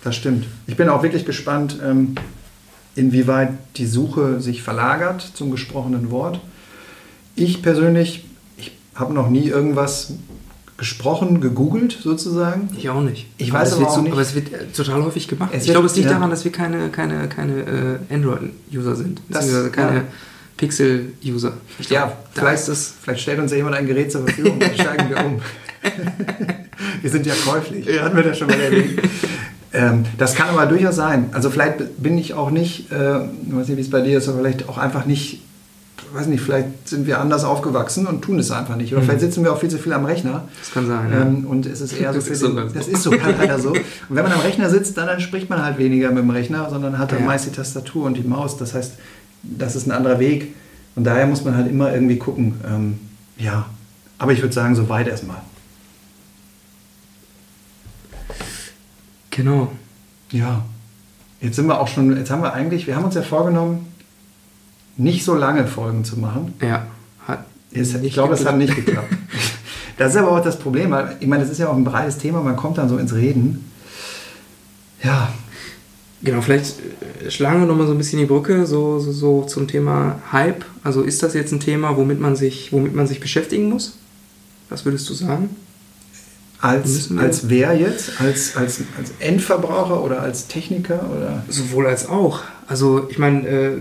Das 0.04 0.16
stimmt. 0.16 0.46
Ich 0.68 0.78
bin 0.78 0.88
auch 0.90 1.04
wirklich 1.04 1.26
gespannt, 1.26 1.80
ähm, 1.84 2.16
inwieweit 2.96 3.52
die 3.76 3.86
Suche 3.86 4.40
sich 4.40 4.64
verlagert 4.64 5.22
zum 5.34 5.52
gesprochenen 5.52 6.12
Wort. 6.12 6.40
Ich 7.36 7.62
persönlich 7.62 8.26
habe 9.00 9.14
noch 9.14 9.30
nie 9.30 9.48
irgendwas 9.48 10.14
gesprochen, 10.78 11.42
gegoogelt 11.42 11.98
sozusagen. 12.02 12.70
Ich 12.78 12.90
auch 12.90 13.02
nicht. 13.02 13.28
Ich 13.38 13.52
aber 13.52 13.62
weiß 13.62 13.74
aber 13.74 13.88
auch 13.88 13.96
so, 13.96 14.02
nicht. 14.02 14.14
Aber 14.14 14.22
es 14.22 14.34
wird 14.34 14.76
total 14.76 15.04
häufig 15.04 15.28
gemacht. 15.28 15.52
Es 15.54 15.66
ich 15.66 15.72
glaube, 15.72 15.88
es 15.88 15.96
liegt 15.96 16.08
ja. 16.08 16.14
daran, 16.14 16.30
dass 16.30 16.46
wir 16.46 16.52
keine, 16.52 16.90
keine, 16.90 17.28
keine 17.28 18.00
äh, 18.10 18.14
Android-User 18.14 18.96
sind. 18.96 19.28
Beziehungsweise 19.28 19.72
keine 19.72 19.96
ja. 19.98 20.04
Pixel-User. 20.58 21.54
Ja, 21.90 22.14
vielleicht, 22.34 22.68
ist, 22.70 22.96
vielleicht 23.02 23.22
stellt 23.22 23.40
uns 23.40 23.52
ja 23.52 23.58
jemand 23.58 23.76
ein 23.76 23.88
Gerät 23.88 24.12
zur 24.12 24.22
Verfügung 24.22 24.54
und 24.54 24.64
steigen 24.74 25.10
wir 25.10 25.26
um. 25.26 25.42
wir 27.02 27.10
sind 27.10 27.26
ja 27.26 27.34
käuflich. 27.46 27.86
Ja. 27.86 28.04
Hatten 28.04 28.16
wir 28.16 28.24
das 28.24 28.38
schon 28.38 28.48
mal 28.48 28.60
erwähnt. 28.60 29.02
Ähm, 29.72 30.06
das 30.18 30.34
kann 30.34 30.50
aber 30.50 30.66
durchaus 30.66 30.96
sein. 30.96 31.30
Also 31.32 31.50
vielleicht 31.50 32.02
bin 32.02 32.18
ich 32.18 32.34
auch 32.34 32.50
nicht, 32.50 32.92
äh, 32.92 33.26
ich 33.26 33.56
weiß 33.56 33.68
nicht, 33.68 33.78
wie 33.78 33.82
es 33.82 33.90
bei 33.90 34.02
dir 34.02 34.18
ist, 34.18 34.28
aber 34.28 34.40
vielleicht 34.40 34.68
auch 34.68 34.78
einfach 34.78 35.06
nicht, 35.06 35.42
weiß 36.14 36.28
nicht, 36.28 36.42
vielleicht 36.42 36.88
sind 36.88 37.08
wir 37.08 37.20
anders 37.20 37.44
aufgewachsen 37.44 38.08
und 38.08 38.22
tun 38.22 38.40
es 38.40 38.52
einfach 38.52 38.76
nicht. 38.76 38.92
Oder 38.94 39.02
mhm. 39.02 39.06
vielleicht 39.06 39.22
sitzen 39.22 39.44
wir 39.44 39.54
auch 39.54 39.60
viel 39.60 39.70
zu 39.70 39.78
viel 39.78 39.94
am 39.94 40.06
Rechner. 40.06 40.48
Das 40.60 40.72
kann 40.72 40.88
sein. 40.88 41.12
Ähm, 41.14 41.44
ja. 41.44 41.50
Und 41.50 41.66
es 41.66 41.82
ist 41.82 41.94
eher 41.94 42.14
so, 42.14 42.20
das, 42.20 42.28
ist 42.28 42.40
so, 42.40 42.48
den, 42.48 42.74
das 42.74 42.88
ist 42.88 43.04
so 43.04 43.12
leider 43.12 43.60
so. 43.60 43.70
Und 43.70 43.84
wenn 44.10 44.24
man 44.24 44.32
am 44.32 44.42
Rechner 44.42 44.70
sitzt, 44.70 44.98
dann, 44.98 45.08
dann 45.08 45.20
spricht 45.20 45.50
man 45.50 45.64
halt 45.64 45.78
weniger 45.78 46.10
mit 46.10 46.24
dem 46.24 46.30
Rechner, 46.30 46.70
sondern 46.70 46.98
hat 46.98 47.12
dann 47.12 47.20
ja. 47.20 47.26
meist 47.26 47.46
die 47.46 47.52
Tastatur 47.52 48.06
und 48.06 48.16
die 48.16 48.24
Maus. 48.24 48.58
Das 48.58 48.74
heißt, 48.74 48.94
das 49.44 49.76
ist 49.76 49.88
ein 49.88 49.92
anderer 49.92 50.20
Weg. 50.20 50.54
Und 50.96 51.04
daher 51.04 51.26
muss 51.28 51.44
man 51.44 51.56
halt 51.56 51.70
immer 51.70 51.94
irgendwie 51.94 52.18
gucken. 52.18 52.60
Ähm, 52.68 53.00
ja, 53.38 53.66
aber 54.18 54.34
ich 54.34 54.42
würde 54.42 54.54
sagen, 54.54 54.76
so 54.76 54.90
weit 54.90 55.08
erstmal. 55.08 55.42
Genau. 59.32 59.72
Ja. 60.32 60.64
Jetzt 61.42 61.56
sind 61.56 61.68
wir 61.68 61.80
auch 61.80 61.88
schon, 61.88 62.18
jetzt 62.18 62.32
haben 62.32 62.42
wir 62.42 62.54
eigentlich, 62.54 62.88
wir 62.88 62.96
haben 62.96 63.06
uns 63.06 63.16
ja 63.16 63.22
vorgenommen, 63.22 63.89
nicht 65.00 65.24
so 65.24 65.34
lange 65.34 65.66
Folgen 65.66 66.04
zu 66.04 66.20
machen. 66.20 66.54
Ja. 66.62 66.86
Hat 67.26 67.46
es, 67.72 67.96
ich 67.96 68.14
glaube, 68.14 68.34
es 68.34 68.46
hat 68.46 68.58
nicht 68.58 68.76
geklappt. 68.86 69.14
das 69.98 70.12
ist 70.12 70.18
aber 70.18 70.32
auch 70.32 70.44
das 70.44 70.60
Problem, 70.60 70.92
weil 70.92 71.16
ich 71.20 71.28
meine, 71.28 71.44
das 71.44 71.52
ist 71.52 71.58
ja 71.58 71.70
auch 71.70 71.76
ein 71.76 71.84
breites 71.84 72.18
Thema, 72.18 72.42
man 72.42 72.56
kommt 72.56 72.78
dann 72.78 72.90
so 72.90 72.98
ins 72.98 73.14
Reden. 73.14 73.72
Ja. 75.04 75.32
Genau, 76.22 76.42
vielleicht 76.42 76.76
äh, 77.24 77.32
schlagen 77.32 77.62
wir 77.62 77.68
nochmal 77.68 77.88
so 77.88 77.94
ein 77.94 77.98
bisschen 77.98 78.20
die 78.20 78.26
Brücke 78.26 78.66
so, 78.66 79.00
so, 79.00 79.14
so 79.14 79.44
zum 79.44 79.70
Thema 79.70 80.22
Hype. 80.34 80.66
Also 80.84 81.02
ist 81.02 81.24
das 81.24 81.34
jetzt 81.34 81.54
ein 81.54 81.62
Thema, 81.62 81.96
womit 81.96 82.20
man 82.20 82.36
sich, 82.36 82.74
womit 82.74 82.94
man 82.94 83.08
sich 83.08 83.22
beschäftigen 83.22 83.70
muss? 83.70 83.98
Was 84.70 84.84
würdest 84.84 85.10
du 85.10 85.14
sagen? 85.14 85.56
Als, 86.60 87.10
als 87.18 87.48
wer 87.48 87.74
jetzt? 87.74 88.20
Als, 88.20 88.58
als, 88.58 88.82
als 88.98 89.14
Endverbraucher 89.20 90.04
oder 90.04 90.22
als 90.22 90.48
Techniker? 90.48 91.10
Oder? 91.10 91.44
Sowohl 91.48 91.88
als 91.88 92.10
auch. 92.10 92.42
Also 92.68 93.08
ich 93.10 93.18
meine, 93.18 93.48
äh, 93.48 93.78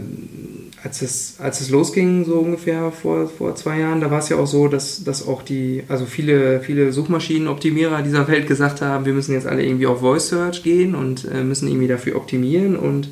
als, 0.84 1.02
es, 1.02 1.34
als 1.38 1.60
es 1.60 1.70
losging, 1.70 2.24
so 2.24 2.34
ungefähr 2.34 2.92
vor, 2.92 3.28
vor 3.28 3.56
zwei 3.56 3.80
Jahren, 3.80 4.00
da 4.00 4.10
war 4.10 4.20
es 4.20 4.28
ja 4.28 4.36
auch 4.36 4.46
so, 4.46 4.68
dass, 4.68 5.02
dass 5.02 5.26
auch 5.26 5.42
die, 5.42 5.82
also 5.88 6.06
viele, 6.06 6.60
viele 6.60 6.92
Suchmaschinenoptimierer 6.92 8.02
dieser 8.02 8.28
Welt 8.28 8.46
gesagt 8.46 8.80
haben, 8.80 9.04
wir 9.04 9.12
müssen 9.12 9.32
jetzt 9.32 9.46
alle 9.46 9.64
irgendwie 9.64 9.86
auf 9.86 10.00
Voice 10.00 10.28
Search 10.28 10.62
gehen 10.62 10.94
und 10.94 11.26
äh, 11.32 11.42
müssen 11.42 11.68
irgendwie 11.68 11.88
dafür 11.88 12.16
optimieren 12.16 12.76
und 12.76 13.08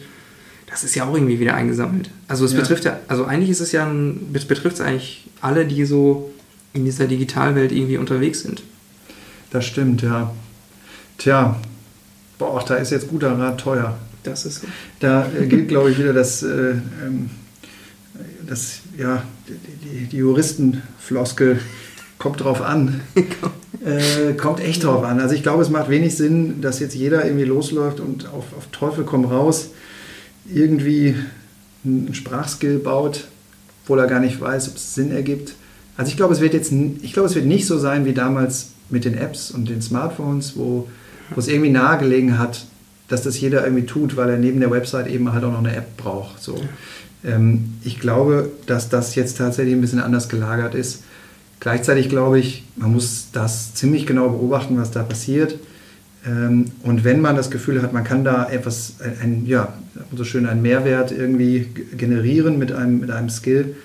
das 0.68 0.84
ist 0.84 0.94
ja 0.94 1.08
auch 1.08 1.14
irgendwie 1.14 1.40
wieder 1.40 1.54
eingesammelt. 1.54 2.10
Also 2.28 2.44
es 2.44 2.52
ja. 2.52 2.60
betrifft 2.60 2.84
ja, 2.84 3.00
also 3.08 3.24
eigentlich 3.24 3.50
ist 3.50 3.60
es 3.60 3.72
ja, 3.72 3.90
betrifft 4.32 4.76
es 4.76 4.80
eigentlich 4.80 5.28
alle, 5.40 5.64
die 5.66 5.84
so 5.84 6.30
in 6.72 6.84
dieser 6.84 7.06
Digitalwelt 7.06 7.72
irgendwie 7.72 7.98
unterwegs 7.98 8.40
sind. 8.40 8.62
Das 9.50 9.64
stimmt, 9.64 10.02
ja. 10.02 10.32
Tja, 11.18 11.60
boah, 12.38 12.62
da 12.66 12.76
ist 12.76 12.90
jetzt 12.90 13.08
guter 13.08 13.38
Rat 13.38 13.60
teuer. 13.60 13.96
Das 14.22 14.44
ist 14.44 14.60
so. 14.60 14.66
Da 15.00 15.26
äh, 15.38 15.46
gilt, 15.46 15.68
glaube 15.68 15.90
ich, 15.90 15.98
wieder 15.98 16.12
das, 16.12 16.42
äh, 16.42 16.72
ähm, 17.04 17.30
das 18.48 18.80
ja, 18.96 19.22
die, 19.48 20.06
die 20.06 20.16
Juristenfloskel 20.16 21.60
kommt 22.18 22.42
drauf 22.42 22.62
an. 22.62 23.00
äh, 23.84 24.34
kommt 24.34 24.60
echt 24.60 24.84
drauf 24.84 25.04
an. 25.04 25.20
Also 25.20 25.34
ich 25.34 25.42
glaube, 25.42 25.62
es 25.62 25.70
macht 25.70 25.88
wenig 25.88 26.16
Sinn, 26.16 26.60
dass 26.60 26.80
jetzt 26.80 26.94
jeder 26.94 27.24
irgendwie 27.24 27.44
losläuft 27.44 28.00
und 28.00 28.26
auf, 28.26 28.44
auf 28.56 28.66
Teufel 28.72 29.04
komm 29.04 29.24
raus 29.24 29.70
irgendwie 30.52 31.14
einen 31.84 32.14
Sprachskill 32.14 32.78
baut, 32.78 33.26
obwohl 33.84 33.98
er 34.00 34.06
gar 34.06 34.20
nicht 34.20 34.40
weiß, 34.40 34.68
ob 34.68 34.76
es 34.76 34.94
Sinn 34.94 35.12
ergibt. 35.12 35.54
Also 35.96 36.10
ich 36.10 36.16
glaube, 36.16 36.34
es 36.34 36.40
wird 36.40 36.54
jetzt, 36.54 36.72
ich 36.72 37.12
glaube, 37.12 37.28
es 37.28 37.34
wird 37.34 37.46
nicht 37.46 37.66
so 37.66 37.78
sein 37.78 38.04
wie 38.04 38.12
damals 38.12 38.70
mit 38.90 39.04
den 39.04 39.16
Apps 39.16 39.50
und 39.50 39.68
den 39.68 39.82
Smartphones, 39.82 40.56
wo, 40.56 40.88
wo 41.30 41.40
es 41.40 41.48
irgendwie 41.48 41.70
nahegelegen 41.70 42.38
hat, 42.38 42.66
dass 43.08 43.22
das 43.22 43.40
jeder 43.40 43.64
irgendwie 43.64 43.86
tut, 43.86 44.16
weil 44.16 44.28
er 44.28 44.36
neben 44.36 44.60
der 44.60 44.70
Website 44.70 45.06
eben 45.06 45.32
halt 45.32 45.44
auch 45.44 45.52
noch 45.52 45.60
eine 45.60 45.74
App 45.74 45.96
braucht. 45.96 46.42
So. 46.42 46.60
Ähm, 47.24 47.74
ich 47.84 48.00
glaube, 48.00 48.50
dass 48.66 48.88
das 48.88 49.14
jetzt 49.14 49.38
tatsächlich 49.38 49.74
ein 49.74 49.80
bisschen 49.80 50.00
anders 50.00 50.28
gelagert 50.28 50.74
ist. 50.74 51.02
Gleichzeitig 51.60 52.08
glaube 52.08 52.38
ich, 52.38 52.64
man 52.76 52.92
muss 52.92 53.28
das 53.32 53.74
ziemlich 53.74 54.06
genau 54.06 54.28
beobachten, 54.28 54.78
was 54.78 54.90
da 54.90 55.02
passiert. 55.02 55.58
Ähm, 56.26 56.66
und 56.82 57.04
wenn 57.04 57.20
man 57.20 57.36
das 57.36 57.50
Gefühl 57.50 57.82
hat, 57.82 57.92
man 57.92 58.04
kann 58.04 58.24
da 58.24 58.48
etwas, 58.50 58.94
ein, 59.22 59.46
ja, 59.46 59.72
so 60.14 60.24
schön 60.24 60.46
einen 60.46 60.62
Mehrwert 60.62 61.12
irgendwie 61.12 61.68
generieren 61.96 62.58
mit 62.58 62.72
einem, 62.72 63.00
mit 63.00 63.10
einem 63.10 63.30
Skill, 63.30 63.76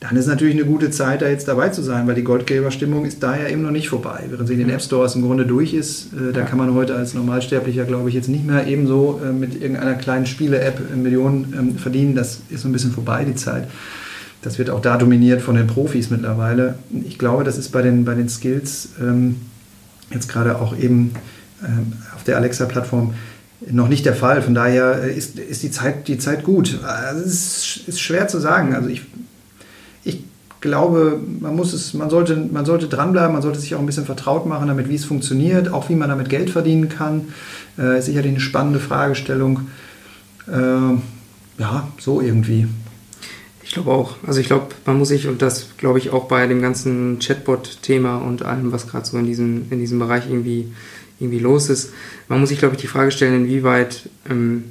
dann 0.00 0.16
ist 0.16 0.26
natürlich 0.26 0.54
eine 0.54 0.64
gute 0.64 0.90
Zeit, 0.90 1.20
da 1.20 1.28
jetzt 1.28 1.46
dabei 1.46 1.68
zu 1.68 1.82
sein, 1.82 2.06
weil 2.06 2.14
die 2.14 2.24
Goldgräberstimmung 2.24 3.04
ist 3.04 3.22
da 3.22 3.36
ja 3.36 3.48
eben 3.48 3.60
noch 3.60 3.70
nicht 3.70 3.90
vorbei. 3.90 4.24
Während 4.30 4.48
sie 4.48 4.54
in 4.54 4.60
den 4.60 4.70
App 4.70 4.80
Stores 4.80 5.14
im 5.14 5.20
Grunde 5.20 5.44
durch 5.44 5.74
ist, 5.74 6.14
äh, 6.14 6.32
da 6.32 6.42
kann 6.42 6.56
man 6.56 6.72
heute 6.72 6.94
als 6.94 7.12
Normalsterblicher, 7.12 7.84
glaube 7.84 8.08
ich, 8.08 8.14
jetzt 8.14 8.28
nicht 8.28 8.46
mehr 8.46 8.66
ebenso 8.66 9.20
äh, 9.22 9.30
mit 9.30 9.60
irgendeiner 9.60 9.94
kleinen 9.94 10.24
Spiele-App 10.24 10.80
äh, 10.90 10.96
Millionen 10.96 11.54
ähm, 11.56 11.76
verdienen. 11.76 12.14
Das 12.14 12.40
ist 12.48 12.62
so 12.62 12.68
ein 12.68 12.72
bisschen 12.72 12.92
vorbei, 12.92 13.24
die 13.24 13.34
Zeit. 13.34 13.68
Das 14.40 14.58
wird 14.58 14.70
auch 14.70 14.80
da 14.80 14.96
dominiert 14.96 15.42
von 15.42 15.54
den 15.54 15.66
Profis 15.66 16.08
mittlerweile. 16.08 16.76
Ich 17.06 17.18
glaube, 17.18 17.44
das 17.44 17.58
ist 17.58 17.68
bei 17.68 17.82
den, 17.82 18.06
bei 18.06 18.14
den 18.14 18.30
Skills 18.30 18.88
ähm, 18.98 19.36
jetzt 20.10 20.30
gerade 20.30 20.58
auch 20.58 20.74
eben 20.74 21.10
ähm, 21.62 21.92
auf 22.14 22.24
der 22.24 22.38
Alexa-Plattform 22.38 23.12
noch 23.70 23.88
nicht 23.88 24.06
der 24.06 24.14
Fall. 24.14 24.40
Von 24.40 24.54
daher 24.54 25.02
äh, 25.04 25.12
ist, 25.12 25.38
ist 25.38 25.62
die, 25.62 25.70
Zeit, 25.70 26.08
die 26.08 26.16
Zeit 26.16 26.42
gut. 26.42 26.80
Also 26.82 27.20
es 27.20 27.34
ist, 27.76 27.88
ist 27.88 28.00
schwer 28.00 28.28
zu 28.28 28.38
sagen. 28.38 28.74
Also 28.74 28.88
ich 28.88 29.02
ich 29.02 29.29
glaube, 30.60 31.20
man 31.40 31.56
muss 31.56 31.72
es, 31.72 31.94
man 31.94 32.10
sollte, 32.10 32.36
man 32.36 32.64
sollte 32.64 32.86
dranbleiben, 32.86 33.32
man 33.32 33.42
sollte 33.42 33.60
sich 33.60 33.74
auch 33.74 33.80
ein 33.80 33.86
bisschen 33.86 34.06
vertraut 34.06 34.46
machen 34.46 34.68
damit, 34.68 34.88
wie 34.88 34.94
es 34.94 35.04
funktioniert, 35.04 35.72
auch 35.72 35.88
wie 35.88 35.94
man 35.94 36.08
damit 36.08 36.28
Geld 36.28 36.50
verdienen 36.50 36.88
kann. 36.88 37.28
Äh, 37.78 37.98
ist 37.98 38.06
sicherlich 38.06 38.30
eine 38.30 38.40
spannende 38.40 38.78
Fragestellung. 38.78 39.68
Äh, 40.46 40.52
ja, 41.60 41.88
so 41.98 42.20
irgendwie. 42.20 42.66
Ich 43.62 43.72
glaube 43.74 43.92
auch. 43.92 44.16
Also 44.26 44.40
ich 44.40 44.48
glaube, 44.48 44.68
man 44.84 44.98
muss 44.98 45.08
sich, 45.08 45.28
und 45.28 45.42
das 45.42 45.76
glaube 45.76 45.98
ich 45.98 46.10
auch 46.10 46.24
bei 46.24 46.46
dem 46.46 46.60
ganzen 46.60 47.20
Chatbot-Thema 47.20 48.16
und 48.16 48.42
allem, 48.42 48.72
was 48.72 48.88
gerade 48.88 49.06
so 49.06 49.16
in 49.16 49.26
diesem, 49.26 49.66
in 49.70 49.78
diesem 49.78 49.98
Bereich 49.98 50.28
irgendwie, 50.28 50.72
irgendwie 51.20 51.38
los 51.38 51.70
ist, 51.70 51.92
man 52.28 52.40
muss 52.40 52.48
sich, 52.48 52.58
glaube 52.58 52.74
ich, 52.74 52.80
die 52.80 52.88
Frage 52.88 53.12
stellen, 53.12 53.44
inwieweit 53.44 54.08
ähm, 54.28 54.64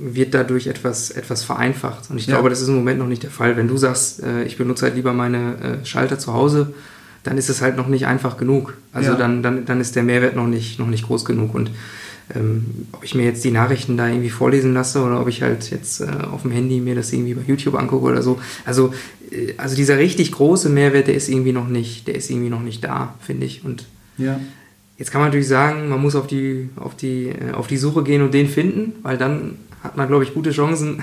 wird 0.00 0.34
dadurch 0.34 0.66
etwas, 0.66 1.10
etwas 1.10 1.44
vereinfacht. 1.44 2.10
Und 2.10 2.18
ich 2.18 2.26
ja. 2.26 2.34
glaube, 2.34 2.50
das 2.50 2.60
ist 2.60 2.68
im 2.68 2.76
Moment 2.76 2.98
noch 2.98 3.06
nicht 3.06 3.22
der 3.22 3.30
Fall. 3.30 3.56
Wenn 3.56 3.68
du 3.68 3.76
sagst, 3.76 4.22
äh, 4.22 4.44
ich 4.44 4.56
benutze 4.56 4.86
halt 4.86 4.94
lieber 4.94 5.12
meine 5.12 5.80
äh, 5.82 5.86
Schalter 5.86 6.18
zu 6.18 6.32
Hause, 6.32 6.74
dann 7.22 7.36
ist 7.36 7.50
es 7.50 7.60
halt 7.60 7.76
noch 7.76 7.88
nicht 7.88 8.06
einfach 8.06 8.36
genug. 8.36 8.76
Also 8.92 9.12
ja. 9.12 9.16
dann, 9.16 9.42
dann, 9.42 9.66
dann 9.66 9.80
ist 9.80 9.96
der 9.96 10.02
Mehrwert 10.02 10.36
noch 10.36 10.46
nicht, 10.46 10.78
noch 10.78 10.86
nicht 10.86 11.06
groß 11.06 11.24
genug. 11.24 11.54
Und 11.54 11.70
ähm, 12.34 12.86
ob 12.92 13.04
ich 13.04 13.14
mir 13.14 13.24
jetzt 13.24 13.44
die 13.44 13.50
Nachrichten 13.50 13.96
da 13.96 14.08
irgendwie 14.08 14.30
vorlesen 14.30 14.72
lasse 14.72 15.02
oder 15.02 15.20
ob 15.20 15.28
ich 15.28 15.42
halt 15.42 15.70
jetzt 15.70 16.00
äh, 16.00 16.06
auf 16.30 16.42
dem 16.42 16.50
Handy 16.50 16.80
mir 16.80 16.94
das 16.94 17.12
irgendwie 17.12 17.34
bei 17.34 17.42
YouTube 17.46 17.74
angucke 17.74 18.06
oder 18.06 18.22
so. 18.22 18.40
Also, 18.64 18.94
äh, 19.30 19.54
also 19.56 19.76
dieser 19.76 19.98
richtig 19.98 20.32
große 20.32 20.68
Mehrwert, 20.68 21.08
der 21.08 21.14
ist 21.14 21.28
irgendwie 21.28 21.52
noch 21.52 21.68
nicht, 21.68 22.06
der 22.06 22.14
ist 22.14 22.30
irgendwie 22.30 22.50
noch 22.50 22.62
nicht 22.62 22.84
da, 22.84 23.14
finde 23.20 23.46
ich. 23.46 23.64
Und 23.64 23.84
ja. 24.16 24.40
jetzt 24.96 25.10
kann 25.10 25.20
man 25.20 25.28
natürlich 25.28 25.48
sagen, 25.48 25.88
man 25.88 26.00
muss 26.00 26.14
auf 26.14 26.26
die, 26.26 26.70
auf 26.76 26.96
die, 26.96 27.28
äh, 27.28 27.52
auf 27.52 27.66
die 27.66 27.76
Suche 27.76 28.02
gehen 28.02 28.22
und 28.22 28.32
den 28.32 28.48
finden, 28.48 28.92
weil 29.02 29.18
dann 29.18 29.56
hat 29.82 29.96
man, 29.96 30.08
glaube 30.08 30.24
ich, 30.24 30.34
gute 30.34 30.50
Chancen, 30.50 31.02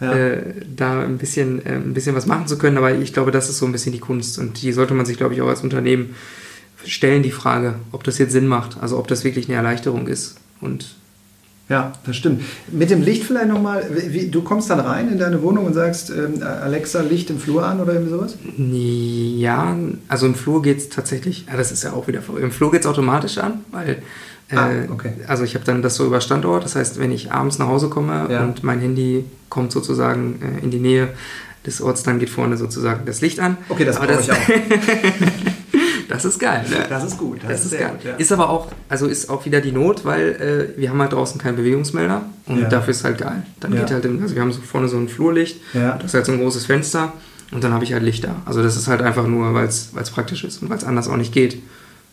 ja. 0.00 0.12
äh, 0.16 0.42
da 0.74 1.02
ein 1.02 1.18
bisschen, 1.18 1.64
äh, 1.64 1.74
ein 1.74 1.94
bisschen 1.94 2.16
was 2.16 2.26
machen 2.26 2.46
zu 2.46 2.58
können. 2.58 2.78
Aber 2.78 2.94
ich 2.94 3.12
glaube, 3.12 3.30
das 3.30 3.48
ist 3.50 3.58
so 3.58 3.66
ein 3.66 3.72
bisschen 3.72 3.92
die 3.92 4.00
Kunst. 4.00 4.38
Und 4.38 4.62
die 4.62 4.72
sollte 4.72 4.94
man 4.94 5.06
sich, 5.06 5.16
glaube 5.16 5.34
ich, 5.34 5.42
auch 5.42 5.48
als 5.48 5.62
Unternehmen 5.62 6.14
stellen, 6.84 7.22
die 7.22 7.30
Frage, 7.30 7.74
ob 7.92 8.04
das 8.04 8.18
jetzt 8.18 8.32
Sinn 8.32 8.46
macht. 8.46 8.78
Also 8.80 8.98
ob 8.98 9.08
das 9.08 9.24
wirklich 9.24 9.48
eine 9.48 9.56
Erleichterung 9.56 10.06
ist. 10.06 10.36
Und 10.60 10.96
ja, 11.68 11.92
das 12.06 12.16
stimmt. 12.16 12.42
Mit 12.72 12.88
dem 12.88 13.02
Licht 13.02 13.24
vielleicht 13.24 13.48
nochmal, 13.48 13.84
du 14.30 14.42
kommst 14.42 14.70
dann 14.70 14.80
rein 14.80 15.12
in 15.12 15.18
deine 15.18 15.42
Wohnung 15.42 15.66
und 15.66 15.74
sagst, 15.74 16.08
ähm, 16.08 16.42
Alexa, 16.42 17.02
Licht 17.02 17.28
im 17.28 17.38
Flur 17.38 17.66
an 17.66 17.80
oder 17.80 17.92
irgendwie 17.92 18.10
sowas? 18.10 18.38
Ja, 18.56 19.76
also 20.08 20.26
im 20.26 20.34
Flur 20.34 20.62
geht 20.62 20.78
es 20.78 20.88
tatsächlich, 20.88 21.44
ja, 21.46 21.58
das 21.58 21.70
ist 21.70 21.84
ja 21.84 21.92
auch 21.92 22.08
wieder, 22.08 22.22
im 22.40 22.52
Flur 22.52 22.70
geht 22.70 22.80
es 22.80 22.86
automatisch 22.86 23.36
an, 23.36 23.60
weil 23.70 24.02
Ah, 24.50 24.70
äh, 24.70 24.88
okay. 24.90 25.12
Also 25.26 25.44
ich 25.44 25.54
habe 25.54 25.64
dann 25.64 25.82
das 25.82 25.96
so 25.96 26.06
über 26.06 26.20
Standort, 26.20 26.64
das 26.64 26.74
heißt, 26.74 26.98
wenn 26.98 27.12
ich 27.12 27.32
abends 27.32 27.58
nach 27.58 27.66
Hause 27.66 27.88
komme 27.88 28.28
ja. 28.30 28.42
und 28.44 28.64
mein 28.64 28.80
Handy 28.80 29.24
kommt 29.50 29.72
sozusagen 29.72 30.40
äh, 30.42 30.64
in 30.64 30.70
die 30.70 30.78
Nähe 30.78 31.08
des 31.66 31.82
Orts, 31.82 32.02
dann 32.02 32.18
geht 32.18 32.30
vorne 32.30 32.56
sozusagen 32.56 33.04
das 33.04 33.20
Licht 33.20 33.40
an. 33.40 33.58
Okay, 33.68 33.84
das 33.84 33.98
brauche 33.98 34.20
ich 34.20 34.32
auch. 34.32 34.36
das 36.08 36.24
ist 36.24 36.38
geil. 36.38 36.64
Ne? 36.70 36.76
Das 36.88 37.04
ist 37.04 37.18
gut. 37.18 37.42
Das, 37.42 37.50
das 37.50 37.64
ist, 37.66 37.72
ist 37.72 37.78
geil. 37.78 37.90
Gut, 37.92 38.04
ja. 38.04 38.14
Ist 38.14 38.32
aber 38.32 38.48
auch, 38.48 38.68
also 38.88 39.06
ist 39.06 39.28
auch 39.28 39.44
wieder 39.44 39.60
die 39.60 39.72
Not, 39.72 40.06
weil 40.06 40.72
äh, 40.76 40.80
wir 40.80 40.88
haben 40.88 41.00
halt 41.00 41.12
draußen 41.12 41.38
keinen 41.38 41.56
Bewegungsmelder 41.56 42.22
und 42.46 42.62
ja. 42.62 42.68
dafür 42.68 42.92
ist 42.92 43.04
halt 43.04 43.18
geil. 43.18 43.42
Dann 43.60 43.72
geht 43.72 43.90
halt, 43.90 44.06
also 44.06 44.34
wir 44.34 44.40
haben 44.40 44.52
so 44.52 44.62
vorne 44.62 44.88
so 44.88 44.96
ein 44.96 45.08
Flurlicht, 45.08 45.60
das 45.74 46.04
ist 46.04 46.14
halt 46.14 46.24
so 46.24 46.32
ein 46.32 46.40
großes 46.40 46.64
Fenster 46.64 47.12
und 47.50 47.64
dann 47.64 47.74
habe 47.74 47.84
ich 47.84 47.92
halt 47.92 48.02
Licht 48.02 48.24
da. 48.24 48.36
Also 48.46 48.62
das 48.62 48.76
ist 48.76 48.88
halt 48.88 49.02
einfach 49.02 49.26
nur, 49.26 49.52
weil 49.52 49.66
es 49.66 49.90
praktisch 50.14 50.44
ist 50.44 50.62
und 50.62 50.70
weil 50.70 50.78
es 50.78 50.84
anders 50.84 51.08
auch 51.08 51.16
nicht 51.16 51.34
geht 51.34 51.58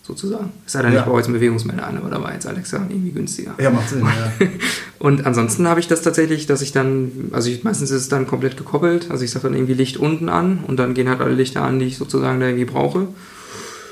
sozusagen. 0.05 0.51
Es 0.65 0.73
sei 0.73 0.81
denn, 0.83 0.93
ja. 0.93 0.99
ich 0.99 1.05
baue 1.05 1.17
jetzt 1.17 1.25
einen 1.27 1.33
Bewegungsmelder 1.35 1.87
an, 1.87 1.97
aber 1.97 2.09
da 2.09 2.21
war 2.21 2.33
jetzt 2.33 2.45
Alexa 2.47 2.77
irgendwie 2.89 3.11
günstiger. 3.11 3.55
Ja, 3.59 3.69
macht 3.71 3.89
Sinn, 3.89 4.01
ja. 4.05 4.47
Und 4.99 5.25
ansonsten 5.25 5.67
habe 5.67 5.79
ich 5.79 5.87
das 5.87 6.01
tatsächlich, 6.01 6.45
dass 6.47 6.61
ich 6.61 6.71
dann, 6.71 7.29
also 7.31 7.49
ich, 7.49 7.63
meistens 7.63 7.91
ist 7.91 8.01
es 8.01 8.09
dann 8.09 8.27
komplett 8.27 8.57
gekoppelt, 8.57 9.09
also 9.11 9.23
ich 9.23 9.31
sage 9.31 9.43
dann 9.47 9.53
irgendwie 9.55 9.73
Licht 9.73 9.97
unten 9.97 10.29
an 10.29 10.63
und 10.67 10.77
dann 10.77 10.93
gehen 10.93 11.09
halt 11.09 11.21
alle 11.21 11.33
Lichter 11.33 11.61
an, 11.63 11.79
die 11.79 11.85
ich 11.85 11.97
sozusagen 11.97 12.39
da 12.39 12.45
irgendwie 12.47 12.65
brauche. 12.65 13.07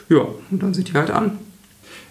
Ja, 0.10 0.26
und 0.52 0.62
dann 0.64 0.74
sind 0.74 0.90
die 0.90 0.94
halt 0.94 1.12
an. 1.12 1.40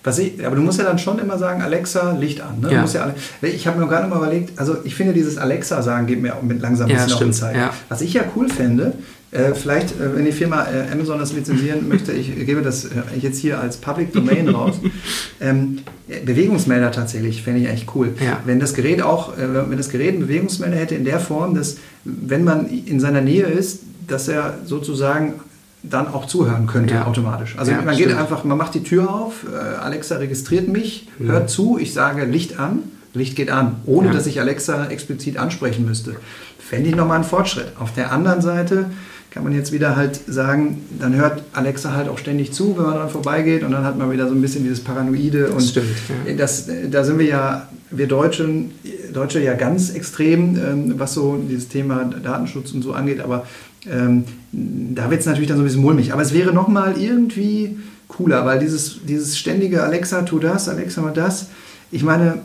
Was 0.04 0.18
ich, 0.18 0.44
aber 0.44 0.56
du 0.56 0.62
musst 0.62 0.78
ja 0.80 0.84
dann 0.84 0.98
schon 0.98 1.20
immer 1.20 1.38
sagen, 1.38 1.62
Alexa, 1.62 2.12
Licht 2.18 2.40
an. 2.40 2.60
Ne? 2.60 2.68
Du 2.68 2.74
Ja. 2.74 2.80
musst 2.82 2.94
ja, 2.94 3.02
alle- 3.02 3.14
ich 3.52 3.66
habe 3.68 3.78
mir 3.80 3.86
gerade 3.86 4.08
mal 4.08 4.16
überlegt, 4.16 4.58
also 4.58 4.78
ich 4.82 4.96
finde 4.96 5.12
dieses 5.14 5.38
Alexa-Sagen 5.38 6.06
geht 6.08 6.20
mir 6.20 6.34
auch 6.34 6.42
mit 6.42 6.60
langsam 6.60 6.86
ein 6.86 6.90
Ja, 6.90 6.96
bisschen 6.96 7.12
auf 7.12 7.18
stimmt, 7.18 7.34
Zeit. 7.36 7.54
ja. 7.56 7.72
Was 7.88 8.00
ich 8.00 8.12
ja 8.14 8.22
cool 8.34 8.48
fände, 8.48 8.94
äh, 9.32 9.54
vielleicht, 9.54 9.98
äh, 10.00 10.14
wenn 10.14 10.24
die 10.24 10.32
Firma 10.32 10.66
äh, 10.66 10.92
Amazon 10.92 11.18
das 11.18 11.32
lizenzieren 11.32 11.88
möchte, 11.88 12.12
ich 12.12 12.34
gebe 12.46 12.62
das 12.62 12.84
äh, 12.84 12.90
jetzt 13.20 13.38
hier 13.38 13.60
als 13.60 13.78
Public 13.78 14.12
Domain 14.12 14.48
raus. 14.48 14.76
Ähm, 15.40 15.78
äh, 16.08 16.20
Bewegungsmelder 16.20 16.92
tatsächlich 16.92 17.42
fände 17.42 17.60
ich 17.60 17.68
eigentlich 17.68 17.94
cool. 17.94 18.14
Ja. 18.24 18.40
Wenn 18.44 18.60
das 18.60 18.74
Gerät 18.74 19.02
auch, 19.02 19.32
wenn 19.36 19.76
das 19.76 19.88
Gerät 19.88 20.10
einen 20.10 20.20
Bewegungsmelder 20.20 20.76
hätte 20.76 20.94
in 20.94 21.04
der 21.04 21.18
Form, 21.18 21.54
dass 21.54 21.78
wenn 22.04 22.44
man 22.44 22.66
in 22.68 23.00
seiner 23.00 23.20
Nähe 23.22 23.44
ist, 23.46 23.80
dass 24.06 24.28
er 24.28 24.58
sozusagen 24.66 25.34
dann 25.82 26.06
auch 26.08 26.26
zuhören 26.26 26.66
könnte 26.66 26.94
Ja. 26.94 27.06
automatisch. 27.06 27.56
Also 27.58 27.72
Ja, 27.72 27.78
man 27.82 27.96
geht 27.96 28.06
stimmt. 28.06 28.20
einfach, 28.20 28.44
man 28.44 28.56
macht 28.58 28.74
die 28.74 28.82
Tür 28.84 29.12
auf, 29.12 29.44
Alexa 29.80 30.16
registriert 30.16 30.68
mich, 30.68 31.08
hört 31.18 31.50
zu, 31.50 31.78
ich 31.80 31.92
sage 31.92 32.24
Licht 32.24 32.58
an, 32.60 32.80
Licht 33.14 33.34
geht 33.36 33.50
an, 33.50 33.76
ohne 33.86 34.10
dass 34.10 34.26
ich 34.26 34.40
Alexa 34.40 34.86
explizit 34.86 35.36
ansprechen 35.38 35.84
müsste. 35.86 36.16
Fände 36.58 36.88
ich 36.90 36.94
nochmal 36.96 37.16
einen 37.16 37.24
Fortschritt. 37.24 37.72
Auf 37.78 37.92
der 37.94 38.12
anderen 38.12 38.40
Seite 38.42 38.86
kann 39.32 39.44
man 39.44 39.54
jetzt 39.54 39.72
wieder 39.72 39.96
halt 39.96 40.20
sagen, 40.26 40.84
dann 41.00 41.16
hört 41.16 41.42
Alexa 41.54 41.94
halt 41.94 42.08
auch 42.08 42.18
ständig 42.18 42.52
zu, 42.52 42.76
wenn 42.76 42.84
man 42.84 42.94
dran 42.94 43.08
vorbeigeht 43.08 43.62
und 43.62 43.72
dann 43.72 43.82
hat 43.82 43.96
man 43.96 44.12
wieder 44.12 44.28
so 44.28 44.34
ein 44.34 44.42
bisschen 44.42 44.62
dieses 44.62 44.80
Paranoide 44.80 45.48
und 45.48 45.62
stimmt, 45.62 45.86
ja. 46.26 46.34
das, 46.34 46.68
da 46.90 47.02
sind 47.02 47.18
wir 47.18 47.26
ja, 47.26 47.68
wir 47.90 48.08
Deutschen, 48.08 48.72
Deutsche 49.12 49.40
ja 49.40 49.54
ganz 49.54 49.90
extrem, 49.90 50.56
ähm, 50.56 50.94
was 50.98 51.14
so 51.14 51.42
dieses 51.48 51.68
Thema 51.68 52.04
Datenschutz 52.04 52.72
und 52.72 52.82
so 52.82 52.92
angeht, 52.92 53.20
aber 53.20 53.46
ähm, 53.90 54.24
da 54.52 55.10
wird 55.10 55.20
es 55.20 55.26
natürlich 55.26 55.48
dann 55.48 55.56
so 55.56 55.62
ein 55.62 55.66
bisschen 55.66 55.80
mulmig. 55.82 56.12
Aber 56.12 56.22
es 56.22 56.34
wäre 56.34 56.52
nochmal 56.52 57.00
irgendwie 57.00 57.78
cooler, 58.08 58.44
weil 58.44 58.58
dieses, 58.58 59.00
dieses 59.08 59.38
ständige 59.38 59.82
Alexa, 59.82 60.22
tu 60.22 60.40
das, 60.40 60.68
Alexa, 60.68 61.00
mal 61.00 61.12
das, 61.12 61.46
ich 61.90 62.02
meine, 62.02 62.38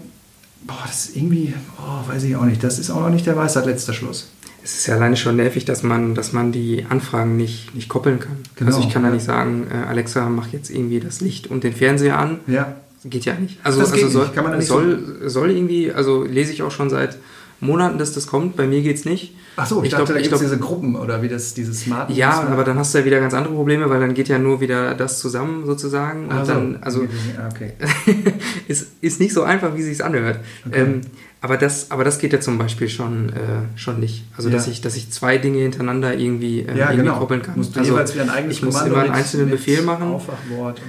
boah, 0.65 0.83
das 0.85 1.09
ist 1.09 1.17
irgendwie, 1.17 1.53
oh, 1.79 2.09
weiß 2.09 2.23
ich 2.23 2.35
auch 2.37 2.45
nicht, 2.45 2.63
das 2.63 2.79
ist 2.79 2.89
auch 2.89 3.01
noch 3.01 3.09
nicht 3.09 3.25
der 3.25 3.35
Weisheit 3.35 3.65
letzter 3.65 3.93
Schluss. 3.93 4.31
Es 4.67 4.79
ist 4.79 4.87
ja 4.87 4.95
alleine 4.95 5.15
schon 5.15 5.37
nervig, 5.37 5.63
dass 5.63 5.81
man, 5.81 6.13
dass 6.13 6.33
man 6.33 6.51
die 6.51 6.85
Anfragen 6.89 7.37
nicht, 7.37 7.73
nicht 7.73 7.87
koppeln 7.87 8.19
kann. 8.19 8.35
Genau, 8.57 8.71
also 8.75 8.85
ich 8.85 8.93
kann 8.93 9.01
ja. 9.05 9.11
nicht 9.11 9.23
sagen, 9.23 9.65
äh, 9.71 9.87
Alexa, 9.87 10.27
mach 10.27 10.49
jetzt 10.49 10.69
irgendwie 10.69 10.99
das 10.99 11.21
Licht 11.21 11.47
und 11.47 11.63
den 11.63 11.71
Fernseher 11.71 12.19
an. 12.19 12.39
Ja, 12.47 12.75
Geht 13.05 13.23
ja 13.23 13.35
nicht. 13.35 13.59
Also, 13.63 13.79
Das 13.79 13.93
geht 13.93 14.03
also 14.03 14.13
soll, 14.17 14.23
nicht, 14.25 14.35
kann 14.35 14.43
man 14.43 14.57
nicht 14.57 14.67
soll, 14.67 15.21
soll 15.29 15.51
irgendwie, 15.51 15.93
also 15.93 16.25
lese 16.25 16.51
ich 16.51 16.63
auch 16.63 16.71
schon 16.71 16.89
seit 16.89 17.17
Monaten, 17.61 17.97
dass 17.97 18.11
das 18.11 18.27
kommt. 18.27 18.57
Bei 18.57 18.67
mir 18.67 18.81
geht's 18.81 19.05
nicht. 19.05 19.35
ach 19.55 19.65
so, 19.65 19.79
ich, 19.79 19.85
Ich 19.85 19.91
dachte, 19.91 20.03
glaub- 20.05 20.15
da 20.15 20.19
ich 20.19 20.23
gibt 20.23 20.35
es 20.35 20.41
diese 20.41 20.57
Gruppen 20.57 20.97
oder 20.97 21.21
wie 21.21 21.29
das, 21.29 21.53
dieses 21.53 21.79
Smart 21.81 22.09
Ja, 22.09 22.33
Smart- 22.33 22.51
aber 22.51 22.65
dann 22.65 22.77
hast 22.77 22.93
du 22.93 22.97
ja 22.99 23.05
wieder 23.05 23.21
ganz 23.21 23.33
andere 23.33 23.53
Probleme, 23.53 23.89
weil 23.89 24.01
dann 24.01 24.13
geht 24.13 24.27
ja 24.27 24.37
nur 24.37 24.59
wieder 24.59 24.95
das 24.95 25.19
zusammen 25.19 25.65
sozusagen. 25.65 26.25
Und 26.25 26.31
Ach 26.33 26.45
so, 26.45 26.51
dann, 26.53 26.77
also 26.81 27.03
ja, 27.03 27.47
okay. 27.49 27.71
ist, 28.67 28.87
ist 28.99 29.21
nicht 29.21 29.33
so 29.33 29.43
einfach, 29.43 29.73
wie 29.77 29.83
sich's 29.83 30.01
anhört. 30.01 30.39
Okay. 30.67 30.81
Ähm, 30.81 31.01
aber, 31.47 31.57
das, 31.57 31.91
aber 31.91 32.03
das 32.03 32.19
geht 32.19 32.33
ja 32.33 32.39
zum 32.41 32.57
Beispiel 32.57 32.89
schon, 32.89 33.29
äh, 33.29 33.77
schon 33.77 33.99
nicht. 33.99 34.25
Also 34.35 34.49
dass 34.49 34.65
Ja. 34.65 34.71
ich, 34.73 34.81
dass 34.81 34.95
ich 34.97 35.09
zwei 35.11 35.37
Dinge 35.37 35.59
hintereinander 35.59 36.13
irgendwie, 36.17 36.59
äh, 36.59 36.77
Ja, 36.77 36.91
irgendwie 36.91 37.05
genau. 37.07 37.19
koppeln 37.19 37.41
kann. 37.41 37.55
Musst 37.55 37.75
du 37.75 37.79
also 37.79 37.93
jeweils 37.93 38.13
wieder 38.13 38.23
ein 38.23 38.29
eigenes 38.29 38.57
ich 38.57 38.63
muss 38.63 38.73
Kommando 38.75 38.93
immer 38.95 39.03
einen 39.05 39.13
einzelnen 39.13 39.49
Befehl 39.49 39.81
machen. 39.81 40.07
Aufwachwort 40.07 40.79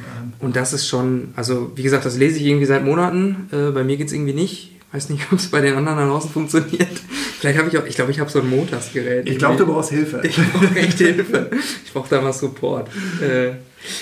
und. 0.40 0.46
Und 0.46 0.56
das 0.56 0.72
ist 0.72 0.86
schon, 0.88 1.28
also 1.36 1.70
wie 1.76 1.82
gesagt, 1.82 2.04
das 2.04 2.16
lese 2.16 2.38
ich 2.38 2.44
irgendwie 2.46 2.66
seit 2.66 2.84
Monaten. 2.84 3.48
Äh, 3.52 3.70
bei 3.70 3.84
mir 3.84 3.96
geht's 3.96 4.12
irgendwie 4.12 4.34
nicht. 4.34 4.72
Weiß 4.92 5.10
nicht, 5.10 5.22
ob 5.32 5.38
es 5.38 5.48
bei 5.48 5.60
den 5.60 5.74
anderen 5.74 5.98
da 5.98 6.06
draußen 6.06 6.30
funktioniert. 6.30 6.88
Vielleicht 7.40 7.58
habe 7.58 7.68
ich 7.68 7.78
auch, 7.78 7.84
ich 7.86 7.94
glaube, 7.94 8.10
ich 8.10 8.18
habe 8.20 8.30
so 8.30 8.40
ein 8.40 8.48
Montagsgerät. 8.50 9.28
Ich 9.28 9.38
glaube, 9.38 9.56
du 9.56 9.66
brauchst 9.66 9.90
Hilfe. 9.90 10.20
Ich 10.24 10.36
brauche 10.36 10.74
echt 10.76 10.98
Hilfe. 10.98 11.50
Ich 11.84 11.92
brauche 11.92 12.08
da 12.10 12.20
mal 12.20 12.32
Support. 12.32 12.88
Äh, 13.22 13.52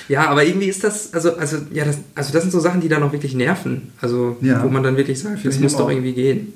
ja, 0.08 0.28
aber 0.28 0.44
irgendwie 0.44 0.66
ist 0.66 0.82
das, 0.84 1.12
also, 1.12 1.36
also, 1.36 1.58
ja, 1.72 1.84
das, 1.84 1.98
also 2.14 2.32
das 2.32 2.42
sind 2.42 2.50
so 2.50 2.60
Sachen, 2.60 2.80
die 2.80 2.88
dann 2.88 3.02
auch 3.02 3.12
wirklich 3.12 3.34
nerven. 3.34 3.92
Also, 4.00 4.36
Ja. 4.40 4.62
wo 4.62 4.68
man 4.68 4.82
dann 4.82 4.96
wirklich 4.96 5.18
sagt, 5.20 5.44
das 5.44 5.58
muss 5.60 5.76
doch 5.76 5.88
irgendwie 5.90 6.12
gehen. 6.14 6.52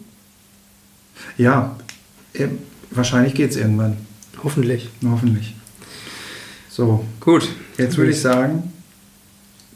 Ja, 1.36 1.76
äh, 2.32 2.48
wahrscheinlich 2.90 3.34
geht 3.34 3.50
es 3.50 3.56
irgendwann. 3.56 3.96
Hoffentlich. 4.42 4.88
Hoffentlich. 5.04 5.54
So, 6.68 7.04
Gut. 7.20 7.48
jetzt 7.78 7.96
würde 7.98 8.10
ich 8.10 8.20
sagen, 8.20 8.72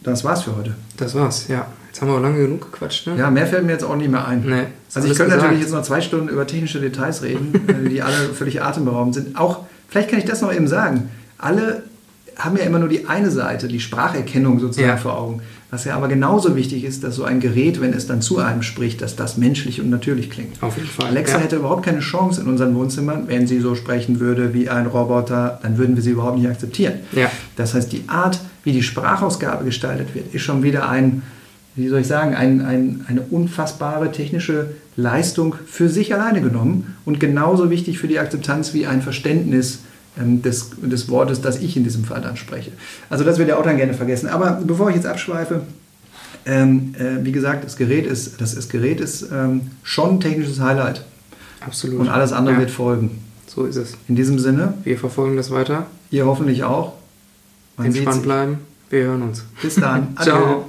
das 0.03 0.25
war's 0.25 0.43
für 0.43 0.57
heute. 0.57 0.75
Das 0.97 1.15
war's, 1.15 1.49
ja. 1.49 1.67
Jetzt 1.89 2.01
haben 2.01 2.09
wir 2.09 2.17
auch 2.17 2.21
lange 2.23 2.39
genug 2.39 2.73
gequatscht, 2.73 3.07
ne? 3.07 3.17
Ja, 3.17 3.31
mehr 3.31 3.47
fällt 3.47 3.65
mir 3.65 3.73
jetzt 3.73 3.85
auch 3.85 3.95
nicht 3.95 4.11
mehr 4.11 4.27
ein. 4.27 4.41
Nee, 4.45 4.67
also 4.95 5.09
ich 5.09 5.17
könnte 5.17 5.37
natürlich 5.37 5.61
jetzt 5.61 5.71
noch 5.73 5.83
zwei 5.83 6.01
Stunden 6.01 6.29
über 6.29 6.45
technische 6.47 6.81
Details 6.81 7.23
reden, 7.23 7.53
äh, 7.69 7.89
die 7.89 8.03
alle 8.03 8.35
völlig 8.35 8.63
atemberaubend 8.63 9.15
sind. 9.15 9.37
Auch, 9.39 9.61
vielleicht 9.89 10.11
kann 10.11 10.19
ich 10.19 10.25
das 10.25 10.41
noch 10.41 10.53
eben 10.53 10.67
sagen, 10.67 11.11
alle 11.39 11.85
haben 12.37 12.57
ja 12.57 12.65
immer 12.65 12.79
nur 12.79 12.89
die 12.89 13.07
eine 13.07 13.31
Seite, 13.31 13.69
die 13.69 13.81
Spracherkennung 13.81 14.59
sozusagen 14.59 14.89
Ja. 14.89 14.97
vor 14.97 15.19
Augen. 15.19 15.43
Was 15.71 15.85
ja 15.85 15.97
aber 15.97 16.09
genauso 16.09 16.55
wichtig 16.55 16.85
ist, 16.85 17.03
dass 17.03 17.17
so 17.17 17.25
ein 17.25 17.41
Gerät, 17.41 17.81
wenn 17.81 17.93
es 17.93 18.07
dann 18.07 18.23
zu 18.23 18.39
einem 18.39 18.63
spricht, 18.63 19.03
dass 19.03 19.17
das 19.17 19.37
menschlich 19.37 19.81
und 19.81 19.91
natürlich 19.91 20.31
klingt. 20.31 20.63
Auf 20.63 20.77
jeden 20.77 20.89
Fall. 20.89 21.09
Alexa 21.09 21.37
ja. 21.39 21.43
hätte 21.43 21.57
überhaupt 21.57 21.85
keine 21.85 21.99
Chance 22.01 22.41
in 22.41 22.47
unseren 22.47 22.75
Wohnzimmern, 22.77 23.25
wenn 23.27 23.47
sie 23.47 23.59
so 23.61 23.75
sprechen 23.75 24.21
würde 24.21 24.55
wie 24.55 24.69
ein 24.69 24.87
Roboter, 24.87 25.59
dann 25.63 25.77
würden 25.79 25.97
wir 25.97 26.03
sie 26.03 26.11
überhaupt 26.11 26.39
nicht 26.39 26.49
akzeptieren. 26.49 26.95
Ja. 27.13 27.31
Das 27.57 27.75
heißt, 27.75 27.93
die 27.93 28.05
Art, 28.07 28.39
wie 28.63 28.73
die 28.73 28.83
Sprachausgabe 28.85 29.65
gestaltet 29.65 30.15
wird, 30.15 30.33
ist 30.33 30.43
schon 30.43 30.63
wieder 30.63 30.89
ein, 30.89 31.23
wie 31.75 31.89
soll 31.89 32.01
ich 32.01 32.07
sagen, 32.07 32.35
ein, 32.37 32.65
ein, 32.65 33.05
eine 33.09 33.23
unfassbare 33.23 34.13
technische 34.13 34.71
Leistung 34.97 35.57
für 35.67 35.89
sich 35.89 36.15
alleine 36.15 36.41
genommen 36.41 36.95
und 37.05 37.19
genauso 37.19 37.69
wichtig 37.71 37.99
für 37.99 38.07
die 38.07 38.21
Akzeptanz 38.21 38.75
wie 38.75 38.87
ein 38.87 39.03
Verständnis 39.03 39.81
des, 40.17 40.71
des 40.81 41.09
Wortes, 41.09 41.41
das 41.41 41.59
ich 41.59 41.77
in 41.77 41.85
diesem 41.85 42.05
Fall 42.05 42.21
dann 42.21 42.37
spreche. 42.37 42.73
Also 43.11 43.25
das 43.25 43.39
wird 43.39 43.51
auch 43.53 43.65
dann 43.65 43.77
gerne 43.77 43.95
vergessen. 43.95 44.29
Aber 44.29 44.63
bevor 44.65 44.89
ich 44.91 44.97
jetzt 44.97 45.07
abschweife, 45.07 45.63
ähm, 46.47 46.95
äh, 46.99 47.25
wie 47.25 47.33
gesagt, 47.33 47.65
das 47.65 47.77
Gerät 47.77 48.07
ist, 48.07 48.41
das, 48.41 48.55
das 48.55 48.69
Gerät 48.69 49.01
ist 49.01 49.29
ähm, 49.33 49.71
schon 49.83 50.17
ein 50.17 50.21
technisches 50.21 50.61
Highlight 50.61 51.05
Absolut. 51.61 52.01
und 52.01 52.09
alles 52.09 52.33
andere 52.33 52.55
ja. 52.55 52.61
wird 52.61 52.71
folgen. 52.71 53.23
So 53.47 53.65
ist 53.65 53.77
es. 53.77 53.95
In 54.09 54.17
diesem 54.17 54.39
Sinne, 54.39 54.75
Wir 54.85 54.99
verfolgen 54.99 55.37
das 55.37 55.51
weiter. 55.51 55.87
ihr 56.11 56.27
hoffentlich 56.27 56.65
auch. 56.65 56.95
Man 57.77 57.87
Entspannt 57.87 58.23
bleiben. 58.23 58.59
Wir 58.91 59.05
hören 59.05 59.23
uns. 59.23 59.45
Bis 59.63 59.77
dann. 59.77 60.17
Ciao. 60.23 60.67